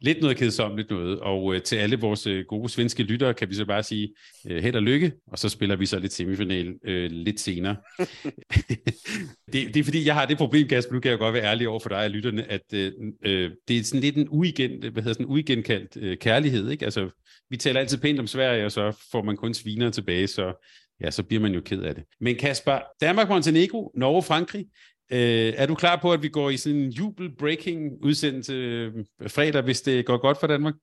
lidt 0.02 0.22
noget 0.22 0.38
kedsomligt 0.38 0.90
noget. 0.90 1.20
Og 1.20 1.56
øh, 1.56 1.62
til 1.62 1.76
alle 1.76 2.00
vores 2.00 2.28
øh, 2.28 2.46
gode 2.46 2.70
svenske 2.70 3.04
lyttere 3.04 3.34
kan 3.34 3.50
vi 3.50 3.54
så 3.54 3.66
bare 3.66 3.84
sige 3.84 4.10
øh, 4.50 4.64
held 4.64 4.76
og 4.76 4.82
lykke, 4.82 5.12
og 5.28 5.40
så 5.40 5.50
spiller 5.50 5.76
vi 5.76 5.86
så 5.86 6.00
lidt 6.00 6.14
semifinal 6.14 6.76
øh, 6.86 7.12
lidt 7.12 7.40
senere. 7.40 7.76
det, 9.54 9.74
det 9.74 9.78
er 9.78 9.84
fordi, 9.84 10.06
jeg 10.06 10.16
har 10.16 10.26
det 10.26 10.38
problem, 10.38 10.68
Kasper, 10.68 10.94
nu 10.94 11.00
kan 11.00 11.12
jeg 11.12 11.20
godt 11.20 11.34
være 11.34 11.44
ærlig 11.44 11.68
over 11.68 11.80
for 11.80 11.90
dig 11.90 12.04
og 12.04 12.10
lytterne, 12.10 12.52
at 12.52 12.74
øh, 12.74 12.92
øh, 13.26 13.52
det 13.68 13.78
er 13.78 13.84
sådan 13.84 14.02
lidt 14.02 14.18
en 14.18 14.28
uigen, 14.30 14.80
hvad 14.80 15.04
hedder 15.04 15.14
sådan, 15.14 15.26
uigenkaldt 15.26 15.98
øh, 15.98 16.18
kærlighed. 16.18 16.70
Ikke? 16.70 16.86
Altså, 16.86 17.10
vi 17.50 17.58
taler 17.58 17.80
altid 17.80 17.98
pænt 17.98 18.20
om 18.20 18.28
Sverige, 18.28 18.66
og 18.66 18.72
så 18.72 19.06
får 19.12 19.24
man 19.24 19.38
kun 19.38 19.54
sviner 19.54 19.90
tilbage, 19.90 20.28
så 20.28 20.66
ja, 21.02 21.12
så 21.12 21.24
bliver 21.24 21.42
man 21.42 21.54
jo 21.54 21.62
ked 21.62 21.82
af 21.82 21.96
det. 21.96 22.04
Men 22.22 22.36
Kasper, 22.36 22.80
Danmark, 23.02 23.30
Montenegro, 23.30 23.92
Norge, 23.96 24.24
Frankrig, 24.24 24.66
Øh, 25.12 25.54
er 25.58 25.66
du 25.66 25.76
klar 25.76 26.00
på, 26.02 26.14
at 26.14 26.24
vi 26.24 26.30
går 26.30 26.50
i 26.50 26.58
sådan 26.58 26.80
en 26.80 26.90
jubel-breaking 26.90 28.06
udsendelse 28.06 28.54
øh, 28.54 28.94
fredag, 29.28 29.62
hvis 29.62 29.82
det 29.82 30.06
går 30.06 30.18
godt 30.18 30.40
for 30.40 30.48
Danmark? 30.48 30.74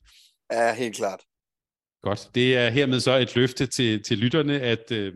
Ja, 0.52 0.74
helt 0.74 0.96
klart. 0.96 1.20
Godt. 2.02 2.28
Det 2.34 2.56
er 2.56 2.70
hermed 2.70 3.00
så 3.00 3.16
et 3.16 3.36
løfte 3.36 3.66
til, 3.66 4.02
til 4.02 4.18
lytterne, 4.18 4.60
at 4.60 4.92
øh, 4.92 5.14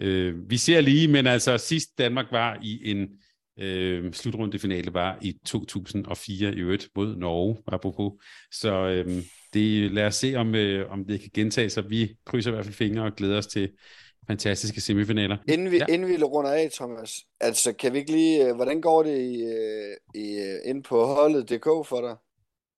øh, 0.00 0.50
vi 0.50 0.56
ser 0.56 0.80
lige, 0.80 1.08
men 1.08 1.26
altså 1.26 1.58
sidst 1.58 1.98
Danmark 1.98 2.26
var 2.30 2.58
i 2.62 2.90
en 2.90 3.08
øh, 3.58 4.12
slutrundefinale 4.12 4.94
var 4.94 5.18
i 5.22 5.38
2004 5.46 6.54
i 6.54 6.58
øvrigt 6.58 6.88
mod 6.96 7.16
Norge, 7.16 7.56
apropos. 7.66 8.12
Så 8.52 8.86
øh, 8.86 9.22
det, 9.54 9.92
lad 9.92 10.06
os 10.06 10.14
se, 10.14 10.34
om, 10.36 10.54
øh, 10.54 10.90
om 10.90 11.04
det 11.04 11.20
kan 11.20 11.30
gentage 11.34 11.70
sig. 11.70 11.90
Vi 11.90 12.16
krydser 12.26 12.50
i 12.50 12.54
hvert 12.54 12.64
fald 12.64 12.74
fingre 12.74 13.04
og 13.04 13.16
glæder 13.16 13.38
os 13.38 13.46
til 13.46 13.70
fantastiske 14.26 14.80
semifinaler. 14.80 15.36
Inden 15.48 15.70
vi, 15.70 15.76
ja. 15.76 15.84
inden 15.88 16.08
vi 16.08 16.22
runder 16.22 16.50
af, 16.50 16.70
Thomas, 16.74 17.10
altså 17.40 17.72
kan 17.72 17.92
vi 17.92 17.98
ikke 17.98 18.10
lige, 18.10 18.48
øh, 18.48 18.54
hvordan 18.54 18.80
går 18.80 19.02
det 19.02 19.18
i, 19.20 19.42
øh, 19.42 20.22
i, 20.22 20.36
øh, 20.36 20.70
ind 20.70 20.84
på 20.84 21.06
holdet.dk 21.06 21.64
for 21.64 22.00
dig? 22.00 22.16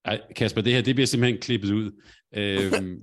Ej, 0.05 0.21
Kasper, 0.37 0.61
det 0.61 0.73
her, 0.73 0.83
det 0.83 0.95
bliver 0.95 1.07
simpelthen 1.07 1.41
klippet 1.41 1.71
ud. 1.71 1.93
Øhm, 2.35 3.03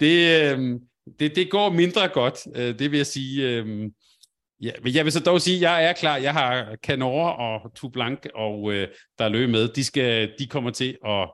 det, 0.00 0.50
øhm, 0.52 0.80
det, 1.18 1.36
det 1.36 1.50
går 1.50 1.70
mindre 1.70 2.08
godt, 2.08 2.38
det 2.78 2.90
vil 2.90 2.96
jeg 2.96 3.06
sige. 3.06 3.48
Øhm, 3.48 3.90
ja, 4.62 4.70
men 4.82 4.94
jeg 4.94 5.04
vil 5.04 5.12
så 5.12 5.20
dog 5.20 5.40
sige, 5.40 5.56
at 5.56 5.62
jeg 5.62 5.84
er 5.84 5.92
klar. 5.92 6.16
Jeg 6.16 6.32
har 6.32 6.76
Canora 6.86 7.62
og 7.62 7.74
Tublanc 7.74 8.18
og 8.34 8.72
øh, 8.72 8.88
der 9.18 9.24
er 9.24 9.28
løb 9.28 9.50
med. 9.50 9.68
De, 9.68 9.84
skal, 9.84 10.32
de 10.38 10.46
kommer 10.46 10.70
til 10.70 10.98
at 11.06 11.30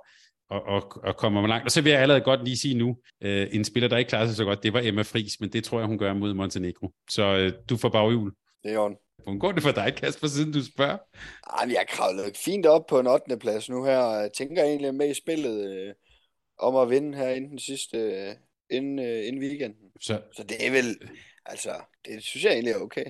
og, 0.51 0.63
og, 0.63 1.05
og 1.05 1.17
kommer 1.17 1.47
langt. 1.47 1.65
Og 1.65 1.71
så 1.71 1.81
vil 1.81 1.93
jeg 1.93 2.01
allerede 2.01 2.25
godt 2.25 2.45
lige 2.45 2.59
sige 2.59 2.75
nu, 2.75 2.97
øh, 3.23 3.47
en 3.53 3.65
spiller, 3.65 3.89
der 3.89 3.97
ikke 3.97 4.09
klarede 4.09 4.29
sig 4.29 4.37
så 4.37 4.45
godt, 4.45 4.63
det 4.63 4.73
var 4.73 4.81
Emma 4.85 5.03
Fris, 5.03 5.41
men 5.41 5.53
det 5.53 5.65
tror 5.65 5.79
jeg, 5.79 5.87
hun 5.87 5.99
gør 5.99 6.13
mod 6.15 6.35
Montenegro. 6.35 6.91
Så 7.11 7.23
øh, 7.23 7.53
du 7.71 7.77
får 7.77 7.89
baghjul. 7.89 8.33
Det 8.65 8.73
er 8.73 8.95
Hvordan 9.23 9.39
går 9.39 9.53
det 9.53 9.63
for 9.63 9.73
dig, 9.73 9.95
Kasper, 9.97 10.27
siden 10.27 10.53
du 10.53 10.65
spørger? 10.65 10.99
Ej, 11.59 11.73
jeg 11.73 11.87
kravlet 11.89 12.37
fint 12.37 12.67
op 12.67 12.87
på 12.87 13.01
en 13.01 13.07
8. 13.07 13.39
plads 13.39 13.69
nu 13.69 13.85
her, 13.85 13.99
jeg 13.99 14.31
tænker 14.33 14.65
egentlig 14.65 14.95
med 14.95 15.11
i 15.11 15.15
spillet 15.15 15.71
øh, 15.71 15.95
om 16.59 16.77
at 16.77 16.91
vinde 16.91 17.19
her 17.19 17.29
inden 17.29 17.51
den 17.51 17.59
sidste, 17.59 17.99
øh, 17.99 18.35
inden, 18.71 18.99
øh, 18.99 19.27
inden 19.27 19.43
weekenden. 19.43 19.91
Så, 20.01 20.21
så 20.37 20.43
det 20.43 20.67
er 20.67 20.71
vel, 20.71 20.97
altså, 21.47 21.71
det 22.05 22.23
synes 22.23 22.45
jeg 22.45 22.53
egentlig 22.53 22.73
er 22.73 22.79
okay. 22.79 23.05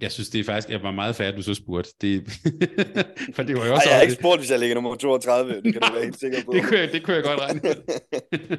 Jeg 0.00 0.12
synes, 0.12 0.28
det 0.28 0.40
er 0.40 0.44
faktisk, 0.44 0.68
jeg 0.68 0.82
var 0.82 0.90
meget 0.90 1.16
færdig, 1.16 1.36
du 1.36 1.42
så 1.42 1.54
spurgte. 1.54 1.90
Det, 2.00 2.30
for 3.34 3.42
det 3.42 3.56
var 3.56 3.66
jo 3.66 3.72
også... 3.74 3.84
Ej, 3.84 3.90
jeg 3.90 3.94
har 3.94 4.02
ikke 4.02 4.14
spurgt, 4.14 4.40
hvis 4.40 4.50
jeg 4.50 4.58
ligger 4.58 4.74
nummer 4.74 4.94
32, 4.94 5.54
det 5.54 5.72
kan 5.72 5.82
du 5.82 5.92
være 5.92 6.04
helt 6.04 6.20
sikker 6.20 6.38
på. 6.44 6.52
det, 6.52 6.62
kunne 6.62 6.78
jeg, 6.78 6.92
det 6.92 7.02
kunne 7.02 7.16
jeg 7.16 7.24
godt 7.24 7.40
regne 7.40 7.60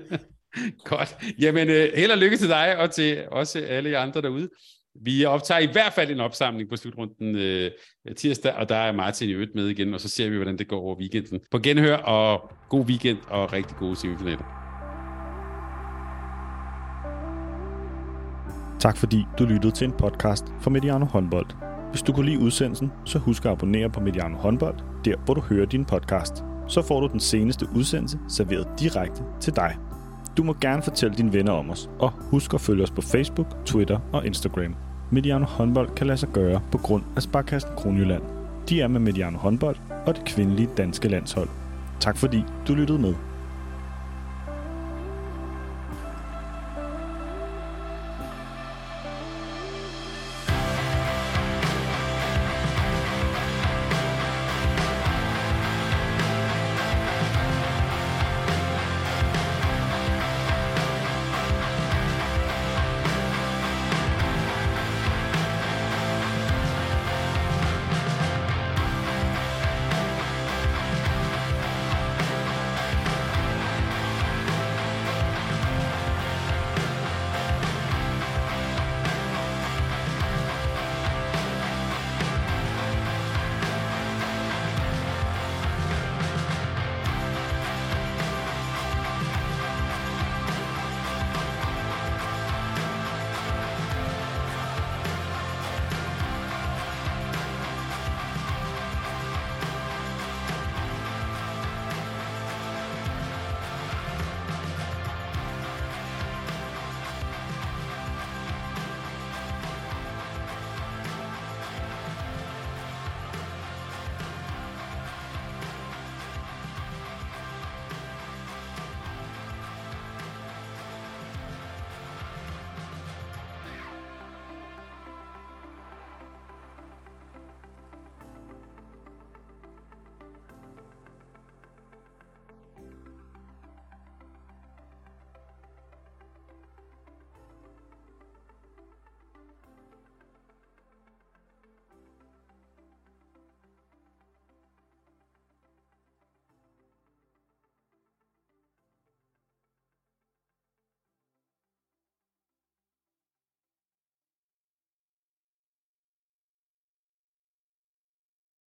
godt. 0.91 1.17
Jamen, 1.39 1.69
øh, 1.69 1.89
held 1.95 2.11
og 2.11 2.17
lykke 2.17 2.37
til 2.37 2.49
dig, 2.49 2.77
og 2.77 2.91
til 2.91 3.23
også 3.31 3.59
alle 3.59 3.97
andre 3.97 4.21
derude. 4.21 4.49
Vi 5.01 5.25
optager 5.25 5.59
i 5.59 5.71
hvert 5.71 5.93
fald 5.93 6.11
en 6.11 6.19
opsamling 6.19 6.69
på 6.69 6.75
slutrunden 6.75 7.35
øh, 7.35 7.71
tirsdag, 8.17 8.53
og 8.53 8.69
der 8.69 8.75
er 8.75 8.91
Martin 8.91 9.29
i 9.29 9.33
øvrigt 9.33 9.55
med 9.55 9.67
igen, 9.67 9.93
og 9.93 10.01
så 10.01 10.09
ser 10.09 10.29
vi, 10.29 10.35
hvordan 10.35 10.57
det 10.57 10.67
går 10.67 10.79
over 10.79 10.95
weekenden. 10.99 11.39
På 11.51 11.59
genhør, 11.59 11.95
og 11.95 12.51
god 12.69 12.85
weekend, 12.85 13.17
og 13.27 13.53
rigtig 13.53 13.77
gode 13.77 13.95
semifinaler. 13.95 14.60
Tak 18.81 18.97
fordi 18.97 19.25
du 19.39 19.45
lyttede 19.45 19.73
til 19.73 19.85
en 19.85 19.91
podcast 19.91 20.45
fra 20.59 20.69
Mediano 20.69 21.05
Håndbold. 21.05 21.45
Hvis 21.89 22.01
du 22.01 22.13
kunne 22.13 22.25
lide 22.25 22.39
udsendelsen, 22.39 22.91
så 23.05 23.19
husk 23.19 23.45
at 23.45 23.51
abonnere 23.51 23.89
på 23.89 23.99
Mediano 23.99 24.37
Håndbold, 24.37 24.75
der 25.05 25.15
hvor 25.25 25.33
du 25.33 25.41
hører 25.41 25.65
din 25.65 25.85
podcast. 25.85 26.43
Så 26.67 26.81
får 26.81 26.99
du 26.99 27.07
den 27.07 27.19
seneste 27.19 27.67
udsendelse 27.75 28.19
serveret 28.27 28.67
direkte 28.79 29.23
til 29.39 29.55
dig. 29.55 29.77
Du 30.37 30.43
må 30.43 30.55
gerne 30.61 30.81
fortælle 30.81 31.17
dine 31.17 31.33
venner 31.33 31.51
om 31.51 31.69
os, 31.69 31.89
og 31.99 32.11
husk 32.11 32.53
at 32.53 32.61
følge 32.61 32.83
os 32.83 32.91
på 32.91 33.01
Facebook, 33.01 33.65
Twitter 33.65 33.99
og 34.13 34.25
Instagram. 34.25 34.75
Mediano 35.11 35.45
Håndbold 35.45 35.89
kan 35.95 36.07
lade 36.07 36.17
sig 36.17 36.29
gøre 36.29 36.61
på 36.71 36.77
grund 36.77 37.03
af 37.15 37.21
Sparkassen 37.21 37.71
Kronjylland. 37.77 38.23
De 38.69 38.81
er 38.81 38.87
med 38.87 38.99
Mediano 38.99 39.37
Håndbold 39.37 39.75
og 40.05 40.15
det 40.15 40.25
kvindelige 40.25 40.69
danske 40.77 41.07
landshold. 41.07 41.49
Tak 41.99 42.17
fordi 42.17 42.43
du 42.67 42.73
lyttede 42.73 42.99
med. 42.99 43.13